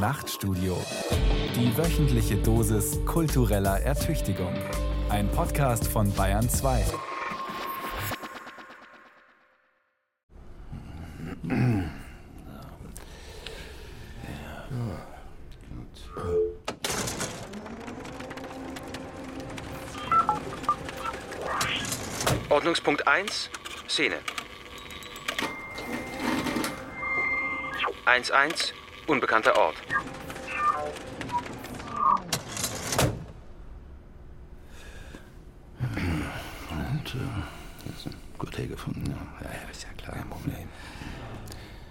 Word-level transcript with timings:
Nachtstudio. 0.00 0.78
Die 1.54 1.76
wöchentliche 1.76 2.36
Dosis 2.36 2.98
kultureller 3.04 3.80
Ertüchtigung. 3.80 4.54
Ein 5.10 5.30
Podcast 5.30 5.86
von 5.86 6.10
Bayern 6.14 6.48
2. 6.48 6.86
Ordnungspunkt 22.48 23.06
1, 23.06 23.50
Szene. 23.86 24.16
1-1, 28.06 28.72
unbekannter 29.10 29.56
Ort. 29.56 29.74
Und, 36.70 37.14
äh, 37.14 37.88
jetzt 37.88 38.06
ein 38.06 38.14
Hotel 38.40 38.68
gefunden, 38.68 39.04
ja. 39.06 39.16
Ja, 39.48 39.54
ja, 39.54 39.70
ist 39.70 39.82
ja 39.82 39.88
klar. 39.96 40.16
Kein 40.16 40.30
Problem. 40.30 40.68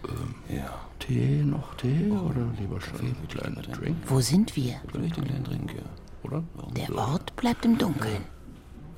Ähm, 0.07 0.35
ja. 0.55 0.79
Tee, 0.99 1.43
noch 1.43 1.73
Tee 1.75 2.09
oder 2.11 2.45
lieber 2.59 2.79
schon 2.79 2.99
einen 2.99 3.27
kleinen 3.27 3.61
Drink? 3.63 3.97
Wo 4.05 4.21
sind 4.21 4.55
wir? 4.55 4.79
Vielleicht 4.91 5.17
einen 5.17 5.27
kleinen 5.27 5.43
Drink, 5.43 5.73
ja. 5.73 5.83
Oder? 6.23 6.43
Warum 6.55 6.73
Der 6.73 6.87
so? 6.87 6.97
Ort 6.97 7.35
bleibt 7.35 7.65
im 7.65 7.77
Dunkeln. 7.77 8.23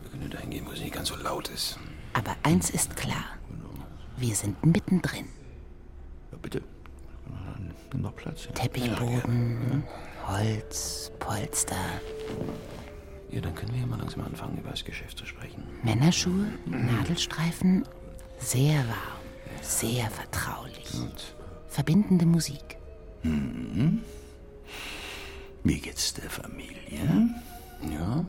Wir 0.01 0.09
können 0.11 0.29
dahin 0.29 0.49
gehen, 0.49 0.65
wo 0.67 0.71
es 0.71 0.79
nicht 0.79 0.93
ganz 0.93 1.07
so 1.07 1.15
laut 1.15 1.47
ist. 1.49 1.79
Aber 2.13 2.35
eins 2.43 2.69
ist 2.69 2.95
klar. 2.95 3.23
Wir 4.17 4.35
sind 4.35 4.63
mittendrin. 4.65 5.25
Ja, 6.31 6.37
bitte. 6.41 6.61
Dann 7.31 7.73
Nimm 7.93 8.01
noch 8.03 8.15
Platz. 8.15 8.45
Ja. 8.45 8.51
Teppichboden, 8.51 9.83
Holz, 10.27 11.11
Polster, 11.19 11.75
Ja, 13.29 13.41
dann 13.41 13.53
können 13.55 13.73
wir 13.73 13.81
ja 13.81 13.85
mal 13.87 13.97
langsam 13.99 14.21
anfangen, 14.25 14.57
über 14.57 14.69
das 14.71 14.83
Geschäft 14.85 15.17
zu 15.17 15.25
sprechen. 15.25 15.63
Männerschuhe, 15.83 16.47
Nadelstreifen. 16.65 17.85
Sehr 18.39 18.79
warm, 18.79 19.21
sehr 19.61 20.09
vertraulich. 20.09 20.93
Und 20.95 21.35
Verbindende 21.67 22.25
Musik. 22.25 22.77
wie 25.63 25.79
geht's 25.79 26.13
der 26.13 26.29
Familie? 26.29 27.29
Ja, 27.89 28.25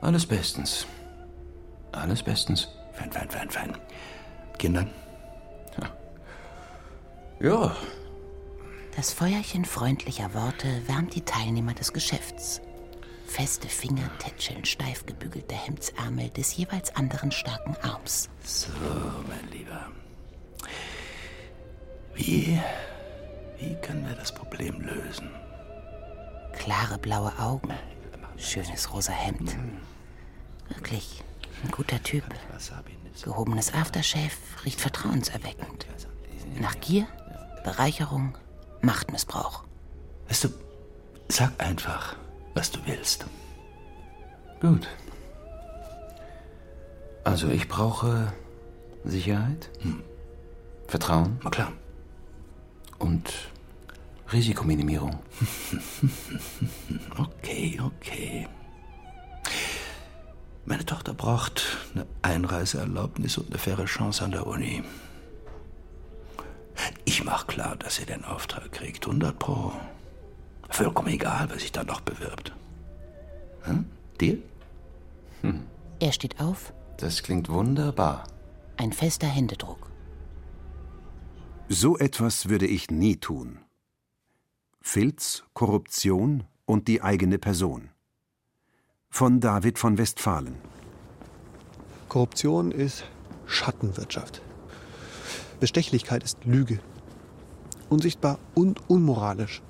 alles 0.00 0.24
bestens. 0.26 0.86
Alles 1.92 2.22
bestens. 2.22 2.68
Fein, 2.94 3.10
fein, 3.12 3.28
fein, 3.30 3.50
fein. 3.50 3.76
Kinder? 4.58 4.86
Ja, 7.42 7.74
Das 8.94 9.12
Feuerchen 9.12 9.64
freundlicher 9.64 10.32
Worte 10.32 10.68
wärmt 10.86 11.16
die 11.16 11.24
Teilnehmer 11.24 11.74
des 11.74 11.92
Geschäfts. 11.92 12.60
Feste 13.26 13.66
Finger 13.66 14.08
tätscheln 14.18 14.64
steif 14.64 15.04
gebügelte 15.06 15.56
Hemdsärmel 15.56 16.30
des 16.30 16.56
jeweils 16.56 16.94
anderen 16.94 17.32
starken 17.32 17.74
Arms. 17.82 18.28
So, 18.44 18.68
mein 19.26 19.50
Lieber. 19.50 19.90
Wie, 22.14 22.60
wie 23.58 23.74
können 23.82 24.06
wir 24.06 24.14
das 24.14 24.32
Problem 24.32 24.80
lösen? 24.80 25.28
Klare 26.52 26.96
blaue 26.96 27.36
Augen, 27.40 27.72
schönes 28.36 28.92
rosa 28.92 29.14
Hemd. 29.14 29.56
Wirklich 30.68 31.24
ein 31.64 31.72
guter 31.72 32.00
Typ. 32.04 32.24
Gehobenes 33.24 33.74
Aftershave 33.74 34.30
riecht 34.64 34.80
vertrauenserweckend. 34.80 35.88
Nach 36.60 36.78
Gier, 36.80 37.06
Bereicherung, 37.64 38.36
Machtmissbrauch. 38.80 39.64
Weißt 40.28 40.44
du, 40.44 40.48
sag 41.28 41.52
einfach, 41.62 42.16
was 42.54 42.70
du 42.70 42.80
willst. 42.86 43.26
Gut. 44.60 44.88
Also 47.24 47.48
ich 47.48 47.68
brauche 47.68 48.32
Sicherheit, 49.04 49.70
Vertrauen 50.86 51.38
Na 51.42 51.50
klar. 51.50 51.72
und 52.98 53.32
Risikominimierung. 54.32 55.18
Okay, 57.18 57.78
okay. 57.84 58.48
Meine 60.64 60.84
Tochter 60.86 61.12
braucht 61.12 61.62
eine 61.94 62.06
Einreiseerlaubnis 62.22 63.36
und 63.36 63.48
eine 63.48 63.58
faire 63.58 63.84
Chance 63.84 64.24
an 64.24 64.30
der 64.30 64.46
Uni. 64.46 64.82
Ich 67.04 67.24
mach 67.24 67.46
klar, 67.46 67.76
dass 67.76 67.96
sie 67.96 68.06
den 68.06 68.24
Auftrag 68.24 68.72
kriegt. 68.72 69.06
100 69.06 69.38
pro. 69.38 69.72
Vollkommen 70.70 71.08
egal, 71.08 71.46
wer 71.50 71.58
sich 71.58 71.72
da 71.72 71.84
noch 71.84 72.00
bewirbt. 72.00 72.52
Hm? 73.62 73.84
Dir? 74.20 74.38
Er 75.98 76.12
steht 76.12 76.40
auf, 76.40 76.72
Das 76.98 77.22
klingt 77.22 77.48
wunderbar. 77.48 78.24
ein 78.76 78.92
fester 78.92 79.26
Händedruck. 79.26 79.90
So 81.68 81.98
etwas 81.98 82.48
würde 82.48 82.66
ich 82.66 82.90
nie 82.90 83.16
tun. 83.16 83.58
Filz, 84.80 85.44
Korruption 85.54 86.44
und 86.64 86.88
die 86.88 87.02
eigene 87.02 87.38
Person. 87.38 87.90
Von 89.10 89.40
David 89.40 89.78
von 89.78 89.98
Westfalen. 89.98 90.56
Korruption 92.08 92.72
ist 92.72 93.04
Schattenwirtschaft. 93.46 94.42
Bestechlichkeit 95.62 96.24
ist 96.24 96.38
Lüge. 96.44 96.80
Unsichtbar 97.88 98.40
und 98.52 98.80
unmoralisch. 98.90 99.62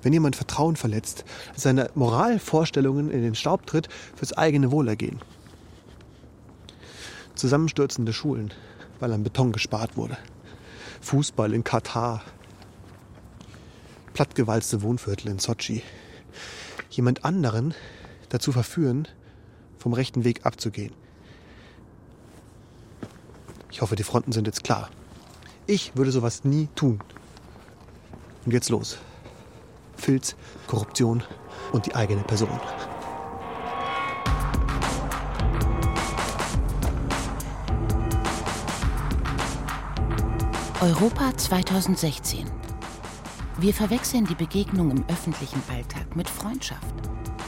Wenn 0.00 0.12
jemand 0.12 0.36
Vertrauen 0.36 0.76
verletzt, 0.76 1.24
seine 1.56 1.90
Moralvorstellungen 1.96 3.10
in 3.10 3.22
den 3.22 3.34
Staub 3.34 3.66
tritt 3.66 3.88
fürs 4.14 4.32
eigene 4.32 4.70
Wohlergehen. 4.70 5.18
Zusammenstürzende 7.34 8.12
Schulen, 8.12 8.54
weil 9.00 9.12
an 9.12 9.24
Beton 9.24 9.50
gespart 9.50 9.96
wurde. 9.96 10.16
Fußball 11.00 11.52
in 11.52 11.64
Katar. 11.64 12.22
Plattgewalzte 14.12 14.82
Wohnviertel 14.82 15.32
in 15.32 15.40
Sochi. 15.40 15.82
Jemand 16.90 17.24
anderen 17.24 17.74
dazu 18.28 18.52
verführen, 18.52 19.08
vom 19.78 19.94
rechten 19.94 20.22
Weg 20.22 20.46
abzugehen. 20.46 20.94
Ich 23.72 23.80
hoffe, 23.80 23.96
die 23.96 24.02
Fronten 24.02 24.32
sind 24.32 24.46
jetzt 24.46 24.64
klar. 24.64 24.90
Ich 25.66 25.96
würde 25.96 26.12
sowas 26.12 26.44
nie 26.44 26.68
tun. 26.74 27.00
Und 28.44 28.52
jetzt 28.52 28.68
los. 28.68 28.98
Filz, 29.96 30.36
Korruption 30.66 31.22
und 31.72 31.86
die 31.86 31.94
eigene 31.94 32.22
Person. 32.22 32.60
Europa 40.82 41.34
2016. 41.34 42.50
Wir 43.56 43.72
verwechseln 43.72 44.26
die 44.26 44.34
Begegnung 44.34 44.90
im 44.90 45.04
öffentlichen 45.08 45.62
Alltag 45.70 46.14
mit 46.14 46.28
Freundschaft 46.28 46.94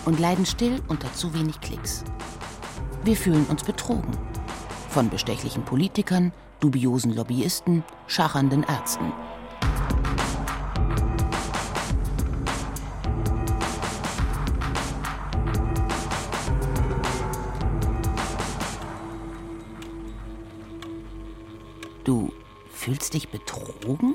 und 0.06 0.18
leiden 0.18 0.46
still 0.46 0.80
unter 0.88 1.12
zu 1.12 1.34
wenig 1.34 1.60
Klicks. 1.60 2.02
Wir 3.02 3.16
fühlen 3.16 3.44
uns 3.46 3.62
betrogen. 3.62 4.33
Von 4.94 5.10
bestechlichen 5.10 5.64
Politikern, 5.64 6.32
dubiosen 6.60 7.12
Lobbyisten, 7.12 7.82
schachernden 8.06 8.62
Ärzten. 8.62 9.12
Du 22.04 22.32
fühlst 22.70 23.14
dich 23.14 23.30
betrogen? 23.30 24.14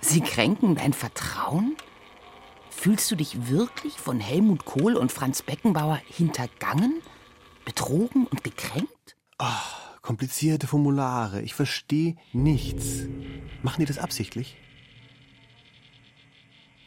Sie 0.00 0.20
kränken 0.20 0.76
dein 0.76 0.92
Vertrauen? 0.92 1.76
Fühlst 2.70 3.10
du 3.10 3.16
dich 3.16 3.48
wirklich 3.50 3.94
von 3.94 4.20
Helmut 4.20 4.64
Kohl 4.64 4.94
und 4.94 5.10
Franz 5.10 5.42
Beckenbauer 5.42 6.00
hintergangen, 6.06 7.02
betrogen 7.64 8.28
und 8.28 8.44
gekränkt? 8.44 9.16
Komplizierte 10.10 10.66
Formulare. 10.66 11.40
Ich 11.42 11.54
verstehe 11.54 12.16
nichts. 12.32 13.06
Machen 13.62 13.78
die 13.78 13.84
das 13.84 13.98
absichtlich? 13.98 14.56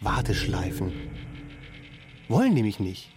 Warteschleifen. 0.02 0.92
Wollen 2.28 2.54
die 2.54 2.64
mich 2.64 2.82
nicht? 2.82 3.14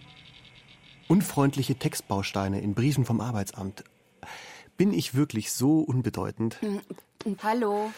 Unfreundliche 1.09 1.75
Textbausteine 1.75 2.61
in 2.61 2.73
Briefen 2.73 3.03
vom 3.03 3.19
Arbeitsamt. 3.19 3.83
Bin 4.77 4.93
ich 4.93 5.13
wirklich 5.13 5.51
so 5.51 5.81
unbedeutend? 5.81 6.55
Hallo. 7.43 7.91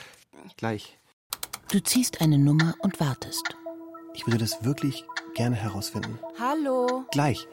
Gleich. 0.57 0.97
Du 1.71 1.79
ziehst 1.79 2.21
eine 2.21 2.39
Nummer 2.39 2.73
und 2.79 2.99
wartest. 2.99 3.55
Ich 4.15 4.25
würde 4.25 4.39
das 4.39 4.63
wirklich 4.63 5.05
gerne 5.35 5.57
herausfinden. 5.57 6.17
Hallo. 6.39 7.05
Gleich. 7.11 7.47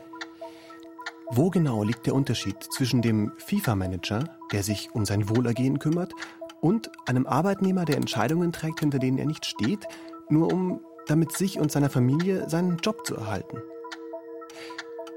Wo 1.31 1.51
genau 1.51 1.83
liegt 1.83 2.07
der 2.07 2.15
Unterschied 2.15 2.57
zwischen 2.63 3.03
dem 3.03 3.33
FIFA-Manager, 3.39 4.25
der 4.53 4.63
sich 4.63 4.91
um 4.95 5.05
sein 5.05 5.29
Wohlergehen 5.29 5.79
kümmert, 5.79 6.13
und 6.61 6.91
einem 7.07 7.27
Arbeitnehmer, 7.27 7.85
der 7.85 7.97
Entscheidungen 7.97 8.53
trägt, 8.53 8.81
hinter 8.81 8.99
denen 8.99 9.19
er 9.19 9.27
nicht 9.27 9.45
steht, 9.45 9.87
nur 10.29 10.53
um 10.53 10.81
damit 11.07 11.37
sich 11.37 11.59
und 11.59 11.71
seiner 11.71 11.91
Familie 11.91 12.49
seinen 12.49 12.79
Job 12.79 13.07
zu 13.07 13.17
erhalten. 13.17 13.61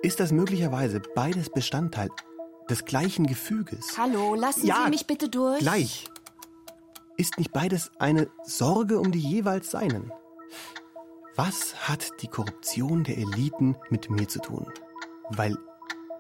Ist 0.01 0.19
das 0.19 0.31
möglicherweise 0.31 1.01
beides 1.15 1.49
Bestandteil 1.49 2.09
des 2.69 2.85
gleichen 2.85 3.25
Gefüges? 3.27 3.97
Hallo, 3.97 4.35
lassen 4.35 4.65
Ja, 4.65 4.83
Sie 4.85 4.89
mich 4.89 5.07
bitte 5.07 5.29
durch. 5.29 5.59
Gleich. 5.59 6.05
Ist 7.17 7.37
nicht 7.37 7.51
beides 7.51 7.91
eine 7.99 8.29
Sorge 8.43 8.99
um 8.99 9.11
die 9.11 9.19
jeweils 9.19 9.71
Seinen? 9.71 10.11
Was 11.35 11.87
hat 11.87 12.21
die 12.21 12.27
Korruption 12.27 13.03
der 13.03 13.17
Eliten 13.17 13.75
mit 13.89 14.09
mir 14.09 14.27
zu 14.27 14.39
tun? 14.39 14.65
Weil 15.29 15.57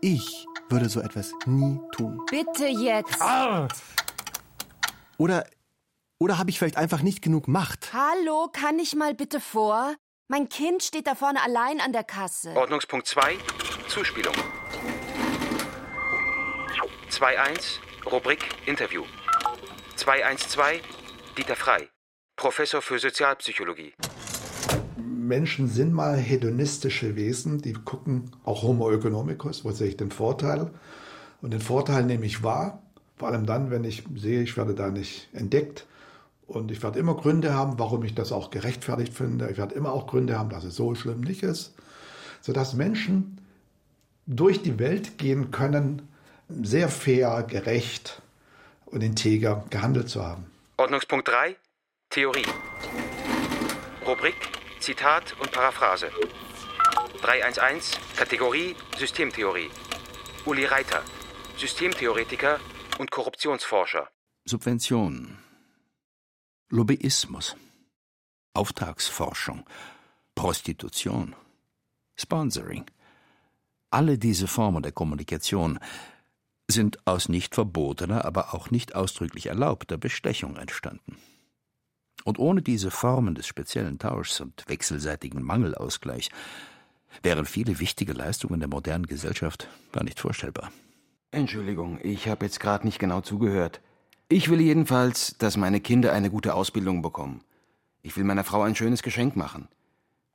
ich 0.01 0.45
würde 0.69 0.89
so 0.89 1.01
etwas 1.01 1.33
nie 1.45 1.79
tun. 1.91 2.21
Bitte 2.29 2.67
jetzt. 2.67 3.19
Oder, 5.17 5.45
oder 6.19 6.37
habe 6.37 6.49
ich 6.49 6.59
vielleicht 6.59 6.77
einfach 6.77 7.01
nicht 7.01 7.21
genug 7.21 7.47
Macht? 7.47 7.91
Hallo, 7.93 8.49
kann 8.51 8.79
ich 8.79 8.95
mal 8.95 9.13
bitte 9.13 9.39
vor? 9.39 9.95
Mein 10.27 10.47
Kind 10.47 10.83
steht 10.83 11.07
da 11.07 11.15
vorne 11.15 11.41
allein 11.41 11.81
an 11.81 11.91
der 11.91 12.03
Kasse. 12.03 12.55
Ordnungspunkt 12.55 13.07
2, 13.07 13.37
Zuspielung. 13.87 14.35
2.1, 17.09 17.79
Rubrik 18.09 18.45
Interview. 18.67 19.03
2.1.2, 19.97 20.79
Dieter 21.37 21.55
Frei, 21.55 21.89
Professor 22.35 22.81
für 22.81 22.99
Sozialpsychologie. 22.99 23.93
Menschen 25.29 25.67
sind 25.67 25.93
mal 25.93 26.17
hedonistische 26.17 27.15
Wesen, 27.15 27.61
die 27.61 27.73
gucken, 27.73 28.31
auch 28.43 28.63
Homo 28.63 28.91
economicus, 28.91 29.63
wo 29.63 29.71
sehe 29.71 29.87
ich 29.87 29.97
den 29.97 30.11
Vorteil? 30.11 30.71
Und 31.41 31.51
den 31.51 31.61
Vorteil 31.61 32.03
nehme 32.03 32.25
ich 32.25 32.43
wahr, 32.43 32.81
vor 33.15 33.29
allem 33.29 33.45
dann, 33.45 33.71
wenn 33.71 33.85
ich 33.85 34.03
sehe, 34.15 34.41
ich 34.41 34.57
werde 34.57 34.75
da 34.75 34.89
nicht 34.89 35.29
entdeckt. 35.31 35.85
Und 36.47 36.71
ich 36.71 36.81
werde 36.81 36.99
immer 36.99 37.15
Gründe 37.15 37.53
haben, 37.53 37.77
warum 37.77 38.03
ich 38.03 38.15
das 38.15 38.31
auch 38.31 38.49
gerechtfertigt 38.49 39.13
finde. 39.13 39.49
Ich 39.51 39.57
werde 39.57 39.75
immer 39.75 39.93
auch 39.93 40.07
Gründe 40.07 40.37
haben, 40.37 40.49
dass 40.49 40.63
es 40.63 40.75
so 40.75 40.95
schlimm 40.95 41.21
nicht 41.21 41.43
ist. 41.43 41.75
Sodass 42.41 42.73
Menschen 42.73 43.39
durch 44.25 44.63
die 44.63 44.79
Welt 44.79 45.19
gehen 45.19 45.51
können, 45.51 46.09
sehr 46.49 46.89
fair, 46.89 47.43
gerecht 47.47 48.21
und 48.87 49.03
integer 49.03 49.63
gehandelt 49.69 50.09
zu 50.09 50.25
haben. 50.25 50.45
Ordnungspunkt 50.77 51.27
3, 51.27 51.55
Theorie. 52.09 52.45
Rubrik 54.07 54.58
Zitat 54.79 55.35
und 55.39 55.51
Paraphrase. 55.51 56.09
311, 57.21 58.15
Kategorie 58.15 58.75
Systemtheorie. 58.97 59.69
Uli 60.45 60.65
Reiter, 60.65 61.03
Systemtheoretiker 61.57 62.59
und 62.97 63.11
Korruptionsforscher. 63.11 64.09
Subventionen, 64.45 65.37
Lobbyismus, 66.69 67.57
Auftragsforschung, 68.53 69.65
Prostitution, 70.33 71.35
Sponsoring. 72.15 72.85
Alle 73.91 74.17
diese 74.17 74.47
Formen 74.47 74.81
der 74.81 74.93
Kommunikation 74.93 75.79
sind 76.67 77.05
aus 77.05 77.27
nicht 77.27 77.53
verbotener, 77.55 78.23
aber 78.23 78.53
auch 78.53 78.71
nicht 78.71 78.95
ausdrücklich 78.95 79.47
erlaubter 79.47 79.97
Bestechung 79.97 80.55
entstanden. 80.55 81.17
Und 82.23 82.39
ohne 82.39 82.61
diese 82.61 82.91
Formen 82.91 83.35
des 83.35 83.47
speziellen 83.47 83.97
Tauschs 83.97 84.41
und 84.41 84.63
wechselseitigen 84.67 85.41
Mangelausgleich 85.41 86.29
wären 87.23 87.45
viele 87.45 87.79
wichtige 87.79 88.13
Leistungen 88.13 88.59
der 88.59 88.69
modernen 88.69 89.07
Gesellschaft 89.07 89.67
gar 89.91 90.03
nicht 90.03 90.19
vorstellbar. 90.19 90.71
Entschuldigung, 91.31 91.99
ich 92.03 92.27
habe 92.27 92.45
jetzt 92.45 92.59
gerade 92.59 92.85
nicht 92.85 92.99
genau 92.99 93.21
zugehört. 93.21 93.81
Ich 94.29 94.49
will 94.49 94.61
jedenfalls, 94.61 95.37
dass 95.37 95.57
meine 95.57 95.79
Kinder 95.79 96.13
eine 96.13 96.29
gute 96.29 96.53
Ausbildung 96.53 97.01
bekommen. 97.01 97.41
Ich 98.01 98.15
will 98.15 98.23
meiner 98.23 98.43
Frau 98.43 98.61
ein 98.61 98.75
schönes 98.75 99.03
Geschenk 99.03 99.35
machen. 99.35 99.67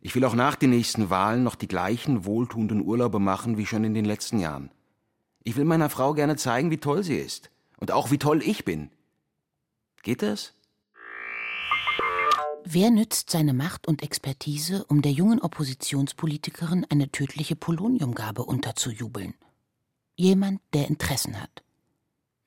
Ich 0.01 0.15
will 0.15 0.25
auch 0.25 0.35
nach 0.35 0.57
den 0.57 0.71
nächsten 0.71 1.11
Wahlen 1.11 1.45
noch 1.45 1.55
die 1.55 1.69
gleichen 1.69 2.25
wohltuenden 2.25 2.83
Urlaube 2.83 3.19
machen 3.19 3.57
wie 3.57 3.67
schon 3.67 3.85
in 3.85 3.95
den 3.95 4.05
letzten 4.05 4.39
Jahren. 4.39 4.71
Ich 5.43 5.57
will 5.57 5.65
meiner 5.65 5.91
Frau 5.91 6.15
gerne 6.15 6.37
zeigen, 6.37 6.71
wie 6.71 6.79
toll 6.79 7.03
sie 7.03 7.17
ist. 7.17 7.51
Und 7.79 7.91
auch 7.91 8.11
wie 8.11 8.19
toll 8.19 8.43
ich 8.43 8.65
bin. 8.65 8.91
Geht 10.03 10.23
das? 10.23 10.54
Wer 12.67 12.91
nützt 12.91 13.29
seine 13.29 13.53
Macht 13.53 13.87
und 13.87 14.03
Expertise, 14.03 14.87
um 14.89 15.03
der 15.03 15.13
jungen 15.13 15.39
Oppositionspolitikerin 15.43 16.87
eine 16.89 17.13
tödliche 17.13 17.57
Poloniumgabe 17.57 18.43
unterzujubeln? 18.43 19.35
Jemand, 20.17 20.63
der 20.73 20.89
Interessen 20.89 21.39
hat. 21.41 21.63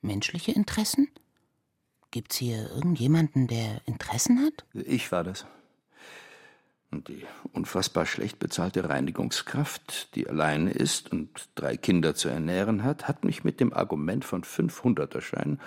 Menschliche 0.01 0.53
Interessen? 0.53 1.07
Gibt's 2.09 2.37
hier 2.37 2.67
irgendjemanden, 2.71 3.45
der 3.45 3.81
Interessen 3.85 4.43
hat? 4.43 4.65
Ich 4.73 5.11
war 5.11 5.23
das. 5.23 5.45
Und 6.89 7.09
die 7.09 7.23
unfassbar 7.53 8.07
schlecht 8.07 8.39
bezahlte 8.39 8.89
Reinigungskraft, 8.89 10.15
die 10.15 10.27
alleine 10.27 10.71
ist 10.71 11.11
und 11.11 11.47
drei 11.53 11.77
Kinder 11.77 12.15
zu 12.15 12.27
ernähren 12.27 12.83
hat, 12.83 13.07
hat 13.07 13.23
mich 13.23 13.43
mit 13.43 13.59
dem 13.59 13.71
Argument 13.71 14.25
von 14.25 14.43
500er-Scheinen 14.43 15.61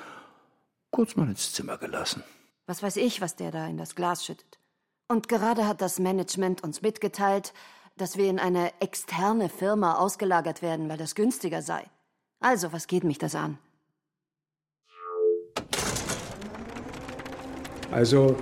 kurz 0.90 1.14
mal 1.14 1.28
ins 1.28 1.52
Zimmer 1.52 1.78
gelassen. 1.78 2.24
Was 2.70 2.84
weiß 2.84 2.98
ich, 2.98 3.20
was 3.20 3.34
der 3.34 3.50
da 3.50 3.66
in 3.66 3.76
das 3.78 3.96
Glas 3.96 4.24
schüttet. 4.24 4.60
Und 5.08 5.26
gerade 5.26 5.66
hat 5.66 5.80
das 5.80 5.98
Management 5.98 6.62
uns 6.62 6.82
mitgeteilt, 6.82 7.52
dass 7.96 8.16
wir 8.16 8.30
in 8.30 8.38
eine 8.38 8.70
externe 8.80 9.48
Firma 9.48 9.96
ausgelagert 9.96 10.62
werden, 10.62 10.88
weil 10.88 10.96
das 10.96 11.16
günstiger 11.16 11.62
sei. 11.62 11.84
Also, 12.38 12.72
was 12.72 12.86
geht 12.86 13.02
mich 13.02 13.18
das 13.18 13.34
an? 13.34 13.58
Also, 17.90 18.36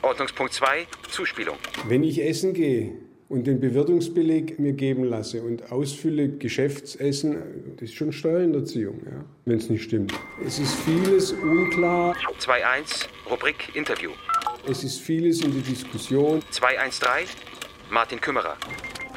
Ordnungspunkt 0.00 0.54
2, 0.54 0.86
Zuspielung. 1.10 1.58
wenn 1.84 2.02
ich 2.02 2.24
essen 2.24 2.54
gehe 2.54 2.96
und 3.30 3.46
den 3.46 3.60
Bewirtungsbeleg 3.60 4.58
mir 4.58 4.72
geben 4.72 5.04
lasse 5.04 5.40
und 5.42 5.70
ausfülle 5.70 6.28
Geschäftsessen, 6.28 7.36
das 7.76 7.90
ist 7.90 7.94
schon 7.94 8.12
Steuerhinterziehung, 8.12 9.00
ja, 9.06 9.24
wenn 9.44 9.58
es 9.58 9.70
nicht 9.70 9.84
stimmt. 9.84 10.12
Es 10.44 10.58
ist 10.58 10.74
vieles 10.80 11.32
unklar, 11.32 12.16
2.1, 12.40 13.06
Rubrik 13.30 13.74
Interview. 13.74 14.10
es 14.68 14.82
ist 14.82 14.98
vieles 14.98 15.42
in 15.42 15.52
der 15.52 15.62
Diskussion, 15.62 16.42
213, 16.50 17.28
Martin 17.88 18.20
Kümmerer. 18.20 18.56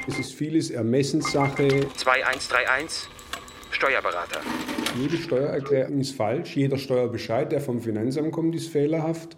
es 0.07 0.19
ist 0.19 0.33
vieles 0.33 0.69
Ermessenssache. 0.69 1.67
2131, 1.95 3.09
Steuerberater. 3.71 4.41
Jede 4.95 5.17
Steuererklärung 5.17 5.99
ist 5.99 6.15
falsch, 6.15 6.55
jeder 6.55 6.77
Steuerbescheid, 6.77 7.51
der 7.51 7.61
vom 7.61 7.81
Finanzamt 7.81 8.31
kommt, 8.31 8.53
ist 8.53 8.67
fehlerhaft. 8.67 9.35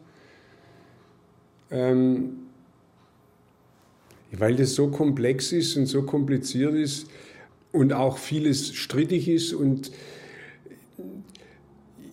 Ähm, 1.71 2.44
weil 4.39 4.55
das 4.55 4.75
so 4.75 4.89
komplex 4.89 5.51
ist 5.51 5.75
und 5.77 5.85
so 5.85 6.03
kompliziert 6.03 6.73
ist 6.73 7.07
und 7.71 7.93
auch 7.93 8.17
vieles 8.17 8.73
strittig 8.73 9.27
ist 9.27 9.53
und 9.53 9.91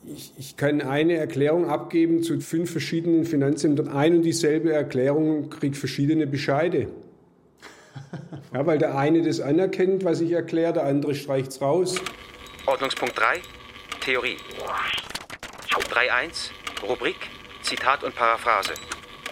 ich, 0.05 0.33
ich 0.38 0.57
kann 0.57 0.83
eine 0.83 1.14
Erklärung 1.14 1.69
abgeben 1.69 2.23
zu 2.23 2.38
fünf 2.41 2.71
verschiedenen 2.71 3.25
Finanzämtern. 3.25 3.88
Ein 3.88 4.17
und 4.17 4.23
dieselbe 4.23 4.73
Erklärung 4.73 5.49
kriegt 5.49 5.76
verschiedene 5.76 6.26
Bescheide. 6.26 6.88
Ja, 8.55 8.67
weil 8.67 8.76
der 8.76 8.99
eine 8.99 9.23
das 9.23 9.41
anerkennt, 9.41 10.05
was 10.05 10.21
ich 10.21 10.33
erkläre, 10.33 10.75
der 10.75 10.85
andere 10.85 11.14
streicht 11.14 11.52
es 11.52 11.62
raus. 11.62 11.99
Ordnungspunkt 12.67 13.19
3, 13.19 13.41
Theorie. 14.00 14.37
3.1, 15.93 16.50
Rubrik 16.87 17.17
Zitat 17.62 18.02
und 18.02 18.14
Paraphrase. 18.14 18.73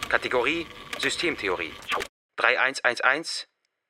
Kategorie 0.09 0.67
Systemtheorie. 0.99 1.73
3111, 2.41 3.49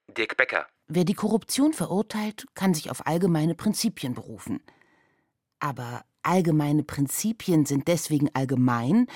Dirk 0.09 0.37
Becker. 0.37 0.67
Wer 0.89 1.05
die 1.05 1.15
Korruption 1.15 1.73
verurteilt, 1.73 2.47
kann 2.55 2.75
sich 2.75 2.91
auf 2.91 3.07
allgemeine 3.07 3.55
Prinzipien 3.55 4.15
berufen. 4.15 4.61
Aber 5.61 6.05
allgemeine 6.23 6.83
Prinzipien 6.83 7.65
sind 7.65 7.87
deswegen 7.87 8.29
allgemein, 8.35 9.07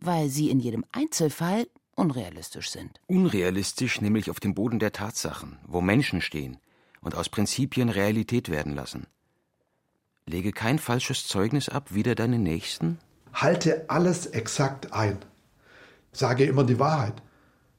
weil 0.00 0.28
sie 0.28 0.48
in 0.48 0.60
jedem 0.60 0.84
Einzelfall 0.92 1.66
unrealistisch 1.96 2.70
sind. 2.70 3.00
Unrealistisch, 3.08 4.00
nämlich 4.00 4.30
auf 4.30 4.38
dem 4.38 4.54
Boden 4.54 4.78
der 4.78 4.92
Tatsachen, 4.92 5.58
wo 5.66 5.80
Menschen 5.80 6.20
stehen 6.20 6.58
und 7.00 7.16
aus 7.16 7.28
Prinzipien 7.28 7.88
Realität 7.88 8.48
werden 8.48 8.74
lassen. 8.76 9.08
Lege 10.26 10.52
kein 10.52 10.78
falsches 10.78 11.26
Zeugnis 11.26 11.68
ab, 11.68 11.92
wider 11.94 12.14
deinen 12.14 12.44
Nächsten? 12.44 12.98
Halte 13.32 13.90
alles 13.90 14.26
exakt 14.26 14.92
ein. 14.92 15.18
Sage 16.12 16.44
immer 16.44 16.62
die 16.62 16.78
Wahrheit. 16.78 17.20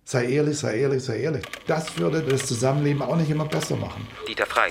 Sei 0.07 0.27
ehrlich, 0.27 0.59
sei 0.59 0.77
ehrlich, 0.77 1.03
sei 1.03 1.19
ehrlich. 1.19 1.43
Das 1.65 1.97
würde 1.97 2.21
das 2.21 2.45
Zusammenleben 2.45 3.01
auch 3.01 3.15
nicht 3.15 3.31
immer 3.31 3.45
besser 3.45 3.75
machen. 3.75 4.07
Dieter 4.27 4.45
Frei. 4.45 4.69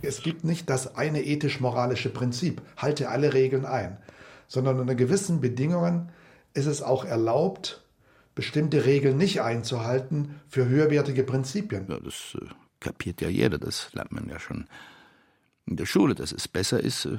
Es 0.00 0.22
gibt 0.22 0.44
nicht 0.44 0.70
das 0.70 0.94
eine 0.94 1.24
ethisch-moralische 1.24 2.08
Prinzip, 2.08 2.62
halte 2.76 3.08
alle 3.08 3.34
Regeln 3.34 3.66
ein, 3.66 3.98
sondern 4.46 4.78
unter 4.78 4.94
gewissen 4.94 5.40
Bedingungen 5.40 6.10
ist 6.54 6.66
es 6.66 6.82
auch 6.82 7.04
erlaubt, 7.04 7.82
bestimmte 8.36 8.86
Regeln 8.86 9.16
nicht 9.16 9.42
einzuhalten 9.42 10.40
für 10.48 10.68
höherwertige 10.68 11.24
Prinzipien. 11.24 11.86
Ja, 11.88 11.98
das 11.98 12.36
äh, 12.40 12.46
kapiert 12.78 13.20
ja 13.20 13.28
jeder, 13.28 13.58
das 13.58 13.92
lernt 13.92 14.12
man 14.12 14.28
ja 14.28 14.38
schon 14.38 14.68
in 15.66 15.76
der 15.76 15.86
Schule, 15.86 16.14
dass 16.14 16.30
es 16.30 16.46
besser 16.46 16.78
ist, 16.78 17.06
äh, 17.06 17.16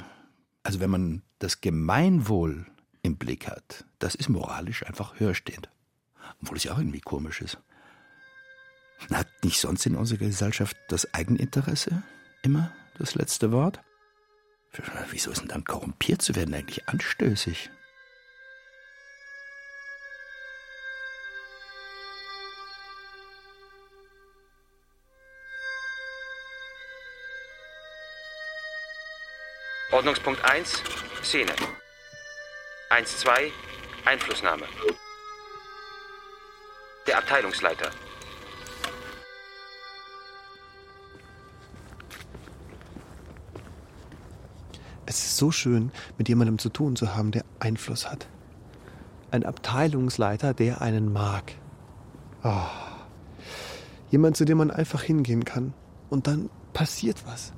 also 0.63 0.79
wenn 0.79 0.89
man 0.89 1.21
das 1.39 1.59
Gemeinwohl 1.59 2.65
im 3.01 3.17
Blick 3.17 3.47
hat, 3.47 3.83
das 3.99 4.15
ist 4.15 4.29
moralisch 4.29 4.85
einfach 4.85 5.19
höherstehend. 5.19 5.69
Obwohl 6.41 6.57
es 6.57 6.63
ja 6.63 6.73
auch 6.73 6.79
irgendwie 6.79 7.01
komisch 7.01 7.41
ist. 7.41 7.57
Hat 9.11 9.27
nicht 9.43 9.59
sonst 9.59 9.85
in 9.85 9.95
unserer 9.95 10.19
Gesellschaft 10.19 10.75
das 10.89 11.13
Eigeninteresse 11.13 12.03
immer 12.43 12.71
das 12.97 13.15
letzte 13.15 13.51
Wort? 13.51 13.79
Wieso 15.09 15.31
ist 15.31 15.41
denn 15.41 15.47
dann 15.47 15.63
korrumpiert 15.63 16.21
zu 16.21 16.35
werden 16.35 16.53
eigentlich 16.53 16.87
anstößig? 16.87 17.69
Ordnungspunkt 29.91 30.43
1, 30.45 30.83
Szene. 31.23 31.51
1-2, 32.91 33.51
Einflussnahme. 34.05 34.65
Der 37.09 37.17
Abteilungsleiter. 37.17 37.89
Es 45.07 45.17
ist 45.17 45.37
so 45.37 45.49
schön, 45.49 45.91
mit 46.19 46.29
jemandem 46.29 46.59
zu 46.59 46.69
tun 46.69 46.95
zu 46.95 47.15
haben, 47.15 47.31
der 47.31 47.45
Einfluss 47.59 48.07
hat. 48.07 48.27
Ein 49.31 49.43
Abteilungsleiter, 49.43 50.53
der 50.53 50.81
einen 50.83 51.11
mag. 51.11 51.53
Oh. 52.43 52.67
Jemand, 54.11 54.37
zu 54.37 54.45
dem 54.45 54.59
man 54.59 54.69
einfach 54.69 55.01
hingehen 55.01 55.45
kann. 55.45 55.73
Und 56.11 56.27
dann 56.27 56.51
passiert 56.73 57.25
was. 57.25 57.53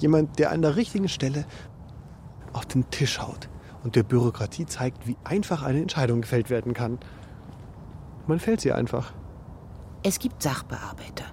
Jemand, 0.00 0.40
der 0.40 0.50
an 0.50 0.62
der 0.62 0.74
richtigen 0.74 1.08
Stelle 1.08 1.46
auf 2.52 2.66
den 2.66 2.90
Tisch 2.90 3.20
haut 3.20 3.48
und 3.84 3.94
der 3.94 4.02
Bürokratie 4.02 4.66
zeigt, 4.66 5.06
wie 5.06 5.16
einfach 5.22 5.62
eine 5.62 5.80
Entscheidung 5.80 6.22
gefällt 6.22 6.50
werden 6.50 6.74
kann. 6.74 6.98
Man 8.26 8.38
fällt 8.38 8.60
sie 8.60 8.72
einfach. 8.72 9.12
Es 10.02 10.18
gibt 10.18 10.42
Sachbearbeiter. 10.42 11.24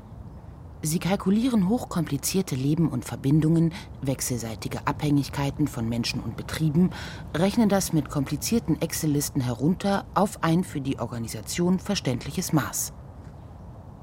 Sie 0.84 0.98
kalkulieren 0.98 1.70
hochkomplizierte 1.70 2.56
Leben 2.56 2.90
und 2.90 3.06
Verbindungen, 3.06 3.72
wechselseitige 4.02 4.88
Abhängigkeiten 4.88 5.68
von 5.68 5.88
Menschen 5.88 6.22
und 6.22 6.36
Betrieben, 6.36 6.90
rechnen 7.36 7.70
das 7.70 7.94
mit 7.94 8.10
komplizierten 8.10 8.82
Excel-Listen 8.82 9.42
herunter 9.42 10.06
auf 10.16 10.44
ein 10.44 10.64
für 10.64 10.82
die 10.82 10.98
Organisation 10.98 11.78
verständliches 11.78 12.52
Maß. 12.52 12.94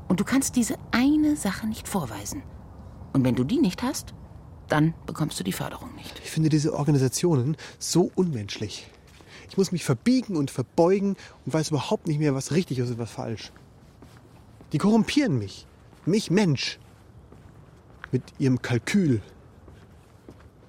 Und 0.07 0.21
du 0.21 0.25
kannst 0.25 0.55
diese 0.55 0.77
eine 0.93 1.35
Sache 1.35 1.67
nicht 1.67 1.89
vorweisen. 1.89 2.43
Und 3.13 3.25
wenn 3.25 3.35
du 3.35 3.43
die 3.43 3.59
nicht 3.59 3.83
hast, 3.83 4.15
dann 4.69 4.95
bekommst 5.05 5.41
du 5.41 5.45
die 5.45 5.53
Förderung 5.53 5.95
nicht. 5.97 6.21
Ich 6.23 6.31
finde 6.31 6.49
diese 6.49 6.75
Organisationen 6.75 7.57
so 7.79 8.11
unmenschlich. 8.15 8.87
Ich 9.49 9.57
muss 9.57 9.73
mich 9.73 9.85
verbiegen 9.85 10.37
und 10.37 10.51
verbeugen 10.51 11.17
und 11.45 11.53
weiß 11.53 11.71
überhaupt 11.71 12.07
nicht 12.07 12.19
mehr, 12.19 12.35
was 12.35 12.53
richtig 12.53 12.79
ist 12.79 12.91
und 12.91 12.99
was 12.99 13.11
falsch. 13.11 13.53
Die 14.73 14.79
korrumpieren 14.79 15.39
mich. 15.39 15.67
Mich 16.05 16.31
Mensch. 16.31 16.79
Mit 18.11 18.23
ihrem 18.39 18.63
Kalkül. 18.63 19.23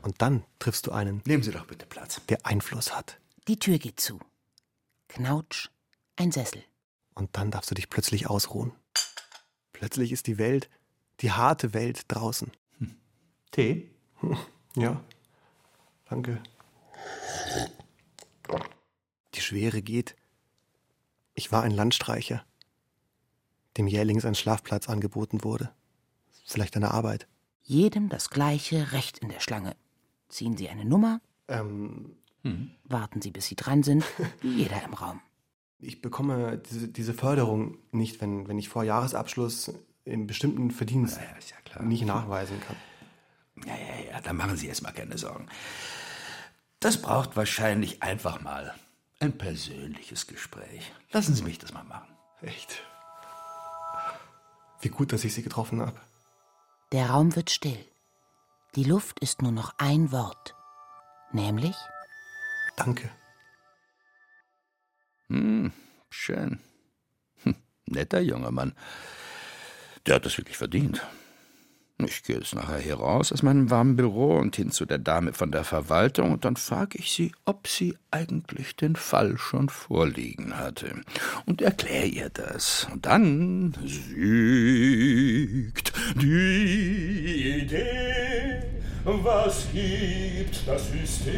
Und 0.01 0.21
dann 0.21 0.43
triffst 0.59 0.87
du 0.87 0.91
einen. 0.91 1.21
Nehmen 1.25 1.43
Sie 1.43 1.51
doch 1.51 1.65
bitte 1.65 1.85
Platz. 1.85 2.21
Der 2.29 2.45
Einfluss 2.45 2.95
hat. 2.95 3.19
Die 3.47 3.59
Tür 3.59 3.77
geht 3.79 3.99
zu. 3.99 4.19
Knautsch, 5.09 5.69
ein 6.15 6.31
Sessel. 6.31 6.63
Und 7.15 7.35
dann 7.35 7.51
darfst 7.51 7.71
du 7.71 7.75
dich 7.75 7.89
plötzlich 7.89 8.29
ausruhen. 8.29 8.71
Plötzlich 9.73 10.11
ist 10.11 10.27
die 10.27 10.37
Welt, 10.37 10.69
die 11.21 11.31
harte 11.31 11.73
Welt 11.73 12.03
draußen. 12.07 12.51
Hm. 12.79 12.95
Tee? 13.51 13.91
Ja. 14.75 15.03
Danke. 16.07 16.41
Die 19.35 19.41
Schwere 19.41 19.81
geht. 19.81 20.15
Ich 21.33 21.51
war 21.51 21.63
ein 21.63 21.71
Landstreicher, 21.71 22.43
dem 23.77 23.87
jählings 23.87 24.25
ein 24.25 24.35
Schlafplatz 24.35 24.89
angeboten 24.89 25.43
wurde. 25.43 25.71
Vielleicht 26.45 26.75
eine 26.75 26.91
Arbeit. 26.91 27.27
Jedem 27.63 28.09
das 28.09 28.29
gleiche 28.29 28.91
Recht 28.91 29.19
in 29.19 29.29
der 29.29 29.39
Schlange. 29.39 29.75
Ziehen 30.27 30.57
Sie 30.57 30.69
eine 30.69 30.85
Nummer. 30.85 31.21
Ähm, 31.47 32.15
hm. 32.43 32.71
Warten 32.83 33.21
Sie, 33.21 33.31
bis 33.31 33.45
Sie 33.45 33.55
dran 33.55 33.83
sind, 33.83 34.03
wie 34.41 34.53
jeder 34.63 34.83
im 34.83 34.93
Raum. 34.93 35.21
Ich 35.79 36.01
bekomme 36.01 36.57
diese, 36.57 36.87
diese 36.87 37.13
Förderung 37.13 37.77
nicht, 37.91 38.19
wenn, 38.21 38.47
wenn 38.47 38.57
ich 38.57 38.69
vor 38.69 38.83
Jahresabschluss 38.83 39.71
in 40.03 40.27
bestimmten 40.27 40.71
Verdienst 40.71 41.17
ja, 41.17 41.23
ja, 41.23 41.79
ja 41.79 41.85
nicht 41.85 42.03
nachweisen 42.03 42.59
kann. 42.59 42.75
Ja, 43.65 43.75
ja, 43.75 44.11
ja, 44.11 44.21
da 44.21 44.33
machen 44.33 44.57
Sie 44.57 44.67
erstmal 44.67 44.93
keine 44.93 45.17
Sorgen. 45.17 45.47
Das 46.79 47.01
braucht 47.01 47.35
wahrscheinlich 47.35 48.01
einfach 48.01 48.41
mal 48.41 48.73
ein 49.19 49.37
persönliches 49.37 50.27
Gespräch. 50.27 50.91
Lassen 51.11 51.35
Sie 51.35 51.43
mich 51.43 51.59
das 51.59 51.73
mal 51.73 51.83
machen. 51.83 52.15
Echt? 52.41 52.83
Wie 54.81 54.89
gut, 54.89 55.11
dass 55.11 55.25
ich 55.25 55.33
Sie 55.33 55.43
getroffen 55.43 55.81
habe. 55.81 55.99
Der 56.91 57.09
Raum 57.09 57.35
wird 57.35 57.49
still. 57.49 57.85
Die 58.75 58.83
Luft 58.83 59.19
ist 59.19 59.41
nur 59.41 59.51
noch 59.51 59.73
ein 59.77 60.11
Wort. 60.11 60.55
Nämlich? 61.31 61.75
Danke. 62.77 63.11
Hm, 65.27 65.73
schön. 66.09 66.59
Hm, 67.43 67.55
netter 67.85 68.21
junger 68.21 68.51
Mann. 68.51 68.73
Der 70.05 70.15
hat 70.15 70.25
das 70.25 70.37
wirklich 70.37 70.57
verdient. 70.57 71.05
Ich 72.05 72.23
gehe 72.23 72.37
jetzt 72.37 72.55
nachher 72.55 72.79
hier 72.79 72.95
raus 72.95 73.33
aus 73.33 73.43
meinem 73.43 73.69
warmen 73.69 73.97
Büro 73.97 74.37
und 74.37 74.55
hin 74.55 74.71
zu 74.71 74.85
der 74.85 74.99
Dame 74.99 75.33
von 75.33 75.51
der 75.51 75.65
Verwaltung 75.65 76.31
und 76.31 76.45
dann 76.45 76.55
frage 76.55 76.97
ich 76.97 77.11
sie, 77.11 77.33
ob 77.43 77.67
sie 77.67 77.97
eigentlich 78.09 78.77
den 78.77 78.95
Fall 78.95 79.37
schon 79.37 79.67
vorliegen 79.67 80.57
hatte. 80.57 81.01
Und 81.45 81.61
erkläre 81.61 82.05
ihr 82.05 82.29
das. 82.29 82.87
Und 82.91 83.05
dann 83.05 83.75
siegt 83.83 85.91
die 86.15 87.63
Idee, 87.63 88.63
was 89.03 89.67
gibt 89.73 90.65
das 90.65 90.89
System. 90.91 91.33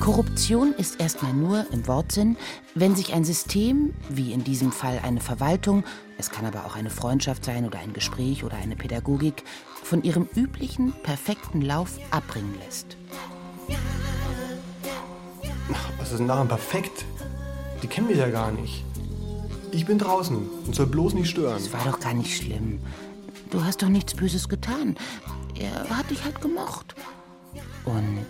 Korruption 0.00 0.72
ist 0.72 0.98
erstmal 0.98 1.34
nur 1.34 1.66
im 1.72 1.86
Wortsinn, 1.86 2.38
wenn 2.74 2.96
sich 2.96 3.12
ein 3.12 3.22
System, 3.22 3.92
wie 4.08 4.32
in 4.32 4.42
diesem 4.42 4.72
Fall 4.72 4.98
eine 5.04 5.20
Verwaltung, 5.20 5.84
es 6.16 6.30
kann 6.30 6.46
aber 6.46 6.64
auch 6.64 6.74
eine 6.74 6.88
Freundschaft 6.88 7.44
sein 7.44 7.66
oder 7.66 7.80
ein 7.80 7.92
Gespräch 7.92 8.42
oder 8.42 8.56
eine 8.56 8.76
Pädagogik, 8.76 9.44
von 9.84 10.02
ihrem 10.02 10.26
üblichen, 10.34 10.94
perfekten 11.02 11.60
Lauf 11.60 11.98
abbringen 12.10 12.54
lässt. 12.64 12.96
Was 15.98 16.12
ist 16.12 16.18
denn 16.18 16.28
daran 16.28 16.48
perfekt? 16.48 17.04
Die 17.82 17.86
kennen 17.86 18.06
mich 18.06 18.16
ja 18.16 18.30
gar 18.30 18.52
nicht. 18.52 18.82
Ich 19.70 19.84
bin 19.84 19.98
draußen 19.98 20.36
und 20.66 20.74
soll 20.74 20.86
bloß 20.86 21.12
nicht 21.12 21.28
stören. 21.28 21.62
Das 21.62 21.72
war 21.74 21.84
doch 21.84 22.00
gar 22.00 22.14
nicht 22.14 22.34
schlimm. 22.34 22.80
Du 23.50 23.62
hast 23.64 23.82
doch 23.82 23.88
nichts 23.88 24.14
Böses 24.14 24.48
getan. 24.48 24.96
Er 25.58 25.90
hat 25.90 26.10
dich 26.10 26.24
halt 26.24 26.40
gemocht. 26.40 26.94
Und 27.84 28.26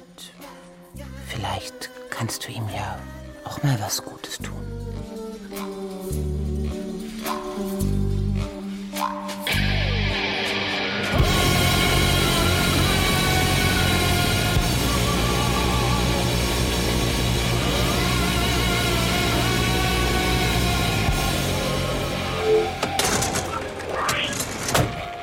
Vielleicht 1.31 1.91
kannst 2.11 2.47
du 2.47 2.51
ihm 2.51 2.69
ja 2.75 2.99
auch 3.45 3.63
mal 3.63 3.79
was 3.81 4.03
Gutes 4.03 4.39
tun. 4.39 4.57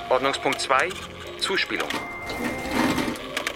Ordnungspunkt 0.10 0.62
2, 0.62 0.90
Zuspielung. 1.40 1.90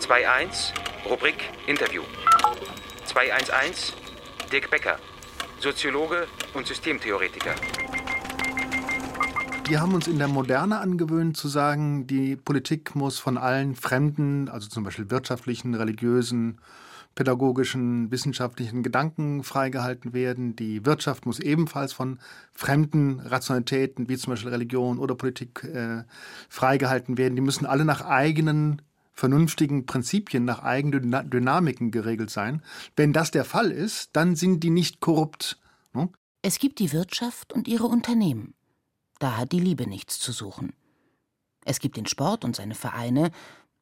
2.1, 0.01 0.74
Rubrik 1.10 1.50
Interview. 1.65 2.03
211 3.12 3.94
Dirk 4.53 4.72
Becker, 4.72 4.98
Soziologe 5.60 6.27
und 6.53 6.65
Systemtheoretiker. 6.65 7.53
Wir 9.68 9.82
haben 9.82 9.94
uns 9.94 10.08
in 10.08 10.18
der 10.18 10.30
Moderne 10.30 10.80
angewöhnt 10.80 11.36
zu 11.36 11.50
sagen, 11.50 12.08
die 12.08 12.38
Politik 12.38 12.96
muss 12.96 13.20
von 13.20 13.38
allen 13.38 13.75
fremden, 13.75 14.48
also 14.48 14.70
zum 14.70 14.86
Beispiel 14.86 15.10
wirtschaftlichen, 15.10 15.75
religiösen, 15.75 16.62
pädagogischen, 17.13 18.12
wissenschaftlichen 18.12 18.82
Gedanken 18.82 19.44
freigehalten 19.44 20.13
werden. 20.13 20.56
Die 20.56 20.86
Wirtschaft 20.86 21.25
muss 21.25 21.41
ebenfalls 21.41 21.91
von 21.91 22.18
fremden 22.53 23.20
Rationalitäten, 23.20 24.08
wie 24.08 24.15
zum 24.15 24.32
Beispiel 24.32 24.51
Religion 24.51 25.00
oder 25.00 25.15
Politik, 25.15 25.65
äh, 25.65 26.06
freigehalten 26.48 27.18
werden. 27.18 27.36
Die 27.36 27.41
müssen 27.41 27.65
alle 27.65 27.84
nach 27.84 28.06
eigenen 28.06 28.82
vernünftigen 29.13 29.86
Prinzipien, 29.86 30.46
nach 30.46 30.60
eigenen 30.60 31.30
Dynamiken 31.30 31.91
geregelt 31.91 32.30
sein. 32.30 32.63
Wenn 32.96 33.13
das 33.13 33.32
der 33.32 33.46
Fall 33.46 33.72
ist, 33.72 34.10
dann 34.13 34.36
sind 34.36 34.63
die 34.63 34.70
nicht 34.70 35.00
korrupt. 35.00 35.60
Ne? 35.94 36.10
Es 36.41 36.60
gibt 36.60 36.80
die 36.80 36.91
Wirtschaft 36.91 37.53
und 37.53 37.68
ihre 37.68 37.86
Unternehmen. 37.86 38.53
Da 39.20 39.38
hat 39.38 39.51
die 39.51 39.60
Liebe 39.60 39.88
nichts 39.88 40.20
zu 40.20 40.32
suchen. 40.32 40.74
Es 41.63 41.80
gibt 41.80 41.98
den 41.98 42.08
Sport 42.08 42.44
und 42.44 42.56
seine 42.56 42.74
Vereine, 42.74 43.32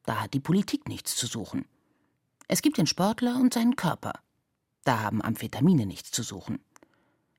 da 0.04 0.20
hat 0.20 0.34
die 0.34 0.40
Politik 0.40 0.88
nichts 0.88 1.16
zu 1.16 1.26
suchen. 1.26 1.64
Es 2.48 2.62
gibt 2.62 2.78
den 2.78 2.86
Sportler 2.86 3.36
und 3.36 3.54
seinen 3.54 3.76
Körper, 3.76 4.12
da 4.84 5.00
haben 5.00 5.22
Amphetamine 5.22 5.86
nichts 5.86 6.10
zu 6.10 6.22
suchen. 6.22 6.58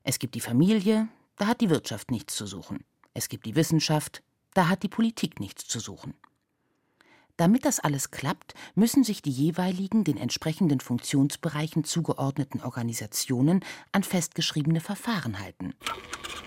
Es 0.02 0.18
gibt 0.18 0.34
die 0.34 0.40
Familie, 0.40 1.08
da 1.36 1.46
hat 1.46 1.60
die 1.60 1.70
Wirtschaft 1.70 2.10
nichts 2.10 2.34
zu 2.34 2.46
suchen. 2.46 2.84
Es 3.14 3.28
gibt 3.28 3.46
die 3.46 3.54
Wissenschaft, 3.54 4.22
da 4.54 4.68
hat 4.68 4.82
die 4.82 4.88
Politik 4.88 5.38
nichts 5.38 5.66
zu 5.66 5.80
suchen. 5.80 6.14
Damit 7.42 7.64
das 7.64 7.80
alles 7.80 8.12
klappt, 8.12 8.54
müssen 8.76 9.02
sich 9.02 9.20
die 9.20 9.32
jeweiligen 9.32 10.04
den 10.04 10.16
entsprechenden 10.16 10.78
Funktionsbereichen 10.78 11.82
zugeordneten 11.82 12.62
Organisationen 12.62 13.64
an 13.90 14.04
festgeschriebene 14.04 14.78
Verfahren 14.78 15.40
halten. 15.40 15.74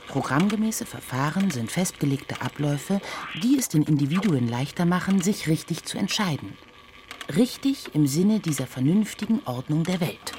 Programmgemäße 0.07 0.85
Verfahren 0.85 1.51
sind 1.51 1.69
festgelegte 1.69 2.41
Abläufe, 2.41 3.01
die 3.43 3.57
es 3.57 3.67
den 3.67 3.83
Individuen 3.83 4.47
leichter 4.47 4.85
machen, 4.85 5.21
sich 5.21 5.49
richtig 5.49 5.83
zu 5.83 5.97
entscheiden. 5.97 6.57
Richtig 7.35 7.93
im 7.93 8.07
Sinne 8.07 8.39
dieser 8.39 8.65
vernünftigen 8.65 9.41
Ordnung 9.43 9.83
der 9.83 9.99
Welt. 9.99 10.31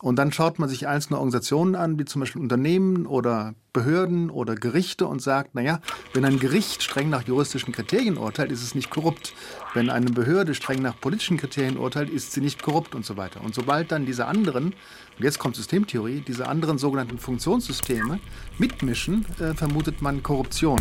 Und 0.00 0.16
dann 0.16 0.32
schaut 0.32 0.58
man 0.58 0.68
sich 0.68 0.86
einzelne 0.86 1.18
Organisationen 1.18 1.74
an, 1.74 1.98
wie 1.98 2.04
zum 2.04 2.20
Beispiel 2.20 2.40
Unternehmen 2.40 3.06
oder 3.06 3.54
Behörden 3.72 4.30
oder 4.30 4.54
Gerichte 4.54 5.06
und 5.06 5.22
sagt, 5.22 5.54
naja, 5.54 5.80
wenn 6.12 6.24
ein 6.24 6.38
Gericht 6.38 6.82
streng 6.82 7.08
nach 7.08 7.22
juristischen 7.22 7.72
Kriterien 7.72 8.18
urteilt, 8.18 8.50
ist 8.50 8.62
es 8.62 8.74
nicht 8.74 8.90
korrupt. 8.90 9.32
Wenn 9.74 9.90
eine 9.90 10.10
Behörde 10.10 10.54
streng 10.54 10.82
nach 10.82 11.00
politischen 11.00 11.36
Kriterien 11.36 11.76
urteilt, 11.76 12.10
ist 12.10 12.32
sie 12.32 12.40
nicht 12.40 12.62
korrupt 12.62 12.94
und 12.94 13.04
so 13.04 13.16
weiter. 13.16 13.42
Und 13.42 13.54
sobald 13.54 13.92
dann 13.92 14.06
diese 14.06 14.26
anderen, 14.26 14.66
und 14.66 15.24
jetzt 15.24 15.38
kommt 15.38 15.56
Systemtheorie, 15.56 16.22
diese 16.26 16.48
anderen 16.48 16.78
sogenannten 16.78 17.18
Funktionssysteme 17.18 18.18
mitmischen, 18.58 19.24
äh, 19.38 19.54
vermutet 19.54 20.02
man 20.02 20.22
Korruption. 20.22 20.80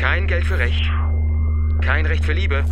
Kein 0.00 0.26
Geld 0.26 0.46
für 0.46 0.58
Recht. 0.58 0.82
Kein 1.82 2.06
Recht 2.06 2.24
für 2.24 2.32
Liebe. 2.32 2.64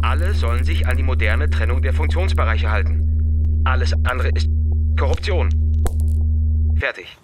Alle 0.00 0.32
sollen 0.32 0.64
sich 0.64 0.86
an 0.86 0.96
die 0.96 1.02
moderne 1.02 1.50
Trennung 1.50 1.82
der 1.82 1.92
Funktionsbereiche 1.92 2.70
halten. 2.70 3.62
Alles 3.66 3.92
andere 4.04 4.30
ist 4.30 4.48
Korruption. 4.98 5.50
Fertig. 6.78 7.18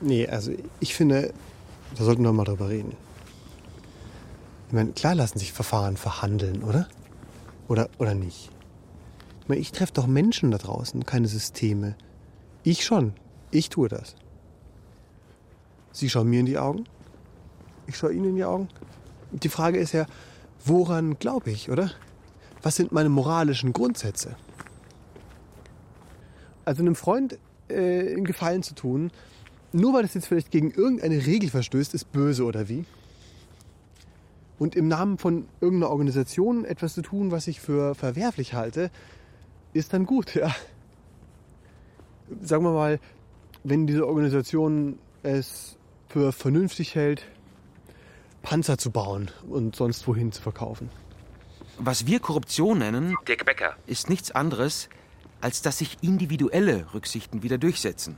Nee, 0.00 0.26
also 0.26 0.52
ich 0.80 0.94
finde, 0.94 1.34
da 1.94 2.04
sollten 2.04 2.22
wir 2.22 2.32
mal 2.32 2.44
drüber 2.44 2.70
reden. 2.70 2.96
Ich 4.68 4.72
meine, 4.72 4.92
klar 4.92 5.14
lassen 5.14 5.38
sich 5.38 5.52
Verfahren 5.52 5.98
verhandeln, 5.98 6.62
oder? 6.62 6.88
Oder, 7.68 7.90
oder 7.98 8.14
nicht? 8.14 8.50
Ich 9.42 9.48
meine, 9.48 9.60
ich 9.60 9.72
treffe 9.72 9.92
doch 9.92 10.06
Menschen 10.06 10.50
da 10.52 10.56
draußen, 10.56 11.04
keine 11.04 11.28
Systeme. 11.28 11.96
Ich 12.62 12.82
schon. 12.82 13.12
Ich 13.50 13.68
tue 13.68 13.90
das. 13.90 14.16
Sie 15.92 16.08
schauen 16.08 16.30
mir 16.30 16.40
in 16.40 16.46
die 16.46 16.56
Augen. 16.56 16.86
Ich 17.86 17.96
schaue 17.96 18.12
Ihnen 18.12 18.30
in 18.30 18.36
die 18.36 18.44
Augen. 18.44 18.68
Die 19.32 19.48
Frage 19.48 19.78
ist 19.78 19.92
ja, 19.92 20.06
woran 20.64 21.18
glaube 21.18 21.50
ich, 21.50 21.70
oder? 21.70 21.90
Was 22.62 22.76
sind 22.76 22.92
meine 22.92 23.08
moralischen 23.08 23.72
Grundsätze? 23.72 24.36
Also 26.64 26.82
einem 26.82 26.94
Freund 26.94 27.38
äh, 27.68 28.14
einen 28.14 28.24
Gefallen 28.24 28.62
zu 28.62 28.74
tun, 28.74 29.10
nur 29.72 29.92
weil 29.92 30.04
es 30.04 30.14
jetzt 30.14 30.26
vielleicht 30.26 30.50
gegen 30.50 30.70
irgendeine 30.70 31.26
Regel 31.26 31.50
verstößt, 31.50 31.94
ist 31.94 32.12
böse 32.12 32.44
oder 32.44 32.68
wie? 32.68 32.84
Und 34.58 34.76
im 34.76 34.88
Namen 34.88 35.18
von 35.18 35.46
irgendeiner 35.60 35.90
Organisation 35.90 36.64
etwas 36.64 36.94
zu 36.94 37.02
tun, 37.02 37.32
was 37.32 37.48
ich 37.48 37.60
für 37.60 37.94
verwerflich 37.94 38.54
halte, 38.54 38.90
ist 39.72 39.92
dann 39.92 40.06
gut, 40.06 40.34
ja. 40.34 40.54
Sagen 42.40 42.64
wir 42.64 42.72
mal, 42.72 43.00
wenn 43.64 43.86
diese 43.86 44.06
Organisation 44.06 44.98
es 45.22 45.76
für 46.08 46.32
vernünftig 46.32 46.94
hält, 46.94 47.26
Panzer 48.44 48.78
zu 48.78 48.90
bauen 48.90 49.30
und 49.48 49.74
sonst 49.74 50.06
wohin 50.06 50.30
zu 50.30 50.40
verkaufen. 50.40 50.90
Was 51.78 52.06
wir 52.06 52.20
Korruption 52.20 52.78
nennen, 52.78 53.16
Dick 53.26 53.44
Becker. 53.44 53.74
ist 53.86 54.08
nichts 54.08 54.30
anderes, 54.30 54.88
als 55.40 55.62
dass 55.62 55.78
sich 55.78 55.96
individuelle 56.02 56.86
Rücksichten 56.94 57.42
wieder 57.42 57.58
durchsetzen. 57.58 58.16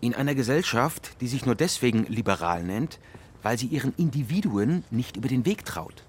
In 0.00 0.14
einer 0.14 0.34
Gesellschaft, 0.34 1.20
die 1.20 1.28
sich 1.28 1.46
nur 1.46 1.54
deswegen 1.54 2.04
liberal 2.06 2.62
nennt, 2.62 2.98
weil 3.42 3.58
sie 3.58 3.66
ihren 3.66 3.94
Individuen 3.96 4.84
nicht 4.90 5.16
über 5.16 5.28
den 5.28 5.46
Weg 5.46 5.64
traut. 5.64 6.04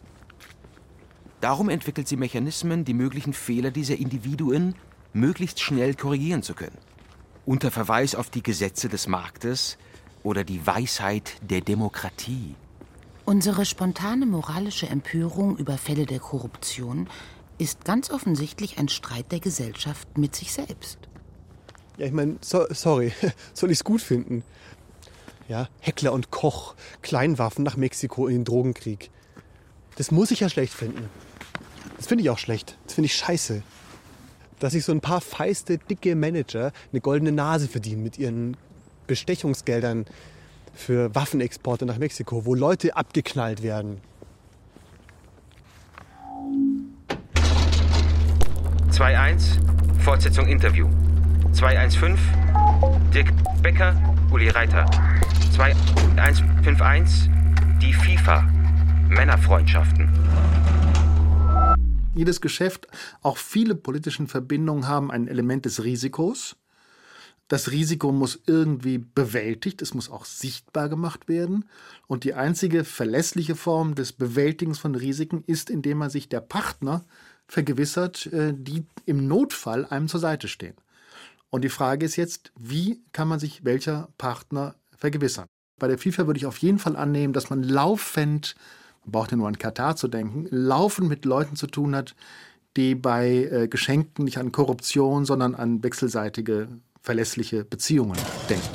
Darum 1.39 1.69
entwickelt 1.69 2.07
sie 2.07 2.17
Mechanismen, 2.17 2.83
die 2.83 2.95
möglichen 2.95 3.33
Fehler 3.33 3.71
dieser 3.71 3.95
Individuen 3.95 4.75
möglichst 5.13 5.61
schnell 5.61 5.93
korrigieren 5.93 6.41
zu 6.41 6.55
können. 6.55 6.77
Unter 7.45 7.71
Verweis 7.71 8.15
auf 8.15 8.29
die 8.29 8.43
Gesetze 8.43 8.89
des 8.89 9.07
Marktes 9.07 9.77
oder 10.23 10.43
die 10.43 10.65
Weisheit 10.65 11.37
der 11.41 11.61
Demokratie. 11.61 12.55
Unsere 13.29 13.65
spontane 13.65 14.25
moralische 14.25 14.87
Empörung 14.87 15.57
über 15.57 15.77
Fälle 15.77 16.05
der 16.05 16.19
Korruption 16.19 17.09
ist 17.57 17.83
ganz 17.83 18.09
offensichtlich 18.09 18.77
ein 18.77 18.87
Streit 18.87 19.33
der 19.33 19.41
Gesellschaft 19.41 20.17
mit 20.17 20.33
sich 20.33 20.53
selbst. 20.53 20.97
Ja, 21.97 22.05
ich 22.05 22.13
meine, 22.13 22.37
so, 22.39 22.65
sorry, 22.69 23.11
soll 23.53 23.69
ich 23.69 23.79
es 23.79 23.83
gut 23.83 23.99
finden? 23.99 24.45
Ja, 25.49 25.67
Heckler 25.81 26.13
und 26.13 26.31
Koch, 26.31 26.75
Kleinwaffen 27.01 27.65
nach 27.65 27.75
Mexiko 27.75 28.27
in 28.27 28.35
den 28.35 28.45
Drogenkrieg. 28.45 29.11
Das 29.97 30.09
muss 30.09 30.31
ich 30.31 30.39
ja 30.39 30.47
schlecht 30.47 30.71
finden. 30.71 31.09
Das 31.97 32.07
finde 32.07 32.23
ich 32.23 32.29
auch 32.29 32.39
schlecht. 32.39 32.77
Das 32.85 32.93
finde 32.93 33.07
ich 33.07 33.15
scheiße. 33.17 33.61
Dass 34.59 34.71
sich 34.71 34.85
so 34.85 34.93
ein 34.93 35.01
paar 35.01 35.19
feiste, 35.19 35.79
dicke 35.79 36.15
Manager 36.15 36.71
eine 36.93 37.01
goldene 37.01 37.33
Nase 37.33 37.67
verdienen 37.67 38.03
mit 38.03 38.17
ihren 38.17 38.55
Bestechungsgeldern 39.05 40.05
für 40.77 41.13
Waffenexporte 41.15 41.85
nach 41.85 41.97
Mexiko, 41.97 42.45
wo 42.45 42.55
Leute 42.55 42.95
abgeknallt 42.95 43.63
werden. 43.63 43.99
2-1, 48.91 49.59
Fortsetzung 49.99 50.47
Interview. 50.47 50.87
215, 51.53 52.17
Dirk 53.13 53.27
Becker, 53.61 53.95
Uli 54.31 54.49
Reiter. 54.49 54.85
2151, 55.53 57.29
die 57.81 57.93
FIFA, 57.93 58.41
Männerfreundschaften. 59.09 60.09
Jedes 62.15 62.41
Geschäft, 62.41 62.87
auch 63.21 63.37
viele 63.37 63.75
politischen 63.75 64.27
Verbindungen 64.27 64.87
haben 64.87 65.11
ein 65.11 65.27
Element 65.27 65.65
des 65.65 65.83
Risikos. 65.83 66.55
Das 67.47 67.71
Risiko 67.71 68.11
muss 68.11 68.41
irgendwie 68.45 68.97
bewältigt, 68.97 69.81
es 69.81 69.93
muss 69.93 70.09
auch 70.09 70.25
sichtbar 70.25 70.89
gemacht 70.89 71.29
werden. 71.29 71.65
Und 72.07 72.25
die 72.25 72.33
einzige 72.33 72.83
verlässliche 72.83 73.55
Form 73.55 73.95
des 73.95 74.11
Bewältigens 74.11 74.79
von 74.79 74.95
Risiken 74.95 75.43
ist, 75.47 75.69
indem 75.69 75.99
man 75.99 76.09
sich 76.09 76.27
der 76.27 76.41
Partner 76.41 77.05
vergewissert, 77.47 78.25
äh, 78.27 78.53
die 78.55 78.85
im 79.05 79.27
Notfall 79.27 79.85
einem 79.85 80.09
zur 80.09 80.19
Seite 80.19 80.49
stehen. 80.49 80.75
Und 81.49 81.63
die 81.63 81.69
Frage 81.69 82.05
ist 82.05 82.17
jetzt, 82.17 82.51
wie 82.59 83.01
kann 83.13 83.29
man 83.29 83.39
sich 83.39 83.63
welcher 83.63 84.09
Partner 84.17 84.75
vergewissern? 84.97 85.47
Bei 85.79 85.87
der 85.87 85.97
FIFA 85.97 86.27
würde 86.27 86.39
ich 86.39 86.45
auf 86.45 86.57
jeden 86.57 86.79
Fall 86.79 86.97
annehmen, 86.97 87.33
dass 87.33 87.49
man 87.49 87.63
laufend, 87.63 88.55
man 89.05 89.11
braucht 89.11 89.31
ja 89.31 89.37
nur 89.37 89.47
an 89.47 89.57
Katar 89.57 89.95
zu 89.95 90.09
denken, 90.09 90.47
laufend 90.49 91.07
mit 91.07 91.23
Leuten 91.23 91.55
zu 91.55 91.67
tun 91.67 91.95
hat, 91.95 92.15
die 92.75 92.95
bei 92.95 93.45
äh, 93.45 93.67
Geschenken 93.67 94.25
nicht 94.25 94.37
an 94.37 94.51
Korruption, 94.51 95.23
sondern 95.23 95.55
an 95.55 95.83
wechselseitige 95.83 96.67
verlässliche 97.07 97.63
Beziehungen 97.63 98.17
denkt. 98.49 98.69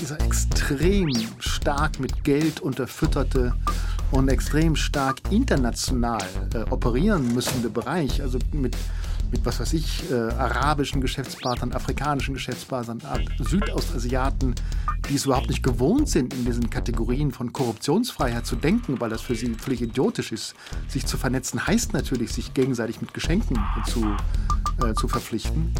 Dieser 0.00 0.18
extrem 0.22 1.10
stark 1.38 2.00
mit 2.00 2.24
Geld 2.24 2.60
unterfütterte 2.60 3.52
und 4.10 4.30
extrem 4.30 4.74
stark 4.74 5.18
international 5.28 6.22
äh, 6.54 6.60
operieren 6.70 7.34
müssende 7.34 7.68
Bereich, 7.68 8.22
also 8.22 8.38
mit, 8.52 8.74
mit 9.30 9.44
was 9.44 9.60
weiß 9.60 9.72
ich, 9.74 10.10
äh, 10.10 10.14
arabischen 10.14 11.00
Geschäftspartnern, 11.00 11.72
afrikanischen 11.72 12.34
Geschäftspartnern, 12.34 13.00
Südostasiaten, 13.38 14.54
die 15.08 15.14
es 15.14 15.26
überhaupt 15.26 15.48
nicht 15.48 15.62
gewohnt 15.62 16.08
sind, 16.08 16.34
in 16.34 16.44
diesen 16.44 16.70
Kategorien 16.70 17.30
von 17.30 17.52
Korruptionsfreiheit 17.52 18.46
zu 18.46 18.56
denken, 18.56 19.00
weil 19.00 19.10
das 19.10 19.22
für 19.22 19.34
sie 19.34 19.54
völlig 19.54 19.82
idiotisch 19.82 20.32
ist. 20.32 20.54
Sich 20.88 21.06
zu 21.06 21.16
vernetzen 21.16 21.66
heißt 21.66 21.92
natürlich, 21.92 22.32
sich 22.32 22.54
gegenseitig 22.54 23.00
mit 23.00 23.14
Geschenken 23.14 23.58
zu 23.86 24.16
äh, 24.82 24.94
zu 24.94 25.08
verpflichten. 25.08 25.74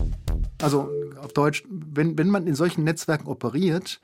Also 0.61 0.91
auf 1.21 1.33
Deutsch, 1.33 1.65
wenn, 1.69 2.19
wenn 2.19 2.29
man 2.29 2.47
in 2.47 2.55
solchen 2.55 2.85
Netzwerken 2.85 3.27
operiert, 3.27 4.01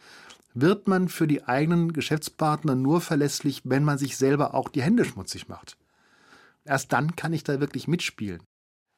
wird 0.55 0.89
man 0.89 1.09
für 1.09 1.27
die 1.27 1.45
eigenen 1.45 1.93
Geschäftspartner 1.93 2.75
nur 2.75 3.01
verlässlich, 3.01 3.63
wenn 3.65 3.85
man 3.85 3.99
sich 3.99 4.17
selber 4.17 4.55
auch 4.55 4.69
die 4.69 4.83
Hände 4.83 5.05
schmutzig 5.05 5.49
macht. 5.49 5.77
Erst 6.65 6.93
dann 6.93 7.15
kann 7.15 7.33
ich 7.33 7.45
da 7.45 7.61
wirklich 7.61 7.89
mitspielen. 7.89 8.41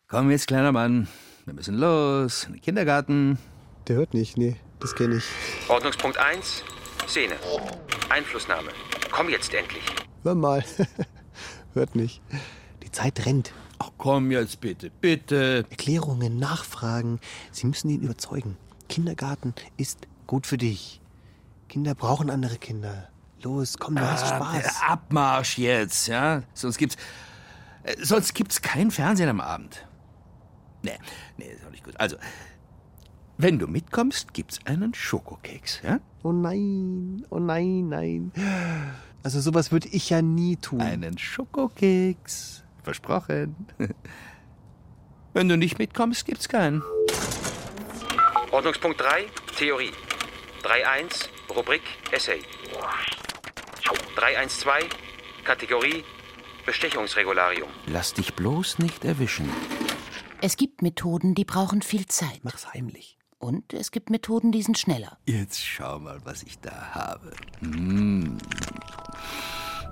Komm 0.08 0.30
jetzt, 0.30 0.46
kleiner 0.46 0.72
Mann. 0.72 1.06
Wir 1.44 1.54
müssen 1.54 1.74
los. 1.74 2.44
In 2.44 2.54
den 2.54 2.62
Kindergarten. 2.62 3.38
Der 3.88 3.96
hört 3.96 4.14
nicht, 4.14 4.36
nee, 4.38 4.56
das 4.80 4.94
kenne 4.94 5.16
ich. 5.16 5.24
Ordnungspunkt 5.68 6.16
1, 6.18 6.62
Szene. 7.06 7.34
Einflussnahme. 8.08 8.70
Komm 9.10 9.28
jetzt 9.28 9.52
endlich. 9.52 9.82
Hör 10.22 10.34
mal. 10.34 10.64
Hört 11.74 11.94
nicht. 11.94 12.22
Die 12.82 12.90
Zeit 12.90 13.24
rennt. 13.26 13.52
Ach 13.78 13.90
komm 13.98 14.30
jetzt 14.30 14.60
bitte, 14.60 14.90
bitte. 14.90 15.66
Erklärungen, 15.70 16.38
Nachfragen. 16.38 17.20
Sie 17.52 17.66
müssen 17.66 17.90
ihn 17.90 18.00
überzeugen. 18.00 18.56
Kindergarten 18.88 19.54
ist 19.76 20.06
gut 20.26 20.46
für 20.46 20.56
dich. 20.58 21.00
Kinder 21.68 21.94
brauchen 21.94 22.30
andere 22.30 22.56
Kinder. 22.56 23.08
Los, 23.42 23.76
komm, 23.78 23.94
du 23.96 24.02
hast 24.10 24.24
Ah, 24.24 24.36
Spaß. 24.36 24.80
Abmarsch 24.88 25.58
jetzt, 25.58 26.08
ja? 26.08 26.42
Sonst 26.54 26.78
gibt's. 26.78 26.96
äh, 27.84 27.94
Sonst 28.02 28.34
gibt's 28.34 28.62
kein 28.62 28.90
Fernsehen 28.90 29.28
am 29.28 29.40
Abend. 29.40 29.86
Nee, 30.88 30.98
nee, 31.36 31.52
ist 31.52 31.64
auch 31.66 31.70
nicht 31.70 31.84
gut. 31.84 31.94
Also, 31.98 32.16
wenn 33.36 33.58
du 33.58 33.66
mitkommst, 33.66 34.34
gibt's 34.34 34.58
einen 34.64 34.94
Schokokeks, 34.94 35.82
ja? 35.82 36.00
Oh 36.22 36.32
nein, 36.32 37.24
oh 37.30 37.38
nein, 37.38 37.88
nein. 37.88 38.32
Also 39.22 39.40
sowas 39.40 39.70
würde 39.72 39.88
ich 39.88 40.10
ja 40.10 40.22
nie 40.22 40.56
tun. 40.56 40.80
Einen 40.80 41.18
Schokokeks. 41.18 42.64
Versprochen. 42.82 43.54
Wenn 45.34 45.48
du 45.48 45.56
nicht 45.56 45.78
mitkommst, 45.78 46.24
gibt's 46.24 46.48
keinen. 46.48 46.82
Ordnungspunkt 48.50 49.00
3, 49.00 49.26
Theorie. 49.56 49.92
3.1, 50.64 51.28
Rubrik 51.54 51.82
Essay. 52.10 52.40
3.1.2, 54.16 54.84
Kategorie 55.44 56.02
Bestechungsregularium. 56.66 57.68
Lass 57.86 58.14
dich 58.14 58.34
bloß 58.34 58.78
nicht 58.78 59.04
erwischen. 59.04 59.48
Es 60.40 60.56
gibt 60.56 60.82
Methoden, 60.82 61.34
die 61.34 61.44
brauchen 61.44 61.82
viel 61.82 62.06
Zeit. 62.06 62.40
Mach's 62.42 62.72
heimlich. 62.72 63.18
Und 63.40 63.72
es 63.72 63.90
gibt 63.90 64.08
Methoden, 64.10 64.52
die 64.52 64.62
sind 64.62 64.78
schneller. 64.78 65.18
Jetzt 65.26 65.60
schau 65.60 65.98
mal, 65.98 66.20
was 66.24 66.42
ich 66.44 66.58
da 66.60 66.94
habe. 66.94 67.32
Mm. 67.60 68.38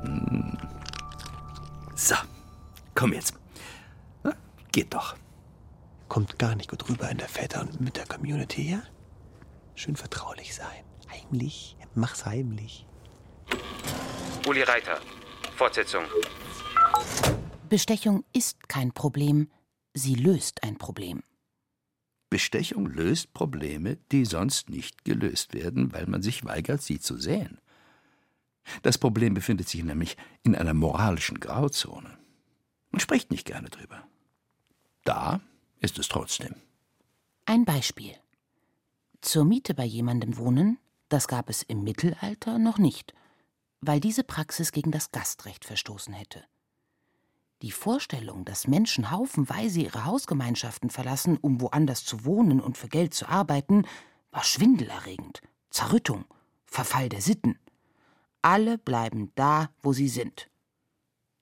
Mm. 0.05 0.57
So, 1.97 2.15
komm 2.95 3.13
jetzt. 3.13 3.35
Na, 4.23 4.35
Geht 4.71 4.95
doch. 4.95 5.17
Kommt 6.09 6.39
gar 6.39 6.55
nicht 6.55 6.71
gut 6.71 6.89
rüber 6.89 7.11
in 7.11 7.19
der 7.19 7.29
Väter- 7.29 7.63
und 7.63 7.81
Mütter-Community, 7.81 8.71
ja? 8.71 8.83
Schön 9.75 9.97
vertraulich 9.97 10.55
sein. 10.55 10.85
Heimlich. 11.11 11.77
Mach's 11.95 12.25
heimlich. 12.25 12.87
Uli 14.47 14.63
Reiter. 14.63 15.01
Fortsetzung. 15.57 16.05
Bestechung 17.69 18.25
ist 18.33 18.69
kein 18.69 18.93
Problem, 18.93 19.51
sie 19.97 20.15
löst 20.15 20.63
ein 20.63 20.77
Problem. 20.77 21.23
Bestechung 22.29 22.87
löst 22.87 23.33
Probleme, 23.33 23.97
die 24.13 24.25
sonst 24.25 24.69
nicht 24.69 25.05
gelöst 25.05 25.55
werden, 25.55 25.93
weil 25.93 26.07
man 26.07 26.23
sich 26.23 26.45
weigert, 26.45 26.83
sie 26.83 27.01
zu 27.01 27.17
sehen. 27.17 27.59
Das 28.83 28.99
Problem 28.99 29.35
befindet 29.35 29.69
sich 29.69 29.83
nämlich 29.83 30.17
in 30.43 30.55
einer 30.55 30.75
moralischen 30.75 31.41
Grauzone. 31.41 32.19
Man 32.91 33.01
spricht 33.01 33.31
nicht 33.31 33.47
gerne 33.47 33.71
drüber. 33.71 34.07
Da 35.05 35.41
ist 35.81 35.99
es 35.99 36.09
trotzdem. 36.09 36.55
Ein 37.47 37.65
Beispiel. 37.65 38.15
Zur 39.21 39.45
Miete 39.45 39.73
bei 39.73 39.85
jemandem 39.85 40.37
wohnen, 40.37 40.79
das 41.09 41.29
gab 41.29 41.49
es 41.49 41.63
im 41.63 41.85
Mittelalter 41.85 42.59
noch 42.59 42.79
nicht, 42.79 43.15
weil 43.81 44.01
diese 44.01 44.25
Praxis 44.25 44.73
gegen 44.73 44.91
das 44.91 45.13
Gastrecht 45.13 45.65
verstoßen 45.65 46.13
hätte. 46.13 46.45
Die 47.62 47.71
Vorstellung, 47.71 48.45
dass 48.45 48.69
Menschen 48.69 49.11
haufenweise 49.11 49.81
ihre 49.81 50.05
Hausgemeinschaften 50.05 50.90
verlassen, 50.90 51.38
um 51.40 51.62
woanders 51.62 52.05
zu 52.05 52.27
wohnen 52.27 52.61
und 52.61 52.77
für 52.77 52.88
Geld 52.88 53.14
zu 53.14 53.29
arbeiten, 53.29 53.87
war 54.31 54.45
schwindelerregend. 54.45 55.40
Zerrüttung, 55.71 56.27
Verfall 56.66 57.09
der 57.09 57.23
Sitten. 57.23 57.59
Alle 58.42 58.77
bleiben 58.77 59.33
da, 59.37 59.71
wo 59.81 59.95
sie 59.95 60.09
sind. 60.09 60.51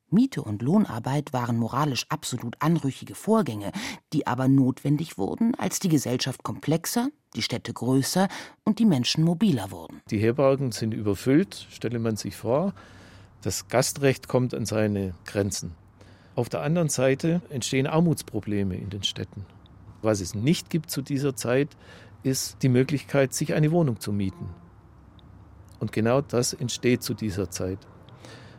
Miete 0.08 0.42
und 0.42 0.62
Lohnarbeit 0.62 1.32
waren 1.32 1.56
moralisch 1.58 2.06
absolut 2.08 2.54
anrüchige 2.60 3.16
Vorgänge, 3.16 3.72
die 4.12 4.28
aber 4.28 4.46
notwendig 4.46 5.18
wurden, 5.18 5.56
als 5.56 5.80
die 5.80 5.88
Gesellschaft 5.88 6.44
komplexer, 6.44 7.08
die 7.34 7.42
Städte 7.42 7.72
größer 7.72 8.28
und 8.62 8.78
die 8.78 8.84
Menschen 8.84 9.24
mobiler 9.24 9.72
wurden. 9.72 10.00
Die 10.10 10.18
Herbergen 10.18 10.70
sind 10.70 10.94
überfüllt, 10.94 11.66
stelle 11.70 11.98
man 11.98 12.16
sich 12.16 12.36
vor. 12.36 12.72
Das 13.42 13.66
Gastrecht 13.66 14.28
kommt 14.28 14.54
an 14.54 14.66
seine 14.66 15.14
Grenzen. 15.24 15.74
Auf 16.36 16.48
der 16.48 16.62
anderen 16.62 16.88
Seite 16.88 17.42
entstehen 17.48 17.86
Armutsprobleme 17.86 18.76
in 18.76 18.90
den 18.90 19.04
Städten. 19.04 19.46
Was 20.02 20.20
es 20.20 20.34
nicht 20.34 20.68
gibt 20.68 20.90
zu 20.90 21.00
dieser 21.00 21.36
Zeit, 21.36 21.76
ist 22.22 22.62
die 22.62 22.68
Möglichkeit, 22.68 23.32
sich 23.32 23.54
eine 23.54 23.70
Wohnung 23.70 24.00
zu 24.00 24.12
mieten. 24.12 24.48
Und 25.78 25.92
genau 25.92 26.20
das 26.20 26.52
entsteht 26.52 27.02
zu 27.02 27.14
dieser 27.14 27.50
Zeit. 27.50 27.78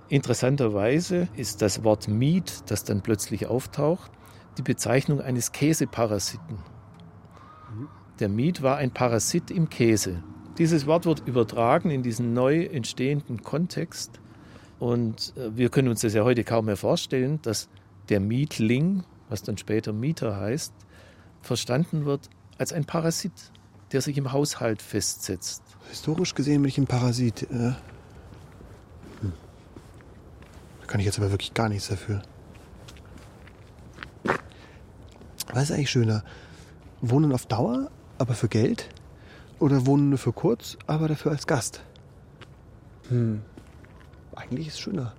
Interessanterweise 0.08 1.28
ist 1.36 1.62
das 1.62 1.84
Wort 1.84 2.08
Miet, 2.08 2.64
das 2.68 2.84
dann 2.84 3.02
plötzlich 3.02 3.48
auftaucht, 3.48 4.12
die 4.58 4.62
Bezeichnung 4.62 5.20
eines 5.20 5.52
Käseparasiten. 5.52 6.60
Der 8.20 8.30
Miet 8.30 8.62
war 8.62 8.78
ein 8.78 8.92
Parasit 8.92 9.52
im 9.52 9.70
Käse. 9.70 10.24
Dieses 10.58 10.86
Wort 10.86 11.06
wird 11.06 11.28
übertragen 11.28 11.90
in 11.90 12.02
diesen 12.02 12.34
neu 12.34 12.64
entstehenden 12.64 13.44
Kontext. 13.44 14.22
Und 14.80 15.34
äh, 15.38 15.56
wir 15.56 15.70
können 15.70 15.88
uns 15.88 16.02
das 16.02 16.14
ja 16.14 16.24
heute 16.24 16.44
kaum 16.44 16.66
mehr 16.66 16.78
vorstellen, 16.78 17.40
dass 17.42 17.70
der 18.10 18.20
Mietling, 18.20 19.04
was 19.30 19.44
dann 19.44 19.58
später 19.58 19.94
Mieter 19.94 20.38
heißt, 20.38 20.74
verstanden 21.42 22.06
wird 22.06 22.30
als 22.58 22.74
ein 22.74 22.86
Parasit, 22.86 23.52
der 23.92 24.02
sich 24.02 24.18
im 24.18 24.32
Haushalt 24.32 24.82
festsetzt. 24.82 25.64
Historisch 25.90 26.34
gesehen 26.34 26.62
bin 26.62 26.70
ich 26.70 26.78
ein 26.78 26.88
Parasit. 26.88 27.44
Äh. 27.44 27.74
Hm. 29.22 29.34
Da 30.82 30.88
kann 30.88 31.00
ich 31.00 31.06
jetzt 31.06 31.20
aber 31.20 31.32
wirklich 31.32 31.54
gar 31.54 31.70
nichts 31.70 31.88
dafür. 31.88 32.22
Was 35.54 35.64
ist 35.64 35.72
eigentlich 35.72 35.92
schöner? 35.92 36.24
Wohnen 37.02 37.32
auf 37.32 37.46
Dauer, 37.46 37.90
aber 38.18 38.34
für 38.34 38.50
Geld? 38.50 38.90
Oder 39.60 39.86
wohnen 39.86 40.10
nur 40.10 40.18
für 40.18 40.34
kurz, 40.34 40.78
aber 40.86 41.08
dafür 41.08 41.32
als 41.32 41.48
Gast? 41.48 41.82
Hm. 43.10 43.42
Eigentlich 44.36 44.67
ist 44.67 44.76
es 44.76 44.80
schöner. 44.80 45.13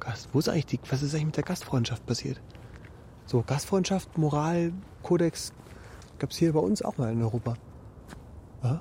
Gast. 0.00 0.28
Wo 0.32 0.38
ist 0.38 0.48
eigentlich 0.48 0.66
die, 0.66 0.80
was 0.88 1.02
ist 1.02 1.14
eigentlich 1.14 1.26
mit 1.26 1.36
der 1.36 1.44
Gastfreundschaft 1.44 2.06
passiert? 2.06 2.40
So, 3.26 3.42
Gastfreundschaft, 3.42 4.18
Moral, 4.18 4.72
Kodex 5.02 5.52
gab 6.18 6.30
es 6.30 6.36
hier 6.36 6.52
bei 6.52 6.60
uns 6.60 6.82
auch 6.82 6.96
mal 6.98 7.12
in 7.12 7.22
Europa. 7.22 7.54
Ja? 8.62 8.80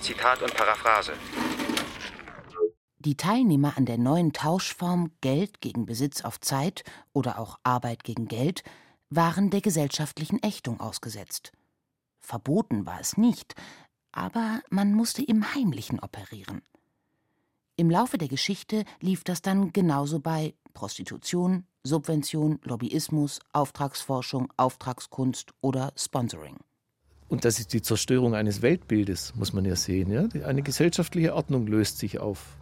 Zitat 0.00 0.40
und 0.40 0.54
Paraphrase. 0.54 1.12
Die 2.98 3.16
Teilnehmer 3.16 3.76
an 3.76 3.86
der 3.86 3.98
neuen 3.98 4.32
Tauschform 4.32 5.10
Geld 5.20 5.60
gegen 5.60 5.86
Besitz 5.86 6.24
auf 6.24 6.40
Zeit 6.40 6.84
oder 7.12 7.38
auch 7.38 7.58
Arbeit 7.64 8.04
gegen 8.04 8.28
Geld 8.28 8.62
waren 9.10 9.50
der 9.50 9.60
gesellschaftlichen 9.60 10.42
Ächtung 10.42 10.80
ausgesetzt. 10.80 11.52
Verboten 12.20 12.86
war 12.86 13.00
es 13.00 13.16
nicht, 13.16 13.54
aber 14.16 14.62
man 14.70 14.94
musste 14.94 15.22
im 15.22 15.54
Heimlichen 15.54 16.00
operieren. 16.00 16.62
Im 17.76 17.90
Laufe 17.90 18.16
der 18.16 18.28
Geschichte 18.28 18.84
lief 19.00 19.22
das 19.22 19.42
dann 19.42 19.72
genauso 19.72 20.18
bei 20.20 20.54
Prostitution, 20.72 21.64
Subvention, 21.84 22.58
Lobbyismus, 22.64 23.40
Auftragsforschung, 23.52 24.50
Auftragskunst 24.56 25.52
oder 25.60 25.92
Sponsoring. 25.96 26.56
Und 27.28 27.44
das 27.44 27.58
ist 27.58 27.74
die 27.74 27.82
Zerstörung 27.82 28.34
eines 28.34 28.62
Weltbildes, 28.62 29.34
muss 29.34 29.52
man 29.52 29.66
ja 29.66 29.76
sehen. 29.76 30.10
Ja? 30.10 30.28
Eine 30.46 30.62
gesellschaftliche 30.62 31.34
Ordnung 31.34 31.66
löst 31.66 31.98
sich 31.98 32.18
auf. 32.18 32.56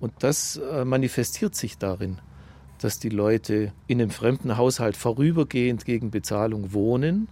Und 0.00 0.12
das 0.18 0.56
äh, 0.56 0.84
manifestiert 0.84 1.54
sich 1.54 1.78
darin, 1.78 2.20
dass 2.80 2.98
die 2.98 3.10
Leute 3.10 3.72
in 3.86 4.00
einem 4.00 4.10
fremden 4.10 4.56
Haushalt 4.56 4.96
vorübergehend 4.96 5.84
gegen 5.84 6.10
Bezahlung 6.10 6.72
wohnen, 6.72 7.28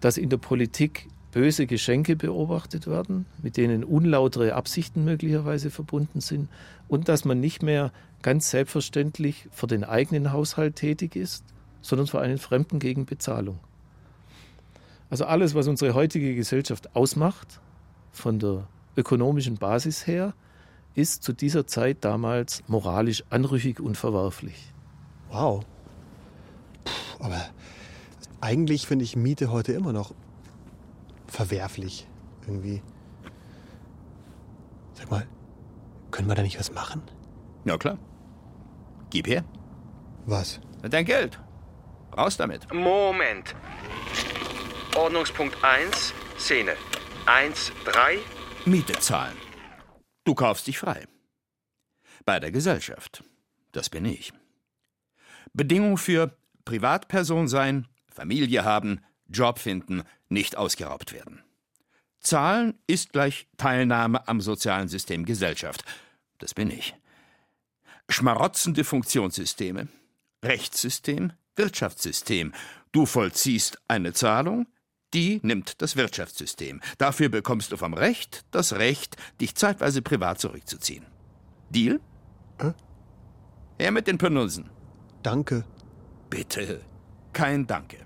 dass 0.00 0.18
in 0.18 0.28
der 0.28 0.36
Politik 0.36 1.08
böse 1.36 1.66
Geschenke 1.66 2.16
beobachtet 2.16 2.86
werden, 2.86 3.26
mit 3.42 3.58
denen 3.58 3.84
unlautere 3.84 4.54
Absichten 4.54 5.04
möglicherweise 5.04 5.70
verbunden 5.70 6.22
sind 6.22 6.48
und 6.88 7.10
dass 7.10 7.26
man 7.26 7.40
nicht 7.40 7.62
mehr 7.62 7.92
ganz 8.22 8.48
selbstverständlich 8.48 9.46
für 9.50 9.66
den 9.66 9.84
eigenen 9.84 10.32
Haushalt 10.32 10.76
tätig 10.76 11.14
ist, 11.14 11.44
sondern 11.82 12.06
für 12.06 12.22
einen 12.22 12.38
Fremden 12.38 12.78
gegen 12.78 13.04
Bezahlung. 13.04 13.58
Also 15.10 15.26
alles, 15.26 15.54
was 15.54 15.68
unsere 15.68 15.92
heutige 15.92 16.34
Gesellschaft 16.34 16.96
ausmacht, 16.96 17.60
von 18.12 18.38
der 18.38 18.66
ökonomischen 18.96 19.56
Basis 19.56 20.06
her, 20.06 20.32
ist 20.94 21.22
zu 21.22 21.34
dieser 21.34 21.66
Zeit 21.66 21.98
damals 22.00 22.62
moralisch 22.66 23.24
anrüchig 23.28 23.78
und 23.78 23.98
verwerflich. 23.98 24.72
Wow. 25.30 25.66
Puh, 26.82 27.24
aber 27.24 27.44
eigentlich 28.40 28.86
finde 28.86 29.04
ich 29.04 29.16
Miete 29.16 29.50
heute 29.50 29.74
immer 29.74 29.92
noch 29.92 30.14
verwerflich 31.28 32.06
irgendwie. 32.46 32.82
Sag 34.94 35.10
mal, 35.10 35.26
können 36.10 36.28
wir 36.28 36.34
da 36.34 36.42
nicht 36.42 36.58
was 36.58 36.72
machen? 36.72 37.02
Ja, 37.64 37.76
klar. 37.76 37.98
Gib 39.10 39.26
her. 39.26 39.44
Was? 40.24 40.60
Dein 40.82 41.04
Geld. 41.04 41.40
Raus 42.16 42.36
damit. 42.36 42.72
Moment. 42.72 43.54
Ordnungspunkt 44.96 45.62
1, 45.62 46.14
Szene. 46.38 46.72
1, 47.26 47.72
3. 47.84 48.18
Miete 48.64 48.94
zahlen. 48.94 49.36
Du 50.24 50.34
kaufst 50.34 50.66
dich 50.66 50.78
frei. 50.78 51.06
Bei 52.24 52.40
der 52.40 52.50
Gesellschaft. 52.50 53.22
Das 53.72 53.90
bin 53.90 54.04
ich. 54.04 54.32
Bedingung 55.52 55.98
für 55.98 56.36
Privatperson 56.64 57.46
sein, 57.46 57.86
Familie 58.08 58.64
haben, 58.64 59.00
Job 59.28 59.58
finden, 59.58 60.02
nicht 60.28 60.56
ausgeraubt 60.56 61.12
werden. 61.12 61.42
Zahlen 62.20 62.74
ist 62.86 63.12
gleich 63.12 63.46
Teilnahme 63.56 64.26
am 64.26 64.40
sozialen 64.40 64.88
System 64.88 65.24
Gesellschaft. 65.24 65.84
Das 66.38 66.54
bin 66.54 66.70
ich. 66.70 66.94
Schmarotzende 68.08 68.84
Funktionssysteme. 68.84 69.88
Rechtssystem, 70.44 71.32
Wirtschaftssystem. 71.56 72.52
Du 72.92 73.06
vollziehst 73.06 73.78
eine 73.88 74.12
Zahlung, 74.12 74.66
die 75.14 75.40
nimmt 75.42 75.80
das 75.82 75.96
Wirtschaftssystem. 75.96 76.80
Dafür 76.98 77.28
bekommst 77.28 77.72
du 77.72 77.76
vom 77.76 77.94
Recht 77.94 78.44
das 78.50 78.74
Recht, 78.74 79.16
dich 79.40 79.54
zeitweise 79.54 80.02
privat 80.02 80.40
zurückzuziehen. 80.40 81.06
Deal? 81.70 82.00
Äh? 82.58 82.72
Her 83.78 83.90
mit 83.90 84.06
den 84.06 84.18
Penunsen. 84.18 84.70
Danke. 85.22 85.64
Bitte. 86.30 86.80
Kein 87.32 87.66
Danke. 87.66 88.05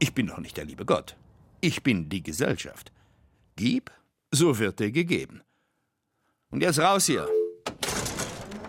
Ich 0.00 0.14
bin 0.14 0.28
doch 0.28 0.38
nicht 0.38 0.56
der 0.56 0.64
liebe 0.64 0.84
Gott. 0.84 1.16
Ich 1.60 1.82
bin 1.82 2.08
die 2.08 2.22
Gesellschaft. 2.22 2.92
Gib, 3.56 3.90
so 4.30 4.58
wird 4.58 4.78
dir 4.78 4.92
gegeben. 4.92 5.42
Und 6.50 6.62
jetzt 6.62 6.78
raus 6.78 7.06
hier. 7.06 7.28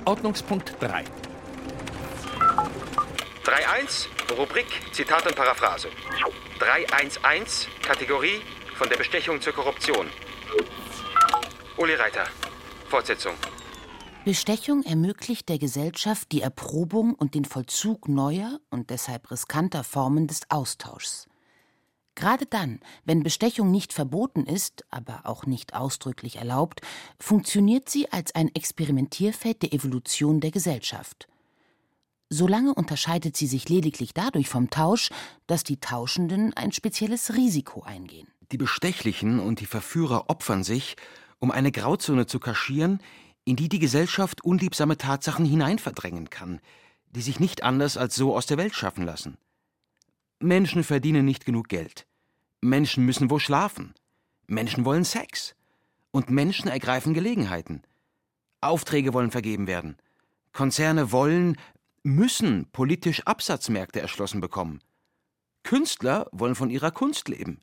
Ordnungspunkt 0.05 0.75
3. 0.79 1.03
3.1, 3.43 4.07
Rubrik 4.35 4.65
Zitat 4.91 5.27
und 5.27 5.35
Paraphrase. 5.35 5.89
3.1.1, 6.59 7.67
Kategorie 7.83 8.41
von 8.75 8.89
der 8.89 8.97
Bestechung 8.97 9.39
zur 9.39 9.53
Korruption. 9.53 10.07
Uli 11.77 11.93
Reiter, 11.93 12.25
Fortsetzung. 12.89 13.35
Bestechung 14.29 14.83
ermöglicht 14.83 15.49
der 15.49 15.57
Gesellschaft 15.57 16.31
die 16.31 16.41
Erprobung 16.41 17.15
und 17.15 17.33
den 17.33 17.45
Vollzug 17.45 18.07
neuer 18.07 18.59
und 18.69 18.91
deshalb 18.91 19.31
riskanter 19.31 19.83
Formen 19.83 20.27
des 20.27 20.41
Austauschs. 20.51 21.27
Gerade 22.13 22.45
dann, 22.45 22.79
wenn 23.05 23.23
Bestechung 23.23 23.71
nicht 23.71 23.91
verboten 23.91 24.45
ist, 24.45 24.85
aber 24.91 25.21
auch 25.23 25.47
nicht 25.47 25.73
ausdrücklich 25.73 26.35
erlaubt, 26.35 26.81
funktioniert 27.19 27.89
sie 27.89 28.11
als 28.11 28.35
ein 28.35 28.53
Experimentierfeld 28.53 29.63
der 29.63 29.73
Evolution 29.73 30.41
der 30.41 30.51
Gesellschaft. 30.51 31.27
Solange 32.29 32.75
unterscheidet 32.75 33.35
sie 33.35 33.47
sich 33.47 33.67
lediglich 33.67 34.13
dadurch 34.13 34.47
vom 34.47 34.69
Tausch, 34.69 35.09
dass 35.47 35.63
die 35.63 35.79
Tauschenden 35.79 36.53
ein 36.53 36.71
spezielles 36.71 37.33
Risiko 37.33 37.81
eingehen. 37.81 38.27
Die 38.51 38.57
Bestechlichen 38.57 39.39
und 39.39 39.59
die 39.59 39.65
Verführer 39.65 40.29
opfern 40.29 40.63
sich, 40.63 40.97
um 41.39 41.49
eine 41.49 41.71
Grauzone 41.71 42.27
zu 42.27 42.39
kaschieren, 42.39 42.99
in 43.49 43.55
die 43.55 43.67
die 43.67 43.79
Gesellschaft 43.79 44.43
unliebsame 44.43 44.95
Tatsachen 44.95 45.43
hineinverdrängen 45.43 46.29
kann, 46.29 46.61
die 47.09 47.21
sich 47.21 47.39
nicht 47.39 47.63
anders 47.63 47.97
als 47.97 48.13
so 48.13 48.35
aus 48.35 48.45
der 48.45 48.57
Welt 48.57 48.75
schaffen 48.75 49.03
lassen. 49.03 49.39
Menschen 50.39 50.83
verdienen 50.83 51.25
nicht 51.25 51.45
genug 51.47 51.67
Geld. 51.67 52.05
Menschen 52.61 53.07
müssen 53.07 53.31
wo 53.31 53.39
schlafen. 53.39 53.95
Menschen 54.45 54.85
wollen 54.85 55.03
Sex. 55.03 55.55
Und 56.11 56.29
Menschen 56.29 56.67
ergreifen 56.67 57.15
Gelegenheiten. 57.15 57.81
Aufträge 58.61 59.15
wollen 59.15 59.31
vergeben 59.31 59.65
werden. 59.65 59.97
Konzerne 60.53 61.11
wollen, 61.11 61.57
müssen 62.03 62.69
politisch 62.71 63.25
Absatzmärkte 63.25 63.99
erschlossen 63.99 64.41
bekommen. 64.41 64.79
Künstler 65.63 66.27
wollen 66.31 66.53
von 66.53 66.69
ihrer 66.69 66.91
Kunst 66.91 67.27
leben. 67.29 67.61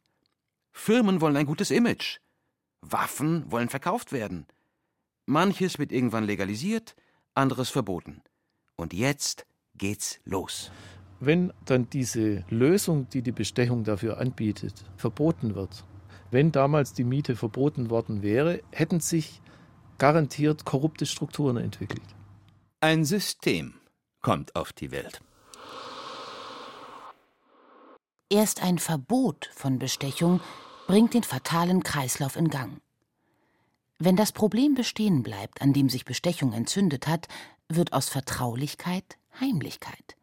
Firmen 0.72 1.20
wollen 1.20 1.36
ein 1.36 1.46
gutes 1.46 1.70
Image. 1.70 2.18
Waffen 2.80 3.48
wollen 3.52 3.68
verkauft 3.68 4.10
werden. 4.10 4.48
Manches 5.26 5.78
wird 5.80 5.90
irgendwann 5.90 6.24
legalisiert, 6.24 6.94
anderes 7.34 7.68
verboten. 7.68 8.22
Und 8.76 8.92
jetzt 8.92 9.44
geht's 9.74 10.20
los. 10.24 10.70
Wenn 11.18 11.52
dann 11.64 11.90
diese 11.90 12.44
Lösung, 12.48 13.08
die 13.08 13.22
die 13.22 13.32
Bestechung 13.32 13.82
dafür 13.82 14.18
anbietet, 14.18 14.84
verboten 14.96 15.54
wird, 15.54 15.84
wenn 16.30 16.52
damals 16.52 16.92
die 16.92 17.04
Miete 17.04 17.34
verboten 17.34 17.90
worden 17.90 18.22
wäre, 18.22 18.62
hätten 18.70 19.00
sich 19.00 19.40
garantiert 19.98 20.64
korrupte 20.64 21.06
Strukturen 21.06 21.56
entwickelt. 21.56 22.02
Ein 22.80 23.04
System 23.04 23.74
kommt 24.22 24.54
auf 24.54 24.72
die 24.72 24.92
Welt. 24.92 25.20
Erst 28.28 28.62
ein 28.62 28.78
Verbot 28.78 29.50
von 29.54 29.78
Bestechung 29.78 30.40
bringt 30.86 31.14
den 31.14 31.22
fatalen 31.22 31.82
Kreislauf 31.82 32.36
in 32.36 32.48
Gang. 32.48 32.80
Wenn 33.98 34.16
das 34.16 34.32
Problem 34.32 34.74
bestehen 34.74 35.22
bleibt, 35.22 35.62
an 35.62 35.72
dem 35.72 35.88
sich 35.88 36.04
Bestechung 36.04 36.52
entzündet 36.52 37.06
hat, 37.06 37.28
wird 37.68 37.94
aus 37.94 38.10
Vertraulichkeit 38.10 39.16
Heimlichkeit. 39.40 40.16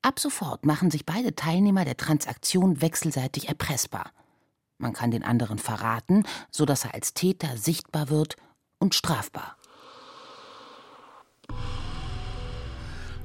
Ab 0.00 0.18
sofort 0.18 0.64
machen 0.64 0.90
sich 0.90 1.04
beide 1.04 1.34
Teilnehmer 1.34 1.84
der 1.84 1.96
Transaktion 1.96 2.80
wechselseitig 2.80 3.48
erpressbar. 3.48 4.12
Man 4.78 4.94
kann 4.94 5.10
den 5.10 5.24
anderen 5.24 5.58
verraten, 5.58 6.24
so 6.50 6.64
dass 6.64 6.84
er 6.84 6.94
als 6.94 7.12
Täter 7.12 7.56
sichtbar 7.56 8.08
wird 8.08 8.36
und 8.78 8.94
strafbar. 8.94 9.56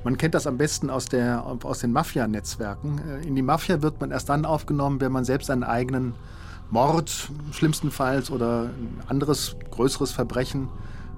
Man 0.04 0.17
kennt 0.17 0.36
das 0.36 0.47
am 0.47 0.58
besten 0.58 0.89
aus, 0.89 1.06
der, 1.06 1.45
aus 1.45 1.80
den 1.80 1.91
Mafia-Netzwerken. 1.91 3.00
Äh, 3.10 3.28
in 3.28 3.36
die 3.36 3.41
Mafia 3.41 3.82
wird 3.82 4.00
man 4.00 4.12
erst 4.12 4.30
dann 4.30 4.45
aufgenommen, 4.45 5.02
wenn 5.02 5.12
man 5.12 5.26
selbst 5.26 5.50
einen 5.50 5.63
eigenen 5.63 6.13
Mord 6.70 7.30
schlimmstenfalls 7.52 8.30
oder 8.30 8.64
ein 8.64 9.02
anderes 9.08 9.56
größeres 9.72 10.12
Verbrechen 10.12 10.70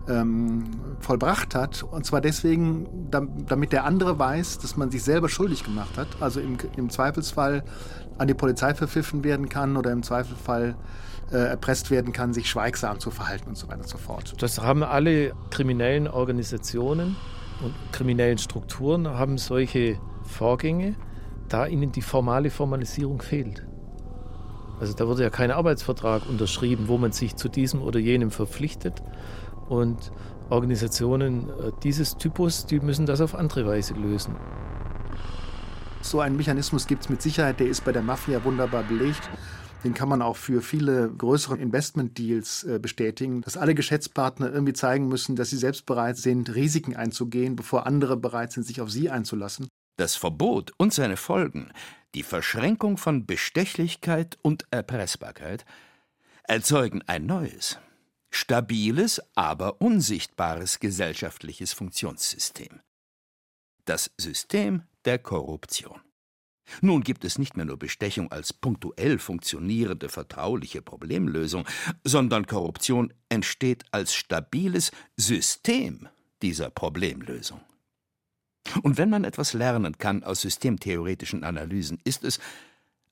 ähm, 0.08 0.66
vollbracht 1.00 1.56
hat. 1.56 1.84
Und 1.84 2.06
zwar 2.06 2.22
deswegen, 2.22 3.10
damit 3.10 3.72
der 3.72 3.86
andere 3.86 4.18
weiß, 4.20 4.60
dass 4.60 4.78
man 4.78 4.92
sich 4.92 5.04
selber 5.04 5.30
schuldig 5.30 5.64
gemacht 5.64 5.98
hat. 5.98 6.08
Also 6.20 6.40
im, 6.40 6.58
im 6.78 6.90
Zweifelsfall 6.90 7.64
an 8.18 8.28
die 8.28 8.34
Polizei 8.34 8.74
verpfiffen 8.74 9.24
werden 9.24 9.50
kann 9.50 9.78
oder 9.78 9.92
im 9.92 10.04
Zweifelsfall 10.04 10.76
äh, 11.32 11.38
erpresst 11.38 11.92
werden 11.92 12.12
kann, 12.12 12.34
sich 12.34 12.50
schweigsam 12.50 13.00
zu 13.00 13.12
verhalten 13.12 13.50
und 13.50 13.58
so 13.58 13.68
weiter 13.68 13.82
und 13.82 13.88
so 13.88 13.98
fort. 13.98 14.34
Das 14.42 14.60
haben 14.60 14.84
alle 14.84 15.34
kriminellen 15.52 16.08
Organisationen 16.08 17.16
und 17.62 17.74
kriminellen 17.92 18.38
Strukturen 18.38 19.08
haben 19.08 19.38
solche 19.38 20.00
Vorgänge, 20.24 20.96
da 21.48 21.66
ihnen 21.66 21.92
die 21.92 22.02
formale 22.02 22.50
Formalisierung 22.50 23.22
fehlt. 23.22 23.64
Also 24.80 24.94
da 24.94 25.08
wurde 25.08 25.24
ja 25.24 25.30
kein 25.30 25.52
Arbeitsvertrag 25.52 26.28
unterschrieben, 26.30 26.88
wo 26.88 26.98
man 26.98 27.12
sich 27.12 27.36
zu 27.36 27.50
diesem 27.50 27.82
oder 27.82 28.00
jenem 28.00 28.32
verpflichtet. 28.32 29.02
Und 29.68 30.12
Organisationen 30.50 31.50
äh, 31.50 31.72
dieses 31.84 32.18
Typus, 32.18 32.66
die 32.66 32.80
müssen 32.80 33.06
das 33.06 33.22
auf 33.22 33.36
andere 33.36 33.66
Weise 33.66 33.94
lösen. 33.94 34.36
So 36.02 36.22
einen 36.22 36.38
Mechanismus 36.38 36.88
gibt 36.88 37.04
es 37.04 37.10
mit 37.10 37.22
Sicherheit, 37.22 37.60
der 37.60 37.68
ist 37.68 37.84
bei 37.84 37.92
der 37.92 38.02
Mafia 38.02 38.44
wunderbar 38.44 38.84
belegt. 38.84 39.30
Den 39.84 39.94
kann 39.94 40.10
man 40.10 40.22
auch 40.22 40.36
für 40.36 40.62
viele 40.62 41.10
größere 41.10 41.58
Investment-Deals 41.58 42.64
äh, 42.64 42.80
bestätigen, 42.80 43.42
dass 43.42 43.58
alle 43.58 43.76
Geschäftspartner 43.76 44.52
irgendwie 44.52 44.74
zeigen 44.74 45.08
müssen, 45.08 45.36
dass 45.36 45.52
sie 45.52 45.58
selbst 45.58 45.86
bereit 45.86 46.18
sind, 46.18 46.54
Risiken 46.54 46.96
einzugehen, 46.96 47.56
bevor 47.56 47.86
andere 47.86 48.18
bereit 48.18 48.52
sind, 48.52 48.64
sich 48.64 48.82
auf 48.82 48.90
sie 48.90 49.10
einzulassen. 49.10 49.68
Das 50.00 50.16
Verbot 50.16 50.72
und 50.78 50.94
seine 50.94 51.18
Folgen, 51.18 51.74
die 52.16 52.24
Verschränkung 52.24 52.96
von 52.96 53.26
Bestechlichkeit 53.26 54.38
und 54.42 54.66
Erpressbarkeit, 54.72 55.66
erzeugen 56.44 57.02
ein 57.06 57.26
neues, 57.26 57.80
stabiles, 58.30 59.22
aber 59.36 59.82
unsichtbares 59.82 60.80
gesellschaftliches 60.80 61.74
Funktionssystem. 61.74 62.80
Das 63.84 64.10
System 64.18 64.84
der 65.04 65.20
Korruption. 65.20 66.00
Nun 66.80 67.02
gibt 67.02 67.26
es 67.26 67.38
nicht 67.38 67.58
mehr 67.58 67.66
nur 67.66 67.78
Bestechung 67.78 68.32
als 68.32 68.54
punktuell 68.54 69.20
funktionierende 69.20 70.08
vertrauliche 70.08 70.82
Problemlösung, 70.82 71.68
sondern 72.06 72.48
Korruption 72.48 73.14
entsteht 73.28 73.84
als 73.92 74.14
stabiles 74.16 74.92
System 75.18 76.08
dieser 76.42 76.70
Problemlösung. 76.70 77.60
Und 78.84 78.98
wenn 78.98 79.10
man 79.10 79.24
etwas 79.24 79.54
lernen 79.54 79.98
kann 79.98 80.24
aus 80.24 80.42
systemtheoretischen 80.42 81.44
Analysen, 81.44 82.00
ist 82.04 82.24
es 82.24 82.40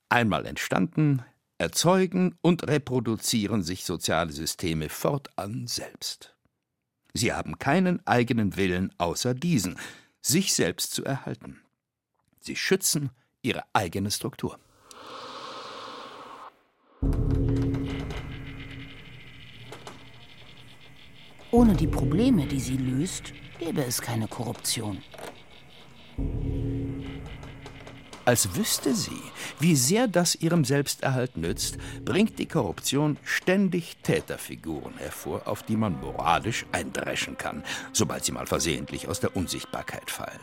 einmal 0.08 0.46
entstanden, 0.46 1.22
erzeugen 1.58 2.38
und 2.40 2.66
reproduzieren 2.68 3.62
sich 3.62 3.84
soziale 3.84 4.32
Systeme 4.32 4.88
fortan 4.88 5.66
selbst. 5.66 6.34
Sie 7.14 7.32
haben 7.32 7.58
keinen 7.58 8.06
eigenen 8.06 8.56
Willen 8.56 8.92
außer 8.98 9.34
diesen, 9.34 9.76
sich 10.20 10.54
selbst 10.54 10.92
zu 10.92 11.04
erhalten. 11.04 11.60
Sie 12.40 12.54
schützen 12.54 13.10
ihre 13.42 13.62
eigene 13.72 14.10
Struktur. 14.10 14.58
Ohne 21.50 21.74
die 21.74 21.86
Probleme, 21.86 22.46
die 22.46 22.60
sie 22.60 22.76
löst, 22.76 23.32
gäbe 23.58 23.82
es 23.84 24.00
keine 24.00 24.28
Korruption. 24.28 25.02
Als 28.28 28.54
wüsste 28.56 28.94
sie, 28.94 29.22
wie 29.58 29.74
sehr 29.74 30.06
das 30.06 30.34
ihrem 30.34 30.62
Selbsterhalt 30.62 31.38
nützt, 31.38 31.78
bringt 32.04 32.38
die 32.38 32.44
Korruption 32.44 33.16
ständig 33.24 33.96
Täterfiguren 34.02 34.98
hervor, 34.98 35.48
auf 35.48 35.62
die 35.62 35.76
man 35.76 35.98
moralisch 35.98 36.66
eindreschen 36.70 37.38
kann, 37.38 37.62
sobald 37.94 38.26
sie 38.26 38.32
mal 38.32 38.46
versehentlich 38.46 39.08
aus 39.08 39.20
der 39.20 39.34
Unsichtbarkeit 39.34 40.10
fallen. 40.10 40.40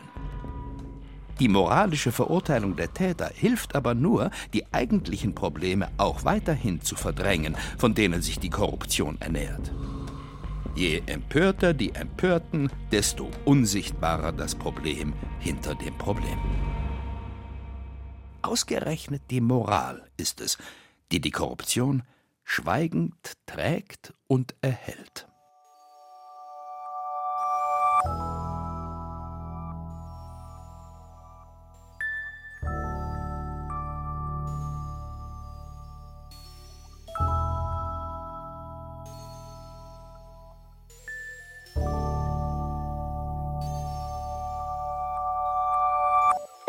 Die 1.38 1.46
moralische 1.46 2.10
Verurteilung 2.10 2.74
der 2.74 2.92
Täter 2.92 3.30
hilft 3.32 3.76
aber 3.76 3.94
nur, 3.94 4.32
die 4.52 4.64
eigentlichen 4.72 5.36
Probleme 5.36 5.88
auch 5.96 6.24
weiterhin 6.24 6.80
zu 6.80 6.96
verdrängen, 6.96 7.56
von 7.78 7.94
denen 7.94 8.20
sich 8.20 8.40
die 8.40 8.50
Korruption 8.50 9.16
ernährt. 9.20 9.70
Je 10.76 11.02
empörter 11.06 11.72
die 11.72 11.94
Empörten, 11.94 12.70
desto 12.92 13.30
unsichtbarer 13.46 14.30
das 14.30 14.54
Problem 14.54 15.14
hinter 15.40 15.74
dem 15.74 15.96
Problem. 15.96 16.38
Ausgerechnet 18.42 19.22
die 19.30 19.40
Moral 19.40 20.06
ist 20.18 20.42
es, 20.42 20.58
die 21.12 21.20
die 21.22 21.30
Korruption 21.30 22.02
schweigend 22.44 23.14
trägt 23.46 24.12
und 24.26 24.54
erhält. 24.60 25.26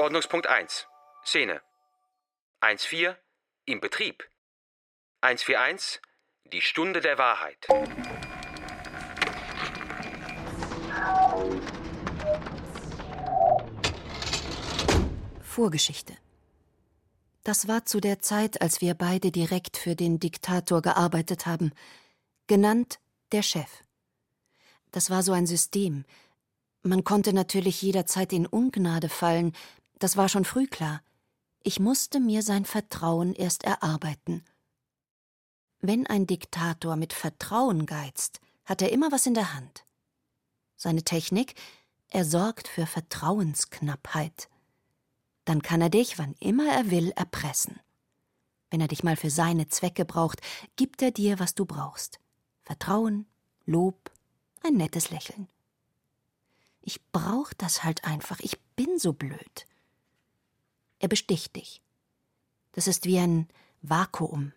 Ordnungspunkt 0.07 0.47
1. 0.47 0.87
Szene. 1.25 1.61
1.4. 2.61 3.17
Im 3.65 3.81
Betrieb. 3.81 4.23
141. 5.19 5.99
Die 6.53 6.61
Stunde 6.61 7.01
der 7.01 7.17
Wahrheit. 7.17 7.67
Vorgeschichte. 15.41 16.15
Das 17.43 17.67
war 17.67 17.83
zu 17.83 17.99
der 17.99 18.19
Zeit, 18.19 18.61
als 18.61 18.79
wir 18.79 18.93
beide 18.93 19.33
direkt 19.33 19.75
für 19.75 19.97
den 19.97 20.21
Diktator 20.21 20.81
gearbeitet 20.81 21.45
haben, 21.45 21.73
genannt 22.47 22.99
der 23.33 23.41
Chef. 23.41 23.83
Das 24.91 25.09
war 25.09 25.21
so 25.21 25.33
ein 25.33 25.47
System. 25.47 26.05
Man 26.81 27.03
konnte 27.03 27.33
natürlich 27.33 27.81
jederzeit 27.81 28.31
in 28.31 28.45
Ungnade 28.45 29.09
fallen, 29.09 29.51
das 29.99 30.17
war 30.17 30.29
schon 30.29 30.45
früh 30.45 30.67
klar. 30.67 31.01
Ich 31.63 31.79
musste 31.79 32.19
mir 32.19 32.43
sein 32.43 32.65
Vertrauen 32.65 33.33
erst 33.33 33.63
erarbeiten. 33.63 34.45
Wenn 35.79 36.07
ein 36.07 36.27
Diktator 36.27 36.95
mit 36.95 37.13
Vertrauen 37.13 37.85
geizt, 37.85 38.39
hat 38.65 38.81
er 38.81 38.91
immer 38.91 39.11
was 39.11 39.25
in 39.25 39.33
der 39.33 39.53
Hand. 39.53 39.83
Seine 40.75 41.03
Technik, 41.03 41.55
er 42.09 42.25
sorgt 42.25 42.67
für 42.67 42.85
Vertrauensknappheit. 42.85 44.49
Dann 45.45 45.61
kann 45.61 45.81
er 45.81 45.89
dich, 45.89 46.17
wann 46.17 46.35
immer 46.39 46.71
er 46.71 46.89
will, 46.91 47.11
erpressen. 47.11 47.79
Wenn 48.69 48.81
er 48.81 48.87
dich 48.87 49.03
mal 49.03 49.15
für 49.15 49.29
seine 49.29 49.67
Zwecke 49.67 50.05
braucht, 50.05 50.41
gibt 50.75 51.01
er 51.01 51.11
dir, 51.11 51.39
was 51.39 51.55
du 51.55 51.65
brauchst. 51.65 52.19
Vertrauen, 52.63 53.25
Lob, 53.65 54.11
ein 54.63 54.73
nettes 54.73 55.09
Lächeln. 55.09 55.47
Ich 56.81 57.01
brauch 57.11 57.53
das 57.53 57.83
halt 57.83 58.05
einfach, 58.05 58.39
ich 58.39 58.59
bin 58.75 58.99
so 58.99 59.13
blöd. 59.13 59.65
Er 60.99 61.07
besticht 61.07 61.55
dich. 61.55 61.81
Das 62.71 62.87
ist 62.87 63.05
wie 63.05 63.19
ein 63.19 63.47
Vakuum. 63.81 64.53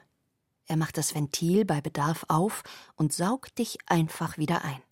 Er 0.66 0.76
macht 0.76 0.98
das 0.98 1.14
Ventil 1.14 1.64
bei 1.64 1.80
Bedarf 1.80 2.24
auf 2.28 2.62
und 2.94 3.12
saugt 3.12 3.58
dich 3.58 3.78
einfach 3.86 4.38
wieder 4.38 4.64
ein. 4.64 4.82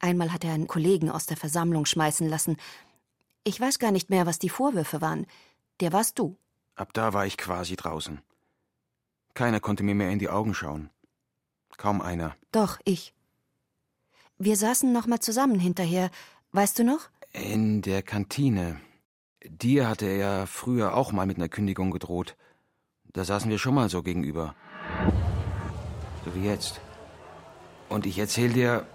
Einmal 0.00 0.32
hat 0.32 0.44
er 0.44 0.52
einen 0.52 0.68
Kollegen 0.68 1.10
aus 1.10 1.26
der 1.26 1.36
Versammlung 1.36 1.86
schmeißen 1.86 2.28
lassen. 2.28 2.56
Ich 3.44 3.60
weiß 3.60 3.78
gar 3.78 3.90
nicht 3.90 4.10
mehr, 4.10 4.26
was 4.26 4.38
die 4.38 4.48
Vorwürfe 4.48 5.00
waren. 5.00 5.26
Der 5.80 5.92
warst 5.92 6.18
du. 6.18 6.36
Ab 6.74 6.92
da 6.92 7.12
war 7.12 7.26
ich 7.26 7.36
quasi 7.36 7.76
draußen. 7.76 8.20
Keiner 9.34 9.60
konnte 9.60 9.82
mir 9.82 9.94
mehr 9.94 10.10
in 10.10 10.18
die 10.18 10.28
Augen 10.28 10.54
schauen. 10.54 10.90
Kaum 11.76 12.00
einer. 12.00 12.36
Doch, 12.50 12.78
ich. 12.84 13.14
Wir 14.38 14.56
saßen 14.56 14.92
noch 14.92 15.06
mal 15.06 15.20
zusammen 15.20 15.58
hinterher. 15.58 16.10
Weißt 16.52 16.78
du 16.78 16.84
noch? 16.84 17.08
In 17.32 17.82
der 17.82 18.02
Kantine. 18.02 18.80
Dir 19.44 19.88
hatte 19.88 20.06
er 20.06 20.16
ja 20.16 20.46
früher 20.46 20.94
auch 20.94 21.12
mal 21.12 21.26
mit 21.26 21.36
einer 21.36 21.48
Kündigung 21.48 21.90
gedroht. 21.90 22.36
Da 23.12 23.24
saßen 23.24 23.50
wir 23.50 23.58
schon 23.58 23.74
mal 23.74 23.88
so 23.88 24.02
gegenüber. 24.02 24.54
So 26.24 26.34
wie 26.34 26.44
jetzt. 26.44 26.80
Und 27.88 28.04
ich 28.04 28.18
erzähl 28.18 28.52
dir, 28.52 28.86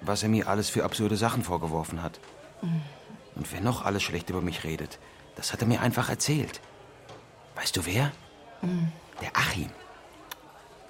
was 0.00 0.22
er 0.22 0.28
mir 0.28 0.48
alles 0.48 0.68
für 0.68 0.84
absurde 0.84 1.16
Sachen 1.16 1.42
vorgeworfen 1.42 2.02
hat. 2.02 2.20
Mhm. 2.62 2.82
Und 3.36 3.52
wer 3.52 3.60
noch 3.60 3.84
alles 3.84 4.02
schlecht 4.02 4.28
über 4.28 4.40
mich 4.40 4.64
redet, 4.64 4.98
das 5.36 5.52
hat 5.52 5.62
er 5.62 5.68
mir 5.68 5.80
einfach 5.80 6.10
erzählt. 6.10 6.60
Weißt 7.54 7.76
du 7.76 7.86
wer? 7.86 8.12
Mhm. 8.60 8.92
Der 9.20 9.36
Achim. 9.36 9.70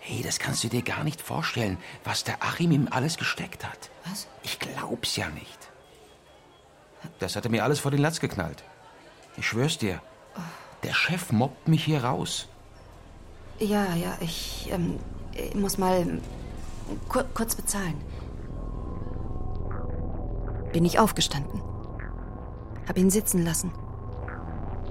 Hey, 0.00 0.22
das 0.22 0.38
kannst 0.38 0.64
du 0.64 0.68
dir 0.68 0.82
gar 0.82 1.04
nicht 1.04 1.20
vorstellen, 1.20 1.78
was 2.02 2.24
der 2.24 2.42
Achim 2.42 2.72
ihm 2.72 2.88
alles 2.90 3.18
gesteckt 3.18 3.64
hat. 3.64 3.90
Was? 4.04 4.26
Ich 4.42 4.58
glaub's 4.58 5.16
ja 5.16 5.28
nicht. 5.28 5.70
Das 7.18 7.36
hat 7.36 7.44
er 7.44 7.50
mir 7.50 7.62
alles 7.62 7.78
vor 7.78 7.90
den 7.90 8.00
Latz 8.00 8.18
geknallt. 8.18 8.64
Ich 9.36 9.46
schwör's 9.46 9.78
dir. 9.78 10.00
Der 10.82 10.92
Chef 10.92 11.32
mobbt 11.32 11.68
mich 11.68 11.84
hier 11.84 12.04
raus. 12.04 12.48
Ja, 13.58 13.94
ja, 13.94 14.16
ich, 14.20 14.68
ähm, 14.72 14.98
ich 15.32 15.54
muss 15.54 15.78
mal 15.78 16.20
kur 17.08 17.24
kurz 17.34 17.54
bezahlen. 17.54 18.00
Bin 20.72 20.84
ich 20.84 20.98
aufgestanden. 20.98 21.62
Hab 22.88 22.98
ihn 22.98 23.10
sitzen 23.10 23.44
lassen. 23.44 23.72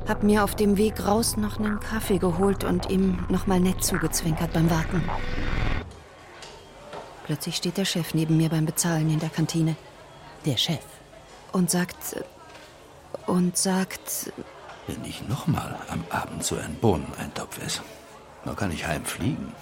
Hab 0.07 0.23
mir 0.23 0.43
auf 0.43 0.55
dem 0.55 0.77
Weg 0.77 1.05
raus 1.05 1.37
noch 1.37 1.59
einen 1.59 1.79
Kaffee 1.79 2.17
geholt 2.17 2.63
und 2.63 2.89
ihm 2.89 3.25
noch 3.29 3.47
mal 3.47 3.59
nett 3.59 3.83
zugezwinkert 3.83 4.53
beim 4.53 4.69
Warten. 4.69 5.03
Plötzlich 7.25 7.55
steht 7.55 7.77
der 7.77 7.85
Chef 7.85 8.13
neben 8.13 8.37
mir 8.37 8.49
beim 8.49 8.65
Bezahlen 8.65 9.09
in 9.09 9.19
der 9.19 9.29
Kantine. 9.29 9.75
Der 10.45 10.57
Chef. 10.57 10.83
Und 11.51 11.69
sagt. 11.69 12.23
Und 13.31 13.55
sagt. 13.55 14.33
Wenn 14.87 15.05
ich 15.05 15.25
nochmal 15.29 15.79
am 15.87 16.03
Abend 16.09 16.43
so 16.43 16.57
ein 16.57 16.75
Bohneneintopf 16.75 17.65
esse, 17.65 17.81
dann 18.43 18.57
kann 18.57 18.73
ich 18.73 18.85
heimfliegen. 18.85 19.53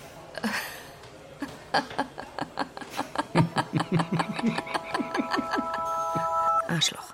Arschloch. 6.67 7.13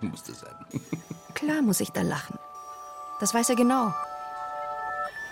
Musste 0.00 0.34
sein. 0.34 0.56
Klar 1.34 1.62
muss 1.62 1.78
ich 1.78 1.90
da 1.90 2.02
lachen. 2.02 2.36
Das 3.20 3.32
weiß 3.32 3.50
er 3.50 3.56
genau. 3.56 3.94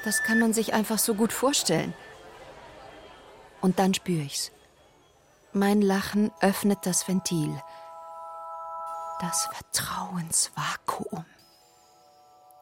Das 0.04 0.22
kann 0.22 0.38
man 0.38 0.52
sich 0.52 0.72
einfach 0.72 1.00
so 1.00 1.14
gut 1.14 1.32
vorstellen. 1.32 1.94
Und 3.60 3.80
dann 3.80 3.92
spüre 3.92 4.22
ich's. 4.22 4.52
Mein 5.52 5.82
Lachen 5.82 6.30
öffnet 6.40 6.86
das 6.86 7.08
Ventil. 7.08 7.60
Das 9.20 9.46
Vertrauensvakuum. 9.52 11.26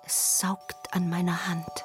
Es 0.05 0.41
saugt 0.41 0.93
an 0.93 1.09
meiner 1.09 1.47
Hand, 1.47 1.85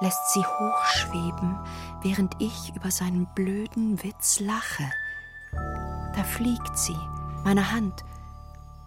lässt 0.00 0.32
sie 0.32 0.46
hochschweben, 0.46 1.58
während 2.00 2.40
ich 2.40 2.74
über 2.74 2.90
seinen 2.90 3.26
blöden 3.34 4.02
Witz 4.02 4.40
lache. 4.40 4.90
Da 5.52 6.24
fliegt 6.24 6.78
sie, 6.78 6.96
meine 7.44 7.70
Hand, 7.70 8.02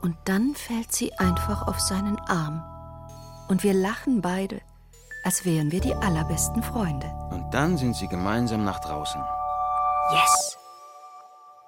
und 0.01 0.17
dann 0.25 0.55
fällt 0.55 0.91
sie 0.91 1.13
einfach 1.19 1.67
auf 1.67 1.79
seinen 1.79 2.17
Arm. 2.21 2.63
Und 3.47 3.61
wir 3.61 3.75
lachen 3.75 4.21
beide, 4.21 4.59
als 5.23 5.45
wären 5.45 5.71
wir 5.71 5.81
die 5.81 5.93
allerbesten 5.93 6.63
Freunde. 6.63 7.07
Und 7.29 7.51
dann 7.51 7.77
sind 7.77 7.95
sie 7.95 8.07
gemeinsam 8.07 8.63
nach 8.63 8.79
draußen. 8.79 9.21
Yes! 10.11 10.57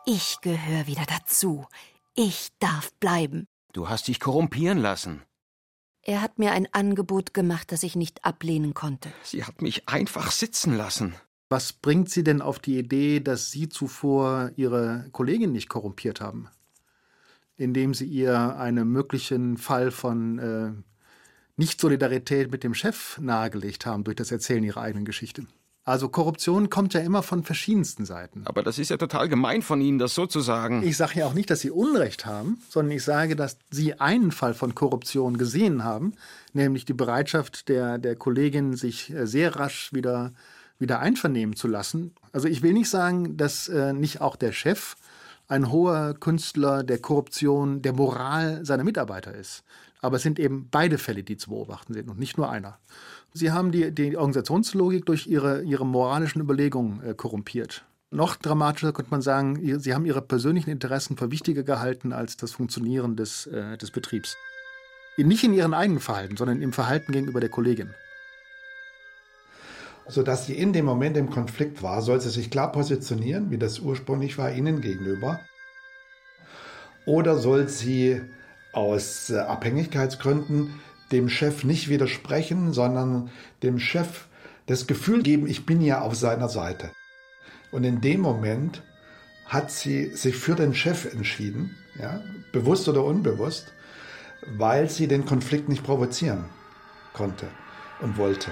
Ich 0.05 0.41
gehöre 0.41 0.87
wieder 0.87 1.05
dazu. 1.05 1.67
Ich 2.15 2.49
darf 2.59 2.93
bleiben. 2.95 3.47
Du 3.71 3.87
hast 3.87 4.07
dich 4.07 4.19
korrumpieren 4.19 4.77
lassen. 4.77 5.21
Er 6.03 6.21
hat 6.21 6.39
mir 6.39 6.51
ein 6.51 6.67
Angebot 6.73 7.33
gemacht, 7.33 7.71
das 7.71 7.83
ich 7.83 7.95
nicht 7.95 8.25
ablehnen 8.25 8.73
konnte. 8.73 9.09
Sie 9.23 9.45
hat 9.45 9.61
mich 9.61 9.87
einfach 9.87 10.31
sitzen 10.31 10.75
lassen. 10.75 11.15
Was 11.47 11.73
bringt 11.73 12.09
Sie 12.09 12.23
denn 12.23 12.41
auf 12.41 12.59
die 12.59 12.79
Idee, 12.79 13.19
dass 13.19 13.51
Sie 13.51 13.69
zuvor 13.69 14.51
Ihre 14.55 15.07
Kollegin 15.11 15.51
nicht 15.51 15.69
korrumpiert 15.69 16.19
haben? 16.19 16.49
Indem 17.55 17.93
Sie 17.93 18.05
ihr 18.05 18.57
einen 18.57 18.89
möglichen 18.89 19.57
Fall 19.57 19.91
von 19.91 20.39
äh, 20.39 20.71
Nicht-Solidarität 21.55 22.51
mit 22.51 22.63
dem 22.63 22.73
Chef 22.73 23.19
nahegelegt 23.19 23.85
haben 23.85 24.03
durch 24.03 24.15
das 24.15 24.31
Erzählen 24.31 24.63
Ihrer 24.63 24.81
eigenen 24.81 25.05
Geschichte. 25.05 25.45
Also 25.83 26.09
Korruption 26.09 26.69
kommt 26.69 26.93
ja 26.93 26.99
immer 26.99 27.23
von 27.23 27.43
verschiedensten 27.43 28.05
Seiten. 28.05 28.43
Aber 28.45 28.61
das 28.61 28.77
ist 28.77 28.89
ja 28.89 28.97
total 28.97 29.27
gemein 29.27 29.63
von 29.63 29.81
Ihnen, 29.81 29.97
das 29.97 30.13
so 30.13 30.27
zu 30.27 30.39
sagen. 30.39 30.83
Ich 30.83 30.95
sage 30.95 31.19
ja 31.19 31.25
auch 31.25 31.33
nicht, 31.33 31.49
dass 31.49 31.61
Sie 31.61 31.71
Unrecht 31.71 32.25
haben, 32.27 32.61
sondern 32.69 32.95
ich 32.95 33.03
sage, 33.03 33.35
dass 33.35 33.57
Sie 33.71 33.99
einen 33.99 34.31
Fall 34.31 34.53
von 34.53 34.75
Korruption 34.75 35.37
gesehen 35.37 35.83
haben, 35.83 36.13
nämlich 36.53 36.85
die 36.85 36.93
Bereitschaft 36.93 37.67
der, 37.67 37.97
der 37.97 38.15
Kollegin, 38.15 38.75
sich 38.75 39.11
äh, 39.11 39.25
sehr 39.25 39.55
rasch 39.55 39.91
wieder, 39.91 40.33
wieder 40.77 40.99
einvernehmen 40.99 41.55
zu 41.55 41.67
lassen. 41.67 42.13
Also 42.31 42.47
ich 42.47 42.61
will 42.61 42.73
nicht 42.73 42.89
sagen, 42.89 43.35
dass 43.35 43.67
äh, 43.67 43.93
nicht 43.93 44.21
auch 44.21 44.35
der 44.35 44.51
Chef 44.51 44.95
ein 45.47 45.71
hoher 45.71 46.13
Künstler 46.13 46.83
der 46.83 46.99
Korruption, 46.99 47.81
der 47.81 47.93
Moral 47.93 48.63
seiner 48.63 48.83
Mitarbeiter 48.83 49.33
ist. 49.33 49.63
Aber 49.99 50.17
es 50.17 50.23
sind 50.23 50.39
eben 50.39 50.67
beide 50.69 50.97
Fälle, 50.97 51.23
die 51.23 51.37
zu 51.37 51.49
beobachten 51.49 51.93
sind 51.93 52.09
und 52.09 52.19
nicht 52.19 52.37
nur 52.37 52.49
einer. 52.49 52.79
Sie 53.33 53.51
haben 53.51 53.71
die, 53.71 53.91
die 53.91 54.17
Organisationslogik 54.17 55.05
durch 55.05 55.27
ihre, 55.27 55.63
ihre 55.63 55.85
moralischen 55.85 56.41
Überlegungen 56.41 57.01
äh, 57.03 57.13
korrumpiert. 57.13 57.85
Noch 58.13 58.35
dramatischer 58.35 58.91
könnte 58.91 59.11
man 59.11 59.21
sagen, 59.21 59.79
Sie 59.79 59.93
haben 59.93 60.05
Ihre 60.05 60.21
persönlichen 60.21 60.69
Interessen 60.69 61.15
für 61.15 61.31
wichtiger 61.31 61.63
gehalten 61.63 62.11
als 62.11 62.35
das 62.35 62.51
Funktionieren 62.51 63.15
des, 63.15 63.47
äh, 63.47 63.77
des 63.77 63.91
Betriebs. 63.91 64.35
Nicht 65.15 65.45
in 65.45 65.53
Ihren 65.53 65.73
eigenen 65.73 66.01
Verhalten, 66.01 66.35
sondern 66.35 66.61
im 66.61 66.73
Verhalten 66.73 67.13
gegenüber 67.13 67.39
der 67.39 67.49
Kollegin. 67.49 67.93
Sodass 70.07 70.45
sie 70.45 70.55
in 70.55 70.73
dem 70.73 70.83
Moment 70.83 71.15
im 71.15 71.29
Konflikt 71.29 71.83
war, 71.83 72.01
soll 72.01 72.19
sie 72.19 72.29
sich 72.29 72.49
klar 72.49 72.73
positionieren, 72.73 73.49
wie 73.49 73.57
das 73.57 73.79
ursprünglich 73.79 74.37
war, 74.37 74.51
Ihnen 74.51 74.81
gegenüber. 74.81 75.39
Oder 77.05 77.37
soll 77.37 77.69
sie 77.69 78.21
aus 78.73 79.29
äh, 79.29 79.37
Abhängigkeitsgründen 79.37 80.81
dem 81.11 81.29
Chef 81.29 81.63
nicht 81.63 81.89
widersprechen, 81.89 82.73
sondern 82.73 83.29
dem 83.63 83.79
Chef 83.79 84.27
das 84.65 84.87
Gefühl 84.87 85.23
geben, 85.23 85.47
ich 85.47 85.65
bin 85.65 85.81
ja 85.81 86.01
auf 86.01 86.15
seiner 86.15 86.49
Seite. 86.49 86.91
Und 87.71 87.83
in 87.83 88.01
dem 88.01 88.21
Moment 88.21 88.83
hat 89.45 89.71
sie 89.71 90.15
sich 90.15 90.35
für 90.35 90.55
den 90.55 90.73
Chef 90.73 91.11
entschieden, 91.11 91.75
ja, 91.99 92.21
bewusst 92.53 92.87
oder 92.87 93.03
unbewusst, 93.03 93.73
weil 94.57 94.89
sie 94.89 95.07
den 95.07 95.25
Konflikt 95.25 95.69
nicht 95.69 95.83
provozieren 95.83 96.45
konnte 97.13 97.47
und 98.01 98.17
wollte. 98.17 98.51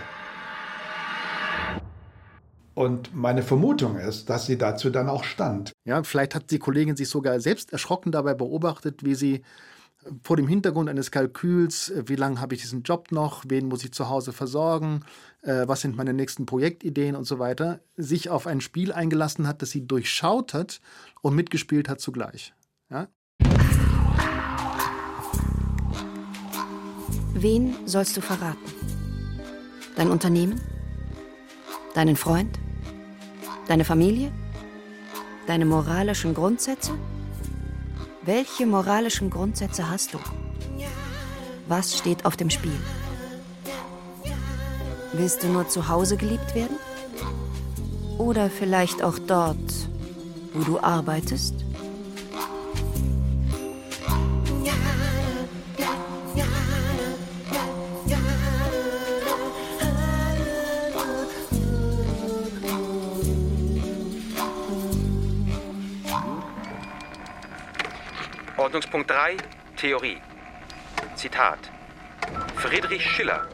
Und 2.76 3.14
meine 3.14 3.44
Vermutung 3.44 3.98
ist, 3.98 4.30
dass 4.30 4.46
sie 4.46 4.58
dazu 4.58 4.90
dann 4.90 5.10
auch 5.10 5.26
stand. 5.26 5.74
Ja, 5.86 6.02
vielleicht 6.04 6.34
hat 6.34 6.50
die 6.52 6.60
Kollegin 6.60 6.96
sich 6.96 7.10
sogar 7.10 7.40
selbst 7.42 7.74
erschrocken 7.74 8.12
dabei 8.12 8.34
beobachtet, 8.34 9.04
wie 9.04 9.16
sie 9.16 9.42
vor 10.24 10.38
dem 10.38 10.48
Hintergrund 10.48 10.90
eines 10.90 11.12
Kalküls, 11.12 11.90
äh, 11.90 12.04
wie 12.08 12.16
lange 12.16 12.40
habe 12.40 12.56
ich 12.56 12.62
diesen 12.62 12.84
Job 12.84 13.12
noch, 13.12 13.44
wen 13.48 13.68
muss 13.68 13.84
ich 13.84 13.92
zu 13.92 14.10
Hause 14.10 14.32
versorgen, 14.32 15.02
äh, 15.42 15.68
was 15.68 15.82
sind 15.82 15.96
meine 15.96 16.14
nächsten 16.14 16.46
Projektideen 16.46 17.16
und 17.16 17.26
so 17.26 17.40
weiter, 17.40 17.82
sich 17.98 18.30
auf 18.30 18.48
ein 18.48 18.62
Spiel 18.62 18.92
eingelassen 18.92 19.48
hat, 19.48 19.62
das 19.62 19.72
sie 19.72 19.86
durchschaut 19.86 20.54
hat 20.54 20.82
und 21.22 21.36
mitgespielt 21.36 21.90
hat 21.90 22.00
zugleich. 22.00 22.54
Ja? 22.90 23.08
Wen 27.34 27.76
sollst 27.86 28.18
du 28.18 28.22
verraten? 28.22 28.60
Dein 29.96 30.10
Unternehmen? 30.12 30.60
Deinen 31.94 32.16
Freund? 32.16 32.60
Deine 33.68 33.86
Familie? 33.86 34.32
Deine 35.48 35.66
moralischen 35.66 36.34
Grundsätze? 36.34 36.94
Welche 38.22 38.66
moralischen 38.66 39.30
Grundsätze 39.30 39.90
hast 39.90 40.14
du? 40.14 40.20
Was 41.68 41.98
steht 41.98 42.26
auf 42.26 42.36
dem 42.36 42.50
Spiel? 42.50 42.78
Willst 45.14 45.42
du 45.42 45.48
nur 45.48 45.70
zu 45.70 45.88
Hause 45.88 46.18
geliebt 46.18 46.54
werden? 46.54 46.78
Oder 48.18 48.50
vielleicht 48.50 49.02
auch 49.02 49.18
dort, 49.20 49.58
wo 50.54 50.64
du 50.64 50.80
arbeitest? 50.80 51.56
Ordnungspunkt 68.70 69.10
3, 69.10 69.36
Theorie. 69.78 70.18
Zitat. 71.16 71.72
Friedrich 72.58 73.04
Schiller. 73.04 73.50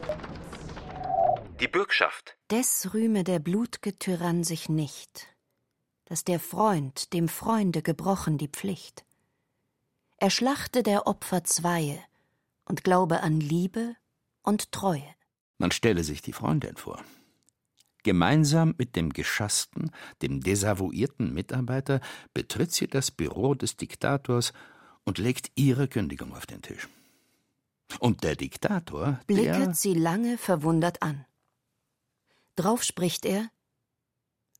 Die 1.58 1.68
Bürgschaft. 1.68 2.36
Des 2.50 2.92
rühme 2.92 3.24
der 3.24 3.38
blutge 3.38 3.98
Tyrann 3.98 4.44
sich 4.44 4.68
nicht, 4.68 5.26
dass 6.04 6.22
der 6.22 6.38
Freund 6.38 7.14
dem 7.14 7.28
Freunde 7.28 7.80
gebrochen 7.80 8.36
die 8.36 8.48
Pflicht. 8.48 9.06
Er 10.18 10.28
schlachte 10.28 10.82
der 10.82 11.06
Opfer 11.06 11.44
zweie 11.44 11.98
und 12.66 12.84
glaube 12.84 13.22
an 13.22 13.40
Liebe 13.40 13.96
und 14.42 14.70
Treue. 14.70 15.14
Man 15.56 15.70
stelle 15.70 16.04
sich 16.04 16.20
die 16.20 16.34
Freundin 16.34 16.76
vor. 16.76 17.02
Gemeinsam 18.02 18.74
mit 18.76 18.96
dem 18.96 19.14
geschassten, 19.14 19.92
dem 20.20 20.42
desavouierten 20.42 21.32
Mitarbeiter 21.32 22.02
betritt 22.34 22.72
sie 22.72 22.86
das 22.86 23.10
Büro 23.10 23.54
des 23.54 23.78
Diktators 23.78 24.52
und 25.06 25.16
legt 25.16 25.50
ihre 25.54 25.88
Kündigung 25.88 26.34
auf 26.36 26.44
den 26.44 26.60
Tisch. 26.60 26.88
Und 28.00 28.24
der 28.24 28.36
Diktator. 28.36 29.20
Blicket 29.26 29.54
der 29.54 29.74
sie 29.74 29.94
lange 29.94 30.36
verwundert 30.36 31.00
an. 31.02 31.24
Drauf 32.56 32.82
spricht 32.82 33.24
er: 33.24 33.50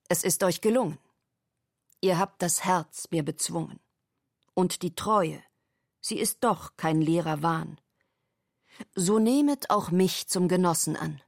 Es 0.08 0.24
ist 0.24 0.42
euch 0.42 0.60
gelungen. 0.60 0.98
Ihr 2.00 2.18
habt 2.18 2.40
das 2.40 2.64
Herz 2.64 3.08
mir 3.10 3.24
bezwungen. 3.24 3.80
Und 4.54 4.82
die 4.82 4.94
Treue, 4.94 5.42
sie 6.00 6.18
ist 6.18 6.44
doch 6.44 6.76
kein 6.76 7.00
leerer 7.02 7.42
Wahn. 7.42 7.78
So 8.94 9.18
nehmet 9.18 9.70
auch 9.70 9.90
mich 9.90 10.28
zum 10.28 10.48
Genossen 10.48 10.96
an. 10.96 11.20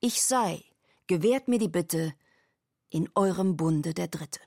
Ich 0.00 0.22
sei, 0.22 0.64
gewährt 1.06 1.48
mir 1.48 1.58
die 1.58 1.68
Bitte, 1.68 2.14
in 2.88 3.08
eurem 3.14 3.56
Bunde 3.56 3.92
der 3.94 4.08
Dritte. 4.08 4.40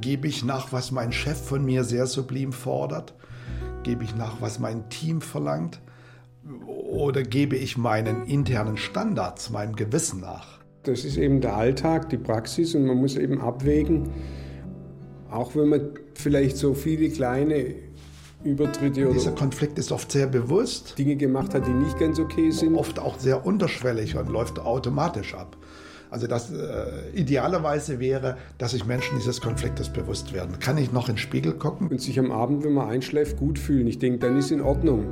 Gebe 0.00 0.28
ich 0.28 0.44
nach, 0.44 0.72
was 0.72 0.92
mein 0.92 1.12
Chef 1.12 1.38
von 1.38 1.64
mir 1.64 1.84
sehr 1.84 2.06
sublim 2.06 2.52
fordert? 2.52 3.14
Gebe 3.82 4.04
ich 4.04 4.14
nach, 4.16 4.40
was 4.40 4.58
mein 4.58 4.88
Team 4.88 5.20
verlangt? 5.20 5.80
Oder 6.66 7.22
gebe 7.22 7.56
ich 7.56 7.76
meinen 7.76 8.24
internen 8.26 8.76
Standards, 8.76 9.50
meinem 9.50 9.76
Gewissen 9.76 10.20
nach? 10.20 10.60
Das 10.84 11.04
ist 11.04 11.18
eben 11.18 11.40
der 11.40 11.56
Alltag, 11.56 12.08
die 12.08 12.16
Praxis 12.16 12.74
und 12.74 12.86
man 12.86 12.96
muss 12.96 13.16
eben 13.16 13.40
abwägen, 13.40 14.08
auch 15.30 15.54
wenn 15.54 15.68
man 15.68 15.90
vielleicht 16.14 16.56
so 16.56 16.72
viele 16.72 17.10
kleine 17.10 17.74
Übertritte 18.42 19.04
oder 19.04 19.12
Dieser 19.12 19.32
Konflikt 19.32 19.78
ist 19.78 19.92
oft 19.92 20.10
sehr 20.10 20.26
bewusst. 20.26 20.98
Dinge 20.98 21.16
gemacht 21.16 21.52
hat, 21.52 21.66
die 21.66 21.72
nicht 21.72 21.98
ganz 21.98 22.18
okay 22.18 22.50
sind. 22.50 22.74
Oft 22.74 22.98
auch 22.98 23.18
sehr 23.18 23.44
unterschwellig 23.44 24.16
und 24.16 24.30
läuft 24.30 24.58
automatisch 24.58 25.34
ab. 25.34 25.58
Also 26.10 26.26
das 26.26 26.50
äh, 26.50 27.10
idealerweise 27.14 28.00
wäre, 28.00 28.36
dass 28.58 28.72
sich 28.72 28.84
Menschen 28.84 29.16
dieses 29.18 29.40
Konfliktes 29.40 29.88
bewusst 29.88 30.32
werden. 30.32 30.58
Kann 30.58 30.76
ich 30.76 30.90
noch 30.90 31.08
in 31.08 31.14
den 31.14 31.18
Spiegel 31.18 31.52
gucken? 31.52 31.88
Und 31.88 32.00
sich 32.00 32.18
am 32.18 32.32
Abend, 32.32 32.64
wenn 32.64 32.72
man 32.72 32.88
einschläft, 32.88 33.36
gut 33.36 33.58
fühlen. 33.58 33.86
Ich 33.86 34.00
denke, 34.00 34.18
dann 34.18 34.36
ist 34.36 34.50
in 34.50 34.60
Ordnung. 34.60 35.06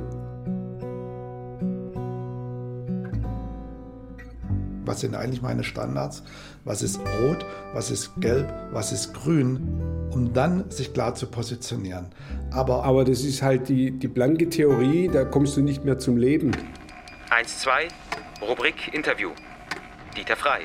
Was 4.83 5.01
sind 5.01 5.15
eigentlich 5.15 5.41
meine 5.41 5.63
Standards? 5.63 6.23
Was 6.65 6.81
ist 6.81 6.99
rot? 7.21 7.45
Was 7.73 7.91
ist 7.91 8.11
gelb? 8.19 8.51
Was 8.71 8.91
ist 8.91 9.13
grün? 9.13 10.09
Um 10.11 10.33
dann 10.33 10.69
sich 10.69 10.93
klar 10.93 11.15
zu 11.15 11.27
positionieren. 11.27 12.07
Aber, 12.51 12.83
Aber 12.83 13.05
das 13.05 13.21
ist 13.21 13.41
halt 13.41 13.69
die, 13.69 13.91
die 13.91 14.07
blanke 14.07 14.49
Theorie, 14.49 15.07
da 15.07 15.23
kommst 15.23 15.55
du 15.55 15.61
nicht 15.61 15.85
mehr 15.85 15.99
zum 15.99 16.17
Leben. 16.17 16.51
1, 17.29 17.59
2, 17.59 17.87
Rubrik 18.41 18.93
Interview. 18.93 19.29
Dieter 20.19 20.35
Frei. 20.35 20.59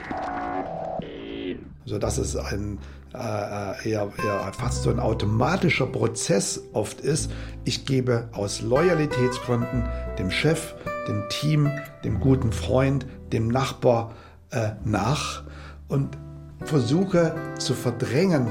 sodass 1.84 2.18
es 2.18 2.34
ein 2.34 2.78
äh, 3.14 3.88
eher, 3.88 4.10
eher 4.24 4.52
fast 4.52 4.82
so 4.82 4.90
ein 4.90 4.98
automatischer 4.98 5.86
Prozess 5.86 6.60
oft 6.72 7.00
ist. 7.00 7.30
Ich 7.64 7.86
gebe 7.86 8.28
aus 8.32 8.62
Loyalitätsgründen 8.62 9.84
dem 10.18 10.32
Chef, 10.32 10.74
dem 11.06 11.22
Team, 11.28 11.70
dem 12.02 12.18
guten 12.18 12.50
Freund, 12.50 13.06
dem 13.32 13.46
Nachbar 13.46 14.16
äh, 14.50 14.70
nach 14.84 15.44
und 15.86 16.18
versuche 16.64 17.36
zu 17.56 17.74
verdrängen, 17.74 18.48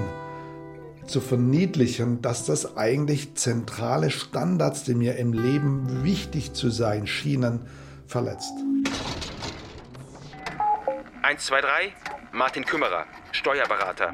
zu 1.05 1.19
verniedlichen, 1.19 2.21
dass 2.21 2.45
das 2.45 2.77
eigentlich 2.77 3.35
zentrale 3.35 4.09
Standards, 4.09 4.85
die 4.85 4.95
mir 4.95 5.17
im 5.17 5.33
Leben 5.33 6.05
wichtig 6.05 6.53
zu 6.53 6.69
sein 6.69 7.07
schienen, 7.07 7.59
verletzt. 8.07 8.53
1, 11.33 11.45
2, 11.45 11.61
3, 11.61 11.67
Martin 12.31 12.63
Kümmerer, 12.63 13.05
Steuerberater. 13.31 14.13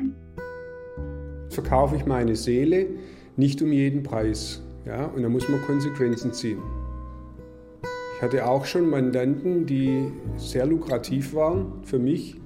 Verkaufe 1.49 1.97
ich 1.97 2.05
meine 2.05 2.38
Seele 2.38 2.88
nicht 3.36 3.61
um 3.61 3.74
jeden 3.74 4.03
Preis. 4.03 4.61
Ja, 4.86 5.03
und 5.03 5.24
da 5.24 5.28
muss 5.28 5.49
man 5.49 5.61
Konsequenzen 5.63 6.32
ziehen. 6.32 6.61
Ich 8.15 8.22
hatte 8.22 8.47
auch 8.47 8.63
schon 8.63 8.89
Mandanten, 8.89 9.65
die 9.65 10.09
sehr 10.38 10.65
lukrativ 10.65 11.34
waren 11.34 11.84
für 11.84 11.99
mich. 11.99 12.39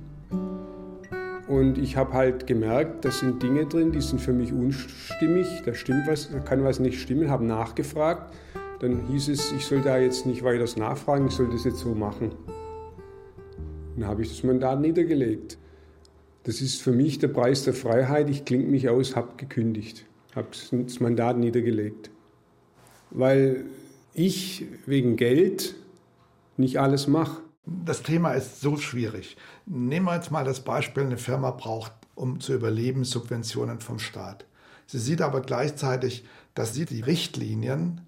Und 1.48 1.78
ich 1.78 1.96
habe 1.96 2.14
halt 2.14 2.48
gemerkt, 2.48 3.06
da 3.06 3.12
sind 3.12 3.44
Dinge 3.44 3.68
drin, 3.68 3.92
die 3.92 4.02
sind 4.02 4.22
für 4.22 4.34
mich 4.34 4.52
unstimmig, 4.52 5.62
da 5.66 5.76
stimmt 5.76 6.08
was, 6.08 6.32
da 6.32 6.40
kann 6.40 6.64
was 6.64 6.80
nicht 6.80 7.00
stimmen, 7.00 7.30
habe 7.30 7.46
nachgefragt. 7.46 8.34
Dann 8.80 9.06
hieß 9.06 9.30
es, 9.30 9.52
ich 9.52 9.68
soll 9.68 9.82
da 9.82 10.00
jetzt 10.00 10.26
nicht 10.26 10.44
weiter 10.44 10.66
nachfragen, 10.80 11.28
ich 11.28 11.34
soll 11.36 11.52
das 11.52 11.64
jetzt 11.64 11.78
so 11.78 11.94
machen. 11.94 12.32
Dann 13.96 14.08
habe 14.08 14.24
ich 14.24 14.30
das 14.30 14.44
Mandat 14.44 14.82
niedergelegt. 14.82 15.58
Das 16.44 16.62
ist 16.62 16.82
für 16.82 16.92
mich 16.92 17.20
der 17.20 17.30
Preis 17.30 17.64
der 17.64 17.74
Freiheit. 17.74 18.30
Ich 18.30 18.46
klinge 18.46 18.66
mich 18.66 18.90
aus, 18.90 19.16
habe 19.16 19.38
gekündigt, 19.38 20.06
habe 20.36 20.48
das 20.72 21.00
Mandat 21.00 21.38
niedergelegt. 21.38 22.10
Weil 23.12 23.66
ich 24.14 24.66
wegen 24.86 25.16
Geld 25.16 25.76
nicht 26.58 26.80
alles 26.80 27.08
mache. 27.08 27.42
Das 27.66 28.04
Thema 28.04 28.34
ist 28.34 28.60
so 28.60 28.76
schwierig. 28.78 29.38
Nehmen 29.66 30.06
wir 30.06 30.16
jetzt 30.16 30.32
mal 30.32 30.44
das 30.44 30.60
Beispiel, 30.60 31.04
eine 31.04 31.18
Firma 31.18 31.52
braucht, 31.52 31.94
um 32.16 32.40
zu 32.40 32.54
überleben, 32.54 33.06
Subventionen 33.06 33.80
vom 33.80 34.00
Staat. 34.00 34.46
Sie 34.86 35.00
sieht 35.00 35.22
aber 35.22 35.42
gleichzeitig, 35.42 36.26
dass 36.56 36.74
sie 36.74 36.86
die 36.86 37.02
Richtlinien 37.02 38.02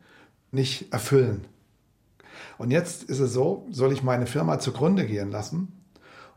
nicht 0.51 0.91
erfüllen. 0.91 1.47
Und 2.57 2.71
jetzt 2.71 3.03
ist 3.03 3.19
es 3.19 3.33
so, 3.33 3.65
soll 3.69 3.91
ich 3.91 4.03
meine 4.03 4.27
Firma 4.27 4.59
zugrunde 4.59 5.05
gehen 5.05 5.31
lassen 5.31 5.81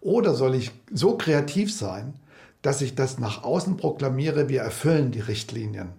oder 0.01 0.35
soll 0.35 0.55
ich 0.55 0.73
so 0.93 1.17
kreativ 1.17 1.75
sein, 1.75 2.15
dass 2.63 2.83
ich 2.83 2.95
das 2.95 3.19
nach 3.19 3.45
außen 3.45 3.77
proklamiere, 3.77 4.49
wir 4.49 4.63
erfüllen 4.63 5.13
die 5.13 5.21
Richtlinien. 5.21 5.91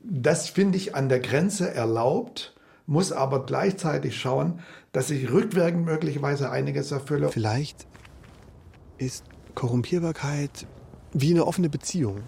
Das 0.00 0.48
finde 0.48 0.76
ich 0.76 0.94
an 0.94 1.08
der 1.08 1.20
Grenze 1.20 1.72
erlaubt, 1.72 2.54
muss 2.86 3.10
aber 3.10 3.46
gleichzeitig 3.46 4.20
schauen, 4.20 4.60
dass 4.92 5.10
ich 5.10 5.30
rückwirkend 5.30 5.84
möglicherweise 5.84 6.50
einiges 6.50 6.92
erfülle. 6.92 7.30
Vielleicht 7.30 7.86
ist 8.98 9.24
Korrumpierbarkeit 9.54 10.66
wie 11.12 11.30
eine 11.30 11.46
offene 11.46 11.68
Beziehung. 11.68 12.18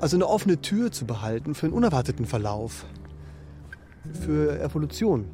Also 0.00 0.16
eine 0.16 0.26
offene 0.26 0.60
Tür 0.60 0.92
zu 0.92 1.06
behalten 1.06 1.54
für 1.54 1.66
einen 1.66 1.74
unerwarteten 1.74 2.26
Verlauf. 2.26 2.84
Für 4.12 4.60
Evolution 4.60 5.26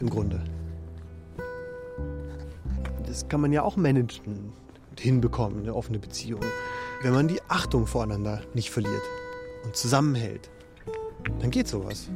im 0.00 0.10
Grunde. 0.10 0.42
Das 3.06 3.28
kann 3.28 3.40
man 3.40 3.52
ja 3.52 3.62
auch 3.62 3.76
managen 3.76 4.52
und 4.90 5.00
hinbekommen, 5.00 5.60
eine 5.60 5.74
offene 5.74 5.98
Beziehung. 5.98 6.40
Wenn 7.02 7.12
man 7.12 7.28
die 7.28 7.40
Achtung 7.48 7.86
voreinander 7.86 8.42
nicht 8.54 8.70
verliert 8.70 9.02
und 9.64 9.74
zusammenhält, 9.76 10.50
dann 11.40 11.50
geht 11.50 11.68
sowas. 11.68 12.08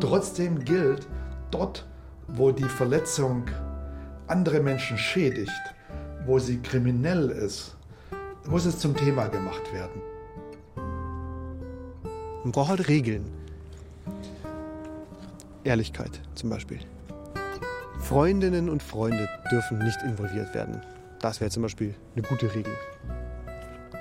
Trotzdem 0.00 0.64
gilt, 0.64 1.06
dort, 1.50 1.86
wo 2.28 2.52
die 2.52 2.64
Verletzung 2.64 3.44
andere 4.26 4.60
Menschen 4.60 4.96
schädigt, 4.96 5.50
wo 6.26 6.38
sie 6.38 6.58
kriminell 6.58 7.30
ist, 7.30 7.76
muss 8.48 8.64
es 8.64 8.78
zum 8.78 8.96
Thema 8.96 9.26
gemacht 9.26 9.72
werden. 9.72 10.00
Man 12.42 12.52
braucht 12.52 12.70
halt 12.70 12.88
Regeln. 12.88 13.39
Ehrlichkeit 15.64 16.20
zum 16.34 16.50
Beispiel. 16.50 16.78
Freundinnen 17.98 18.68
und 18.68 18.82
Freunde 18.82 19.28
dürfen 19.50 19.78
nicht 19.78 20.02
involviert 20.02 20.54
werden. 20.54 20.80
Das 21.20 21.40
wäre 21.40 21.50
zum 21.50 21.62
Beispiel 21.62 21.94
eine 22.14 22.26
gute 22.26 22.54
Regel. 22.54 22.72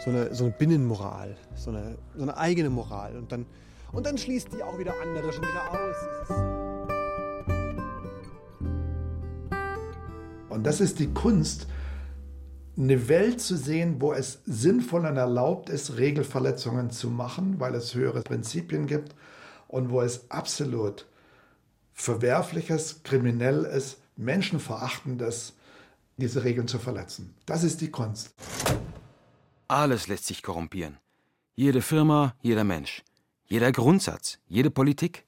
So 0.03 0.09
eine, 0.09 0.33
so 0.33 0.45
eine 0.45 0.53
Binnenmoral, 0.53 1.35
so 1.55 1.71
eine, 1.71 1.97
so 2.15 2.23
eine 2.23 2.37
eigene 2.37 2.69
Moral. 2.69 3.17
Und 3.17 3.31
dann, 3.31 3.45
und 3.91 4.05
dann 4.05 4.17
schließt 4.17 4.53
die 4.53 4.63
auch 4.63 4.79
wieder 4.79 4.93
andere 5.01 5.33
schon 5.33 5.43
wieder 5.43 5.71
aus. 5.71 5.95
Und 10.49 10.65
das 10.65 10.79
ist 10.79 10.99
die 10.99 11.13
Kunst, 11.13 11.67
eine 12.77 13.09
Welt 13.09 13.41
zu 13.41 13.57
sehen, 13.57 13.97
wo 13.99 14.13
es 14.13 14.41
sinnvoll 14.45 15.05
und 15.05 15.17
erlaubt 15.17 15.69
ist, 15.69 15.97
Regelverletzungen 15.97 16.89
zu 16.91 17.09
machen, 17.09 17.59
weil 17.59 17.75
es 17.75 17.93
höhere 17.93 18.21
Prinzipien 18.21 18.87
gibt 18.87 19.13
und 19.67 19.89
wo 19.89 20.01
es 20.01 20.31
absolut 20.31 21.05
verwerfliches, 21.99 23.03
kriminelles, 23.03 23.97
menschenverachtendes, 24.15 25.53
diese 26.17 26.43
Regeln 26.45 26.67
zu 26.67 26.79
verletzen. 26.79 27.35
Das 27.45 27.63
ist 27.63 27.81
die 27.81 27.91
Kunst. 27.91 28.33
Alles 29.67 30.07
lässt 30.07 30.25
sich 30.25 30.41
korrumpieren. 30.41 30.97
Jede 31.55 31.81
Firma, 31.81 32.35
jeder 32.41 32.63
Mensch, 32.63 33.03
jeder 33.45 33.71
Grundsatz, 33.73 34.39
jede 34.47 34.71
Politik. 34.71 35.25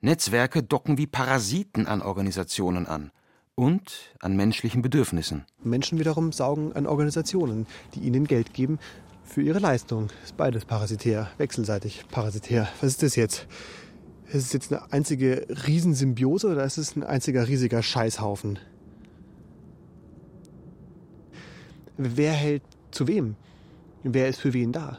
Netzwerke 0.00 0.62
docken 0.62 0.98
wie 0.98 1.06
Parasiten 1.06 1.86
an 1.86 2.02
Organisationen 2.02 2.86
an 2.86 3.10
und 3.54 4.14
an 4.20 4.36
menschlichen 4.36 4.82
Bedürfnissen. 4.82 5.46
Menschen 5.64 5.98
wiederum 5.98 6.32
saugen 6.32 6.74
an 6.74 6.86
Organisationen, 6.86 7.66
die 7.94 8.00
ihnen 8.00 8.26
Geld 8.26 8.52
geben 8.52 8.78
für 9.24 9.40
ihre 9.40 9.58
Leistung. 9.58 10.10
Ist 10.22 10.36
beides 10.36 10.66
parasitär, 10.66 11.30
wechselseitig 11.38 12.04
parasitär. 12.10 12.68
Was 12.80 12.90
ist 12.90 13.02
das 13.02 13.16
jetzt? 13.16 13.46
Ist 14.28 14.44
es 14.44 14.52
jetzt 14.52 14.70
eine 14.70 14.92
einzige 14.92 15.46
Riesensymbiose 15.66 16.48
oder 16.48 16.64
ist 16.64 16.76
es 16.76 16.96
ein 16.96 17.02
einziger 17.02 17.48
riesiger 17.48 17.82
Scheißhaufen? 17.82 18.58
Wer 21.96 22.32
hält 22.32 22.62
zu 22.90 23.08
wem? 23.08 23.36
Wer 24.02 24.28
ist 24.28 24.40
für 24.40 24.52
wen 24.52 24.70
da? 24.70 24.98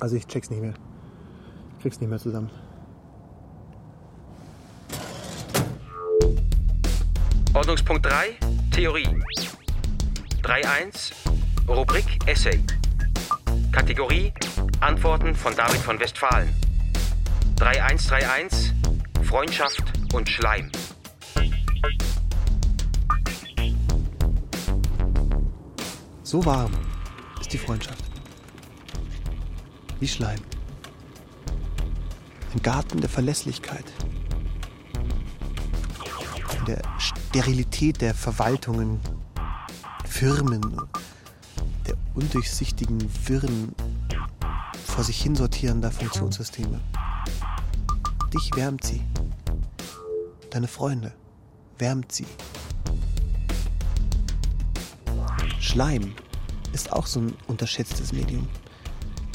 Also 0.00 0.16
ich 0.16 0.26
check's 0.26 0.50
nicht 0.50 0.60
mehr. 0.60 0.74
Krieg's 1.80 2.00
nicht 2.00 2.10
mehr 2.10 2.18
zusammen. 2.18 2.50
Ordnungspunkt 7.54 8.04
3, 8.06 8.36
Theorie. 8.72 9.06
3.1, 10.42 11.12
Rubrik 11.68 12.04
Essay. 12.26 12.60
Kategorie 13.70 14.32
Antworten 14.80 15.34
von 15.34 15.54
David 15.54 15.80
von 15.80 16.00
Westfalen. 16.00 16.63
3131 17.58 18.72
Freundschaft 19.22 19.82
und 20.12 20.28
Schleim. 20.28 20.70
So 26.22 26.44
warm 26.44 26.72
ist 27.40 27.52
die 27.52 27.58
Freundschaft. 27.58 28.04
Wie 30.00 30.08
Schleim. 30.08 30.40
Ein 32.52 32.62
Garten 32.62 33.00
der 33.00 33.08
Verlässlichkeit. 33.08 33.84
In 36.58 36.64
der 36.66 36.82
Sterilität 36.98 38.00
der 38.00 38.14
Verwaltungen, 38.14 39.00
Firmen, 40.04 40.60
der 41.86 41.94
undurchsichtigen 42.14 43.00
Wirren 43.28 43.74
vor 44.84 45.04
sich 45.04 45.22
hin 45.22 45.34
sortierender 45.36 45.90
Funktionssysteme. 45.90 46.80
Dich 48.34 48.50
wärmt 48.56 48.82
sie. 48.82 49.00
Deine 50.50 50.66
Freunde 50.66 51.12
wärmt 51.78 52.10
sie. 52.10 52.26
Schleim 55.60 56.12
ist 56.72 56.92
auch 56.92 57.06
so 57.06 57.20
ein 57.20 57.34
unterschätztes 57.46 58.12
Medium. 58.12 58.48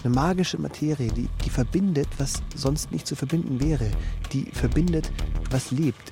Eine 0.03 0.13
magische 0.13 0.57
Materie, 0.57 1.13
die, 1.13 1.29
die 1.45 1.49
verbindet, 1.49 2.09
was 2.17 2.43
sonst 2.53 2.91
nicht 2.91 3.07
zu 3.07 3.15
verbinden 3.15 3.61
wäre. 3.61 3.89
Die 4.33 4.51
verbindet, 4.51 5.13
was 5.49 5.71
lebt. 5.71 6.11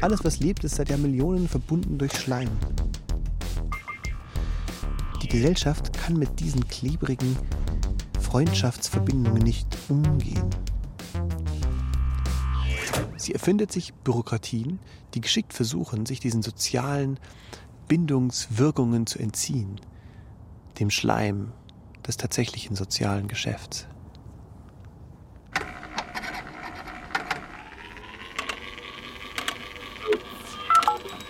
Alles, 0.00 0.24
was 0.24 0.40
lebt, 0.40 0.64
ist 0.64 0.76
seit 0.76 0.88
Jahrmillionen 0.88 1.48
verbunden 1.48 1.98
durch 1.98 2.16
Schleim. 2.18 2.48
Die 5.22 5.28
Gesellschaft 5.28 5.92
kann 5.92 6.18
mit 6.18 6.40
diesen 6.40 6.66
klebrigen 6.66 7.36
Freundschaftsverbindungen 8.20 9.42
nicht 9.42 9.68
umgehen. 9.90 10.48
Sie 13.24 13.32
erfindet 13.32 13.72
sich 13.72 13.94
Bürokratien, 13.94 14.78
die 15.14 15.22
geschickt 15.22 15.54
versuchen, 15.54 16.04
sich 16.04 16.20
diesen 16.20 16.42
sozialen 16.42 17.18
Bindungswirkungen 17.88 19.06
zu 19.06 19.18
entziehen, 19.18 19.80
dem 20.78 20.90
Schleim 20.90 21.50
des 22.06 22.18
tatsächlichen 22.18 22.76
sozialen 22.76 23.26
Geschäfts. 23.26 23.86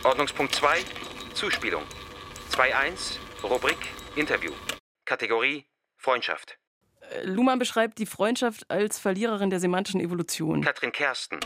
Ordnungspunkt 0.02 0.52
2, 0.56 0.78
Zuspielung. 1.34 1.84
2.1, 2.50 3.18
Rubrik 3.44 3.78
Interview. 4.16 4.50
Kategorie 5.04 5.64
Freundschaft. 5.96 6.58
Luhmann 7.22 7.58
beschreibt 7.58 7.98
die 7.98 8.06
Freundschaft 8.06 8.68
als 8.68 8.98
Verliererin 8.98 9.50
der 9.50 9.60
semantischen 9.60 10.00
Evolution. 10.00 10.62
Katrin 10.62 10.90
Kersten, 10.90 11.38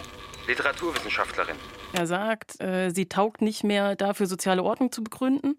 Literaturwissenschaftlerin. 0.49 1.57
Er 1.93 2.07
sagt, 2.07 2.61
äh, 2.61 2.91
sie 2.91 3.07
taugt 3.07 3.43
nicht 3.43 3.65
mehr 3.65 3.95
dafür, 3.95 4.27
soziale 4.27 4.65
Ordnung 4.65 4.91
zu 4.91 5.05
begründen, 5.05 5.59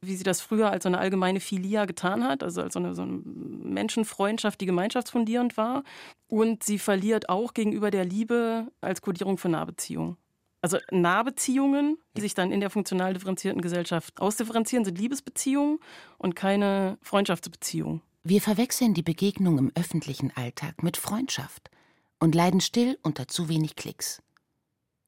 wie 0.00 0.14
sie 0.14 0.22
das 0.22 0.40
früher 0.40 0.70
als 0.70 0.84
so 0.84 0.88
eine 0.88 0.98
allgemeine 0.98 1.40
Filia 1.40 1.86
getan 1.86 2.22
hat, 2.22 2.42
also 2.42 2.62
als 2.62 2.74
so 2.74 2.78
eine, 2.78 2.94
so 2.94 3.02
eine 3.02 3.20
Menschenfreundschaft, 3.24 4.60
die 4.60 4.66
gemeinschaftsfundierend 4.66 5.56
war. 5.56 5.82
Und 6.28 6.62
sie 6.62 6.78
verliert 6.78 7.28
auch 7.28 7.54
gegenüber 7.54 7.90
der 7.90 8.04
Liebe 8.04 8.68
als 8.80 9.02
Kodierung 9.02 9.38
für 9.38 9.48
Nahbeziehungen. 9.48 10.16
Also 10.60 10.78
Nahbeziehungen, 10.90 11.98
die 12.16 12.20
sich 12.20 12.34
dann 12.34 12.52
in 12.52 12.60
der 12.60 12.70
funktional 12.70 13.14
differenzierten 13.14 13.62
Gesellschaft 13.62 14.20
ausdifferenzieren, 14.20 14.84
sind 14.84 14.98
Liebesbeziehungen 14.98 15.78
und 16.18 16.34
keine 16.34 16.98
Freundschaftsbeziehungen. 17.00 18.02
Wir 18.24 18.40
verwechseln 18.40 18.92
die 18.92 19.02
Begegnung 19.02 19.58
im 19.58 19.72
öffentlichen 19.74 20.32
Alltag 20.36 20.82
mit 20.82 20.96
Freundschaft 20.96 21.70
und 22.18 22.34
leiden 22.34 22.60
still 22.60 22.98
unter 23.02 23.28
zu 23.28 23.48
wenig 23.48 23.76
Klicks. 23.76 24.22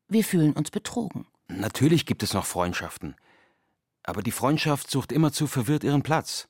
Wir 0.08 0.24
fühlen 0.24 0.52
uns 0.52 0.70
betrogen. 0.70 1.26
Natürlich 1.48 2.06
gibt 2.06 2.22
es 2.22 2.34
noch 2.34 2.46
Freundschaften. 2.46 3.14
Aber 4.02 4.22
die 4.22 4.32
Freundschaft 4.32 4.90
sucht 4.90 5.12
immerzu 5.12 5.46
verwirrt 5.46 5.84
ihren 5.84 6.02
Platz. 6.02 6.48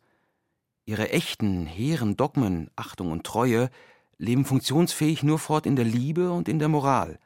Ihre 0.85 1.11
echten, 1.11 1.67
hehren 1.67 2.17
Dogmen, 2.17 2.71
Achtung 2.77 3.13
und 3.13 3.25
Treue 3.25 3.71
leben 4.19 4.45
funktionsfähig 4.45 5.23
nur 5.23 5.39
fort 5.39 5.67
in 5.67 5.77
der 5.77 5.85
Liebe 5.85 6.31
und 6.33 6.49
in 6.49 6.59
der 6.59 6.69
Moral. 6.69 7.19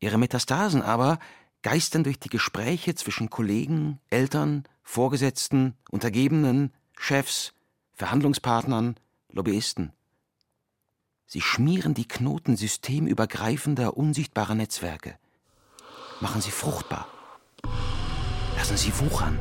Ihre 0.00 0.18
Metastasen 0.18 0.82
aber 0.82 1.18
geistern 1.62 2.04
durch 2.04 2.18
die 2.18 2.28
Gespräche 2.28 2.94
zwischen 2.94 3.30
Kollegen, 3.30 3.98
Eltern, 4.08 4.64
Vorgesetzten, 4.82 5.74
Untergebenen, 5.90 6.72
Chefs, 6.96 7.52
Verhandlungspartnern, 7.92 8.96
Lobbyisten. 9.30 9.92
Sie 11.28 11.40
schmieren 11.40 11.92
die 11.92 12.06
Knoten 12.06 12.56
systemübergreifender, 12.56 13.96
unsichtbarer 13.96 14.54
Netzwerke, 14.54 15.16
machen 16.20 16.40
sie 16.40 16.52
fruchtbar, 16.52 17.08
lassen 18.56 18.76
sie 18.76 18.92
wuchern. 19.00 19.36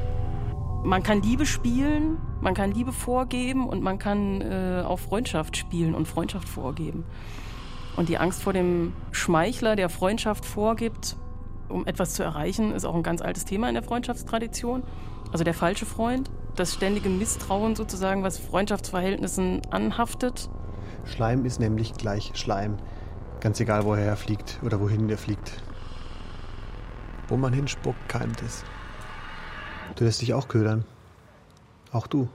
Man 0.83 1.03
kann 1.03 1.21
Liebe 1.21 1.45
spielen, 1.45 2.17
man 2.41 2.55
kann 2.55 2.71
Liebe 2.71 2.91
vorgeben 2.91 3.69
und 3.69 3.83
man 3.83 3.99
kann 3.99 4.41
äh, 4.41 4.83
auch 4.83 4.97
Freundschaft 4.97 5.57
spielen 5.57 5.93
und 5.93 6.07
Freundschaft 6.07 6.49
vorgeben. 6.49 7.05
Und 7.95 8.09
die 8.09 8.17
Angst 8.17 8.41
vor 8.41 8.53
dem 8.53 8.93
Schmeichler, 9.11 9.75
der 9.75 9.89
Freundschaft 9.89 10.43
vorgibt, 10.43 11.17
um 11.69 11.85
etwas 11.85 12.15
zu 12.15 12.23
erreichen, 12.23 12.71
ist 12.71 12.85
auch 12.85 12.95
ein 12.95 13.03
ganz 13.03 13.21
altes 13.21 13.45
Thema 13.45 13.67
in 13.67 13.75
der 13.75 13.83
Freundschaftstradition. 13.83 14.83
Also 15.31 15.43
der 15.43 15.53
falsche 15.53 15.85
Freund, 15.85 16.31
das 16.55 16.73
ständige 16.73 17.09
Misstrauen 17.09 17.75
sozusagen, 17.75 18.23
was 18.23 18.39
Freundschaftsverhältnissen 18.39 19.61
anhaftet. 19.69 20.49
Schleim 21.05 21.45
ist 21.45 21.59
nämlich 21.59 21.93
gleich 21.93 22.31
Schleim. 22.35 22.77
Ganz 23.39 23.59
egal, 23.59 23.85
woher 23.85 24.05
er 24.05 24.17
fliegt 24.17 24.59
oder 24.63 24.79
wohin 24.79 25.09
er 25.09 25.17
fliegt. 25.17 25.61
Wo 27.27 27.37
man 27.37 27.53
hinspuckt, 27.53 28.09
keimt 28.09 28.41
es. 28.41 28.63
Du 29.95 30.03
lässt 30.03 30.21
dich 30.21 30.33
auch 30.33 30.47
ködern. 30.47 30.85
Auch 31.91 32.07
du. 32.07 32.27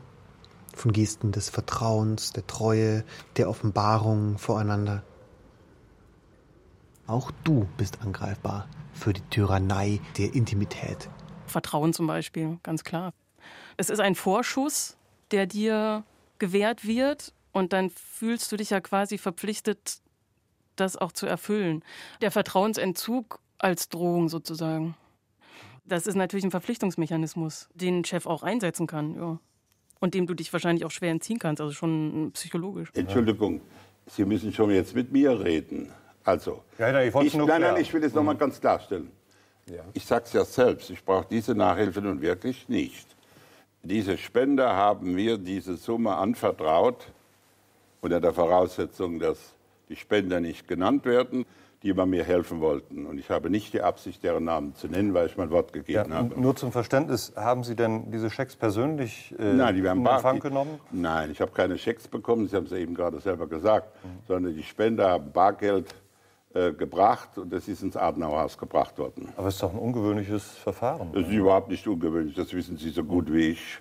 Von 0.74 0.92
Gesten 0.92 1.32
des 1.32 1.50
Vertrauens, 1.50 2.32
der 2.32 2.46
Treue, 2.46 3.04
der 3.36 3.48
Offenbarung 3.48 4.38
voreinander. 4.38 5.02
Auch 7.06 7.32
du 7.44 7.66
bist 7.76 8.02
angreifbar 8.02 8.68
für 8.92 9.12
die 9.12 9.22
Tyrannei 9.30 10.00
der 10.16 10.34
Intimität. 10.34 11.08
Vertrauen 11.46 11.92
zum 11.92 12.06
Beispiel, 12.06 12.58
ganz 12.62 12.84
klar. 12.84 13.12
Es 13.76 13.90
ist 13.90 14.00
ein 14.00 14.14
Vorschuss, 14.14 14.96
der 15.32 15.46
dir 15.46 16.04
gewährt 16.38 16.86
wird 16.86 17.32
und 17.52 17.72
dann 17.72 17.90
fühlst 17.90 18.50
du 18.52 18.56
dich 18.56 18.70
ja 18.70 18.80
quasi 18.80 19.18
verpflichtet, 19.18 19.98
das 20.76 20.96
auch 20.96 21.12
zu 21.12 21.26
erfüllen. 21.26 21.84
Der 22.20 22.30
Vertrauensentzug 22.30 23.40
als 23.58 23.88
Drohung 23.88 24.28
sozusagen. 24.28 24.96
Das 25.84 26.06
ist 26.06 26.14
natürlich 26.14 26.44
ein 26.44 26.50
Verpflichtungsmechanismus, 26.50 27.68
den 27.74 27.98
ein 28.00 28.04
Chef 28.04 28.26
auch 28.26 28.42
einsetzen 28.42 28.86
kann, 28.86 29.14
ja. 29.14 29.38
Und 29.98 30.14
dem 30.14 30.26
du 30.26 30.32
dich 30.32 30.50
wahrscheinlich 30.52 30.86
auch 30.86 30.90
schwer 30.90 31.10
entziehen 31.10 31.38
kannst, 31.38 31.60
also 31.60 31.74
schon 31.74 32.30
psychologisch. 32.32 32.88
Entschuldigung, 32.94 33.60
Sie 34.06 34.24
müssen 34.24 34.52
schon 34.52 34.70
jetzt 34.70 34.94
mit 34.94 35.12
mir 35.12 35.38
reden. 35.38 35.92
Also, 36.24 36.62
ja, 36.78 36.90
ja, 36.90 37.02
ich, 37.02 37.14
ich, 37.14 37.34
nein, 37.34 37.60
nein, 37.60 37.76
ich 37.76 37.92
will 37.92 38.02
es 38.02 38.12
mhm. 38.12 38.16
noch 38.16 38.24
mal 38.24 38.36
ganz 38.36 38.60
klarstellen. 38.60 39.10
Ja. 39.66 39.82
Ich 39.92 40.04
sage 40.04 40.24
es 40.24 40.32
ja 40.32 40.44
selbst, 40.44 40.90
ich 40.90 41.04
brauche 41.04 41.26
diese 41.30 41.54
Nachhilfe 41.54 42.00
nun 42.00 42.20
wirklich 42.20 42.68
nicht. 42.68 43.06
Diese 43.82 44.18
Spender 44.18 44.74
haben 44.74 45.12
mir 45.12 45.38
diese 45.38 45.76
Summe 45.76 46.16
anvertraut, 46.16 47.12
unter 48.00 48.20
der 48.20 48.32
Voraussetzung, 48.32 49.18
dass 49.18 49.54
die 49.88 49.96
Spender 49.96 50.40
nicht 50.40 50.68
genannt 50.68 51.04
werden, 51.04 51.46
die 51.82 51.92
bei 51.94 52.04
mir 52.04 52.24
helfen 52.24 52.60
wollten. 52.60 53.06
Und 53.06 53.18
ich 53.18 53.30
habe 53.30 53.48
nicht 53.48 53.72
die 53.72 53.80
Absicht, 53.80 54.22
deren 54.22 54.44
Namen 54.44 54.74
zu 54.74 54.88
nennen, 54.88 55.14
weil 55.14 55.26
ich 55.26 55.36
mein 55.36 55.50
Wort 55.50 55.72
gegeben 55.72 56.10
ja, 56.10 56.16
habe. 56.16 56.38
Nur 56.38 56.54
zum 56.54 56.72
Verständnis, 56.72 57.32
haben 57.36 57.64
Sie 57.64 57.74
denn 57.74 58.10
diese 58.10 58.30
Schecks 58.30 58.54
persönlich 58.54 59.34
äh, 59.38 59.54
Nein, 59.54 59.76
die 59.76 59.88
haben 59.88 60.00
in 60.00 60.06
Empfang 60.06 60.40
genommen? 60.40 60.78
Nein, 60.90 61.30
ich 61.30 61.40
habe 61.40 61.52
keine 61.52 61.78
Schecks 61.78 62.06
bekommen, 62.06 62.48
Sie 62.48 62.56
haben 62.56 62.66
es 62.66 62.72
eben 62.72 62.94
gerade 62.94 63.18
selber 63.20 63.46
gesagt, 63.46 63.94
mhm. 64.04 64.08
sondern 64.28 64.54
die 64.54 64.62
Spender 64.62 65.08
haben 65.08 65.32
Bargeld 65.32 65.94
äh, 66.52 66.72
gebracht 66.72 67.38
und 67.38 67.50
das 67.52 67.66
ist 67.66 67.82
ins 67.82 67.96
Adenauerhaus 67.96 68.58
gebracht 68.58 68.98
worden. 68.98 69.32
Aber 69.36 69.48
es 69.48 69.54
ist 69.54 69.62
doch 69.62 69.72
ein 69.72 69.78
ungewöhnliches 69.78 70.44
Verfahren. 70.44 71.10
Das 71.14 71.22
ist 71.22 71.32
überhaupt 71.32 71.68
nicht 71.68 71.86
ungewöhnlich, 71.86 72.34
das 72.34 72.52
wissen 72.52 72.76
Sie 72.76 72.90
so 72.90 73.04
gut 73.04 73.32
wie 73.32 73.50
ich. 73.50 73.80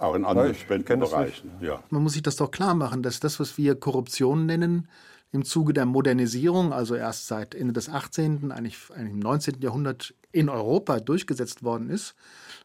Auch 0.00 0.14
in 0.14 0.24
anderen 0.24 0.54
Spendenbereichen. 0.54 1.50
Ja. 1.60 1.82
Man 1.90 2.02
muss 2.02 2.14
sich 2.14 2.22
das 2.22 2.36
doch 2.36 2.50
klar 2.50 2.74
machen, 2.74 3.02
dass 3.02 3.20
das, 3.20 3.38
was 3.38 3.58
wir 3.58 3.74
Korruption 3.74 4.46
nennen, 4.46 4.88
im 5.30 5.44
Zuge 5.44 5.74
der 5.74 5.84
Modernisierung, 5.84 6.72
also 6.72 6.94
erst 6.94 7.26
seit 7.26 7.54
Ende 7.54 7.74
des 7.74 7.90
18., 7.90 8.50
eigentlich, 8.50 8.78
eigentlich 8.94 9.12
im 9.12 9.18
19. 9.20 9.60
Jahrhundert 9.60 10.14
in 10.32 10.48
Europa 10.48 11.00
durchgesetzt 11.00 11.62
worden 11.62 11.90
ist, 11.90 12.14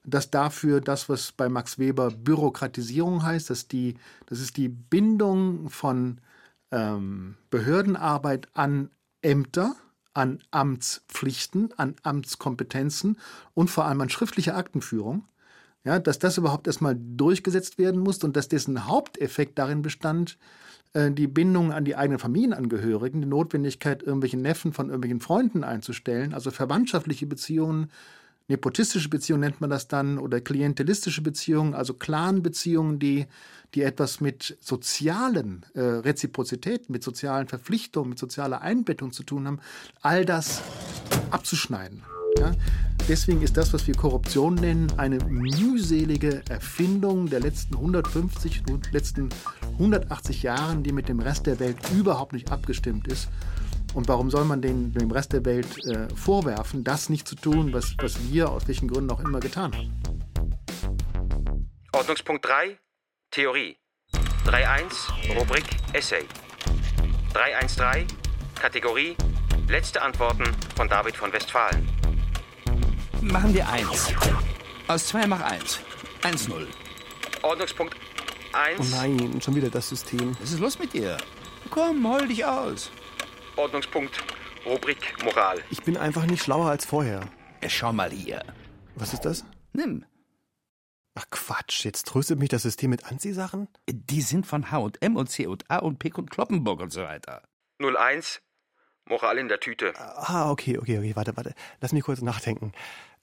dass 0.05 0.31
dafür 0.31 0.79
das, 0.79 1.09
was 1.09 1.33
bei 1.33 1.49
Max 1.49 1.77
Weber 1.77 2.09
Bürokratisierung 2.09 3.23
heißt, 3.23 3.49
dass 3.49 3.67
die, 3.67 3.95
das 4.27 4.39
ist 4.39 4.55
die 4.55 4.69
Bindung 4.69 5.69
von 5.69 6.21
ähm, 6.71 7.35
Behördenarbeit 7.49 8.47
an 8.53 8.91
Ämter, 9.21 9.75
an 10.13 10.39
Amtspflichten, 10.51 11.73
an 11.77 11.95
Amtskompetenzen 12.03 13.17
und 13.53 13.69
vor 13.69 13.85
allem 13.85 13.99
an 13.99 14.09
schriftliche 14.09 14.55
Aktenführung, 14.55 15.25
ja, 15.85 15.99
dass 15.99 16.19
das 16.19 16.37
überhaupt 16.37 16.67
erstmal 16.67 16.97
durchgesetzt 16.99 17.77
werden 17.77 18.01
musste 18.01 18.25
und 18.25 18.35
dass 18.35 18.49
dessen 18.49 18.87
Haupteffekt 18.87 19.57
darin 19.57 19.83
bestand, 19.83 20.37
äh, 20.93 21.11
die 21.11 21.27
Bindung 21.27 21.71
an 21.71 21.85
die 21.85 21.95
eigenen 21.95 22.19
Familienangehörigen, 22.19 23.21
die 23.21 23.27
Notwendigkeit, 23.27 24.01
irgendwelche 24.01 24.37
Neffen 24.37 24.73
von 24.73 24.87
irgendwelchen 24.87 25.21
Freunden 25.21 25.63
einzustellen, 25.63 26.33
also 26.33 26.49
verwandtschaftliche 26.49 27.27
Beziehungen, 27.27 27.91
nepotistische 28.47 29.09
Beziehungen 29.09 29.41
nennt 29.41 29.61
man 29.61 29.69
das 29.69 29.87
dann, 29.87 30.17
oder 30.17 30.41
klientelistische 30.41 31.21
Beziehungen, 31.21 31.73
also 31.75 31.93
Clan-Beziehungen, 31.93 32.99
die, 32.99 33.27
die 33.75 33.83
etwas 33.83 34.21
mit 34.21 34.57
sozialen 34.61 35.65
äh, 35.75 35.81
Reziprozitäten, 35.81 36.91
mit 36.91 37.03
sozialen 37.03 37.47
Verpflichtungen, 37.47 38.09
mit 38.09 38.19
sozialer 38.19 38.61
Einbettung 38.61 39.11
zu 39.11 39.23
tun 39.23 39.47
haben, 39.47 39.59
all 40.01 40.25
das 40.25 40.61
abzuschneiden. 41.29 42.03
Ja? 42.39 42.53
Deswegen 43.07 43.43
ist 43.43 43.55
das, 43.55 43.71
was 43.71 43.85
wir 43.85 43.95
Korruption 43.95 44.55
nennen, 44.55 44.91
eine 44.97 45.19
mühselige 45.25 46.41
Erfindung 46.49 47.29
der 47.29 47.39
letzten 47.39 47.75
150, 47.75 48.63
letzten 48.91 49.29
180 49.73 50.41
Jahren, 50.41 50.81
die 50.81 50.91
mit 50.91 51.07
dem 51.07 51.19
Rest 51.19 51.45
der 51.45 51.59
Welt 51.59 51.77
überhaupt 51.93 52.33
nicht 52.33 52.51
abgestimmt 52.51 53.07
ist. 53.07 53.29
Und 53.93 54.07
warum 54.07 54.31
soll 54.31 54.43
man 54.45 54.61
den, 54.61 54.91
dem 54.93 55.11
Rest 55.11 55.33
der 55.33 55.45
Welt 55.45 55.67
äh, 55.85 56.07
vorwerfen, 56.15 56.83
das 56.83 57.09
nicht 57.09 57.27
zu 57.27 57.35
tun, 57.35 57.73
was, 57.73 57.95
was 57.99 58.17
wir 58.31 58.49
aus 58.49 58.67
welchen 58.67 58.87
Gründen 58.87 59.11
auch 59.11 59.19
immer 59.19 59.39
getan 59.39 59.73
haben? 59.75 60.01
Ordnungspunkt 61.93 62.43
3, 62.43 62.77
Theorie. 63.29 63.77
3.1, 64.45 65.37
Rubrik 65.39 65.65
Essay. 65.93 66.25
3.1.3, 67.33 68.07
Kategorie 68.59 69.15
Letzte 69.67 69.99
Antworten 69.99 70.43
von 70.75 70.87
David 70.87 71.15
von 71.17 71.33
Westfalen. 71.33 71.89
Machen 73.25 73.55
wir 73.55 73.67
eins. 73.67 74.13
Aus 74.87 75.07
zwei 75.07 75.25
mach 75.25 75.41
eins. 75.41 75.79
1-0. 76.21 76.67
Ordnungspunkt 77.41 77.95
1. 78.53 78.79
Oh 78.79 78.95
nein, 78.95 79.41
schon 79.41 79.55
wieder 79.55 79.69
das 79.71 79.89
System. 79.89 80.37
Was 80.39 80.51
ist 80.51 80.59
los 80.59 80.77
mit 80.77 80.93
dir? 80.93 81.17
Komm, 81.71 82.07
hol 82.07 82.27
dich 82.27 82.45
aus. 82.45 82.91
Ordnungspunkt 83.55 84.23
Rubrik 84.63 85.15
Moral. 85.23 85.59
Ich 85.71 85.81
bin 85.81 85.97
einfach 85.97 86.27
nicht 86.27 86.43
schlauer 86.43 86.69
als 86.69 86.85
vorher. 86.85 87.21
Schau 87.67 87.91
mal 87.91 88.11
hier. 88.11 88.43
Was 88.93 89.13
ist 89.13 89.25
das? 89.25 89.43
Nimm. 89.73 90.05
Ach 91.15 91.25
Quatsch, 91.31 91.83
jetzt 91.83 92.07
tröstet 92.07 92.37
mich 92.37 92.49
das 92.49 92.61
System 92.61 92.91
mit 92.91 93.05
Anziehsachen? 93.11 93.67
Die 93.89 94.21
sind 94.21 94.45
von 94.45 94.69
H&M 94.69 95.15
und 95.15 95.31
C&A 95.31 95.77
und 95.79 95.97
Pick 95.97 96.19
und 96.19 96.29
Kloppenburg 96.29 96.79
und 96.79 96.91
so 96.91 97.01
weiter. 97.01 97.41
01 97.79 98.43
Moral 99.07 99.37
in 99.37 99.47
der 99.47 99.59
Tüte. 99.59 99.93
Ah, 99.95 100.49
okay, 100.49 100.77
okay, 100.77 100.97
okay, 100.97 101.15
warte, 101.15 101.37
warte. 101.37 101.53
Lass 101.79 101.93
mich 101.93 102.03
kurz 102.03 102.21
nachdenken. 102.21 102.71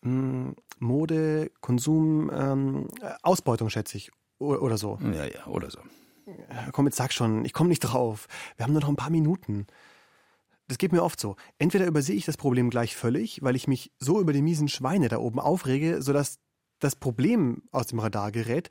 Hm, 0.03 0.57
Mode, 0.79 1.51
Konsum, 1.61 2.31
ähm, 2.35 2.89
Ausbeutung, 3.23 3.71
schätze 3.71 3.97
ich. 3.97 4.11
O 4.39 4.55
oder 4.57 4.77
so. 4.77 4.99
Ja, 5.15 5.25
ja, 5.25 5.47
oder 5.47 5.71
so. 5.71 5.79
Komm, 6.73 6.87
jetzt 6.87 6.97
sag 6.97 7.13
schon, 7.13 7.45
ich 7.45 7.53
komme 7.53 7.69
nicht 7.69 7.81
drauf. 7.81 8.27
Wir 8.57 8.65
haben 8.65 8.73
nur 8.73 8.83
noch 8.83 8.89
ein 8.89 8.97
paar 8.97 9.11
Minuten. 9.11 9.67
Das 10.69 10.79
geht 10.79 10.93
mir 10.93 11.03
oft 11.03 11.21
so. 11.21 11.37
Entweder 11.59 11.87
übersehe 11.87 12.17
ich 12.17 12.25
das 12.25 12.37
Problem 12.37 12.71
gleich 12.71 12.97
völlig, 12.97 13.43
weil 13.43 13.57
ich 13.57 13.69
mich 13.69 13.93
so 13.99 14.21
über 14.21 14.33
die 14.33 14.43
miesen 14.43 14.69
Schweine 14.69 15.09
da 15.09 15.19
oben 15.19 15.41
aufrege, 15.41 16.03
sodass 16.03 16.39
das 16.79 16.97
Problem 16.97 17.63
aus 17.71 17.89
dem 17.89 17.99
Radar 17.99 18.33
gerät. 18.33 18.71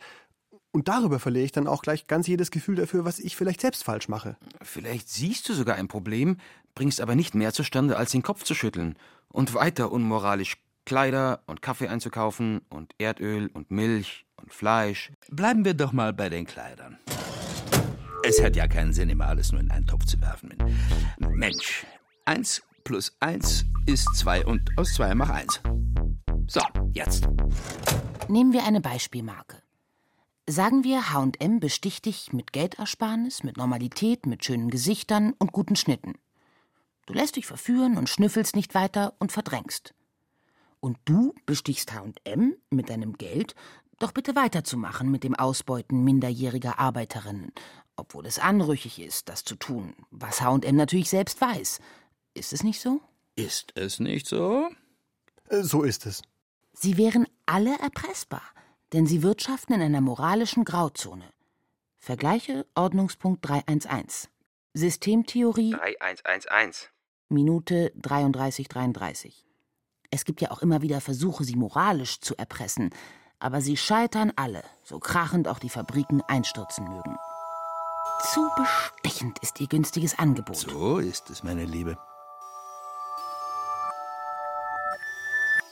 Und 0.71 0.87
darüber 0.87 1.19
verliere 1.19 1.45
ich 1.45 1.51
dann 1.51 1.67
auch 1.67 1.81
gleich 1.81 2.07
ganz 2.07 2.27
jedes 2.27 2.49
Gefühl 2.49 2.75
dafür, 2.75 3.03
was 3.03 3.19
ich 3.19 3.35
vielleicht 3.35 3.61
selbst 3.61 3.83
falsch 3.83 4.07
mache. 4.07 4.37
Vielleicht 4.61 5.09
siehst 5.09 5.47
du 5.49 5.53
sogar 5.53 5.75
ein 5.75 5.89
Problem, 5.89 6.37
bringst 6.75 7.01
aber 7.01 7.15
nicht 7.15 7.35
mehr 7.35 7.53
zustande, 7.53 7.97
als 7.97 8.11
den 8.11 8.23
Kopf 8.23 8.43
zu 8.43 8.55
schütteln 8.55 8.95
und 9.27 9.53
weiter 9.53 9.91
unmoralisch 9.91 10.57
Kleider 10.85 11.43
und 11.45 11.61
Kaffee 11.61 11.87
einzukaufen 11.87 12.61
und 12.69 12.93
Erdöl 12.97 13.49
und 13.53 13.71
Milch 13.71 14.25
und 14.37 14.53
Fleisch. 14.53 15.11
Bleiben 15.29 15.65
wir 15.65 15.73
doch 15.73 15.91
mal 15.91 16.13
bei 16.13 16.29
den 16.29 16.45
Kleidern. 16.45 16.97
Es 18.23 18.41
hat 18.41 18.55
ja 18.55 18.67
keinen 18.67 18.93
Sinn, 18.93 19.09
immer 19.09 19.27
alles 19.27 19.51
nur 19.51 19.61
in 19.61 19.71
einen 19.71 19.87
Topf 19.87 20.05
zu 20.05 20.19
werfen. 20.21 20.53
Mensch, 21.17 21.85
eins 22.25 22.61
plus 22.83 23.15
eins 23.19 23.65
ist 23.85 24.07
zwei 24.15 24.45
und 24.45 24.69
aus 24.77 24.93
zwei 24.93 25.13
mach 25.15 25.29
eins. 25.29 25.59
So, 26.47 26.61
jetzt. 26.93 27.27
Nehmen 28.27 28.53
wir 28.53 28.63
eine 28.65 28.81
Beispielmarke. 28.81 29.61
Sagen 30.47 30.83
wir, 30.83 31.13
H&M 31.13 31.59
besticht 31.59 32.05
dich 32.05 32.33
mit 32.33 32.51
Geldersparnis, 32.51 33.43
mit 33.43 33.57
Normalität, 33.57 34.25
mit 34.25 34.43
schönen 34.43 34.69
Gesichtern 34.69 35.33
und 35.37 35.51
guten 35.51 35.75
Schnitten. 35.75 36.15
Du 37.05 37.13
lässt 37.13 37.35
dich 37.35 37.45
verführen 37.45 37.97
und 37.97 38.09
schnüffelst 38.09 38.55
nicht 38.55 38.73
weiter 38.75 39.13
und 39.19 39.31
verdrängst. 39.31 39.93
Und 40.81 40.97
du 41.05 41.33
bestichst 41.45 41.93
H&M 41.93 42.57
mit 42.69 42.89
deinem 42.89 43.13
Geld, 43.13 43.55
doch 43.99 44.11
bitte 44.11 44.35
weiterzumachen 44.35 45.09
mit 45.09 45.23
dem 45.23 45.35
Ausbeuten 45.35 46.03
minderjähriger 46.03 46.77
Arbeiterinnen, 46.79 47.53
obwohl 47.95 48.25
es 48.25 48.39
anrüchig 48.39 48.99
ist, 48.99 49.29
das 49.29 49.45
zu 49.45 49.55
tun, 49.55 49.95
was 50.09 50.41
H&M 50.41 50.75
natürlich 50.75 51.09
selbst 51.09 51.39
weiß. 51.39 51.79
Ist 52.33 52.51
es 52.51 52.63
nicht 52.63 52.81
so? 52.81 52.99
Ist 53.35 53.71
es 53.75 54.01
nicht 54.01 54.27
so? 54.27 54.67
Äh, 55.47 55.61
so 55.61 55.83
ist 55.83 56.05
es. 56.05 56.21
Sie 56.73 56.97
wären 56.97 57.25
alle 57.45 57.77
erpressbar 57.79 58.41
denn 58.93 59.05
sie 59.05 59.23
wirtschaften 59.23 59.73
in 59.73 59.81
einer 59.81 60.01
moralischen 60.01 60.65
Grauzone. 60.65 61.29
Vergleiche 61.97 62.65
Ordnungspunkt 62.75 63.47
311. 63.47 64.29
Systemtheorie 64.73 65.71
3111. 65.71 66.91
Minute 67.29 67.91
3333. 67.95 69.45
Es 70.11 70.25
gibt 70.25 70.41
ja 70.41 70.51
auch 70.51 70.61
immer 70.61 70.81
wieder 70.81 70.99
Versuche, 70.99 71.45
sie 71.45 71.55
moralisch 71.55 72.19
zu 72.19 72.35
erpressen, 72.35 72.89
aber 73.39 73.61
sie 73.61 73.77
scheitern 73.77 74.33
alle, 74.35 74.61
so 74.83 74.99
krachend 74.99 75.47
auch 75.47 75.57
die 75.57 75.69
Fabriken 75.69 76.21
einstürzen 76.27 76.83
mögen. 76.83 77.15
Zu 78.33 78.49
bestechend 78.57 79.39
ist 79.39 79.59
ihr 79.61 79.67
günstiges 79.67 80.19
Angebot. 80.19 80.57
So 80.57 80.99
ist 80.99 81.29
es, 81.29 81.43
meine 81.43 81.65
Liebe. 81.65 81.97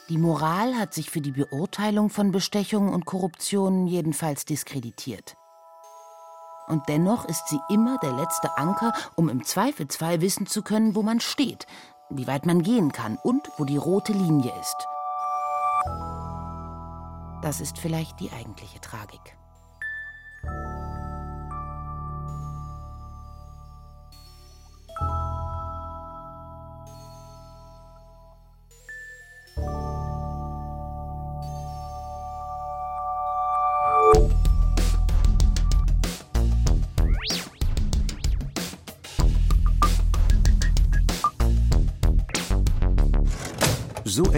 Die 0.08 0.18
Moral 0.18 0.76
hat 0.76 0.94
sich 0.94 1.12
für 1.12 1.22
die 1.22 1.32
Beurteilung 1.32 2.10
von 2.10 2.32
Bestechungen 2.32 2.94
und 2.94 3.06
Korruption 3.06 3.86
jedenfalls 3.86 4.46
diskreditiert. 4.46 5.36
Und 6.68 6.88
dennoch 6.88 7.26
ist 7.26 7.48
sie 7.50 7.60
immer 7.70 7.98
der 8.00 8.14
letzte 8.14 8.58
Anker, 8.58 8.94
um 9.16 9.28
im 9.28 9.44
Zweifelsfall 9.44 10.22
wissen 10.22 10.48
zu 10.48 10.64
können, 10.64 10.96
wo 10.96 11.04
man 11.04 11.20
steht, 11.20 11.68
wie 12.10 12.28
weit 12.28 12.46
man 12.46 12.62
gehen 12.62 12.92
kann 12.92 13.18
und 13.24 13.50
wo 13.58 13.66
die 13.66 13.78
rote 13.78 14.14
Linie 14.14 14.52
ist. 14.60 14.88
Das 17.42 17.62
ist 17.62 17.78
vielleicht 17.78 18.20
die 18.20 18.32
eigentliche 18.32 18.82
Tragik. 18.82 19.39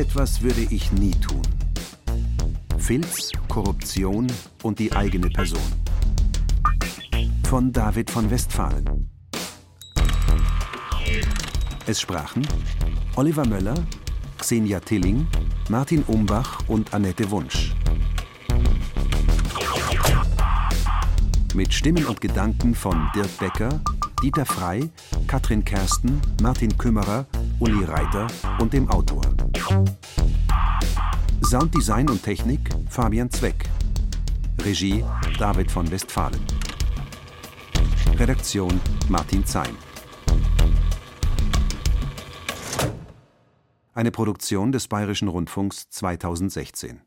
Etwas 0.02 0.41
würde 0.41 0.62
ich 0.62 0.91
nie 0.93 1.12
tun. 1.12 1.43
Filz, 2.80 3.32
Korruption 3.47 4.26
und 4.64 4.80
die 4.80 4.91
eigene 4.91 5.30
Person. 5.30 5.62
Von 7.47 7.72
David 7.72 8.10
von 8.10 8.28
Westphalen. 8.32 9.12
Es 11.86 12.02
sprachen 12.02 12.47
Oliver 13.16 13.45
Möller, 13.45 13.76
Xenia 14.39 14.80
Tilling, 14.80 15.28
Martin 15.70 16.02
Umbach 16.08 16.68
und 16.68 16.91
Annette 16.95 17.30
Wunsch. 17.30 17.76
Mit 21.54 21.72
Stimmen 21.72 22.06
und 22.08 22.20
Gedanken 22.20 22.74
von 22.74 23.08
Dirk 23.14 23.38
Becker, 23.38 23.80
Dieter 24.24 24.47
Frei, 24.47 24.89
Katrin 25.28 25.64
Kersten, 25.64 26.20
Martin 26.41 26.76
Kümmerer, 26.76 27.28
Uli 27.60 27.84
Reiter 27.84 28.26
und 28.58 28.74
dem 28.74 28.89
Autor. 28.89 29.31
Sounddesign 31.43 32.09
und 32.09 32.24
Technik 32.24 32.70
Fabian 32.89 33.30
Zweck. 33.30 33.70
Regie 34.62 35.03
David 35.38 35.70
von 35.72 35.89
Westphalen. 35.91 36.39
Redaktion 38.18 38.80
Martin 39.09 39.45
Zein. 39.45 39.76
Eine 43.93 44.12
Produktion 44.12 44.72
des 44.72 44.88
Bayerischen 44.88 45.28
Rundfunks 45.28 45.89
2016. 45.89 47.01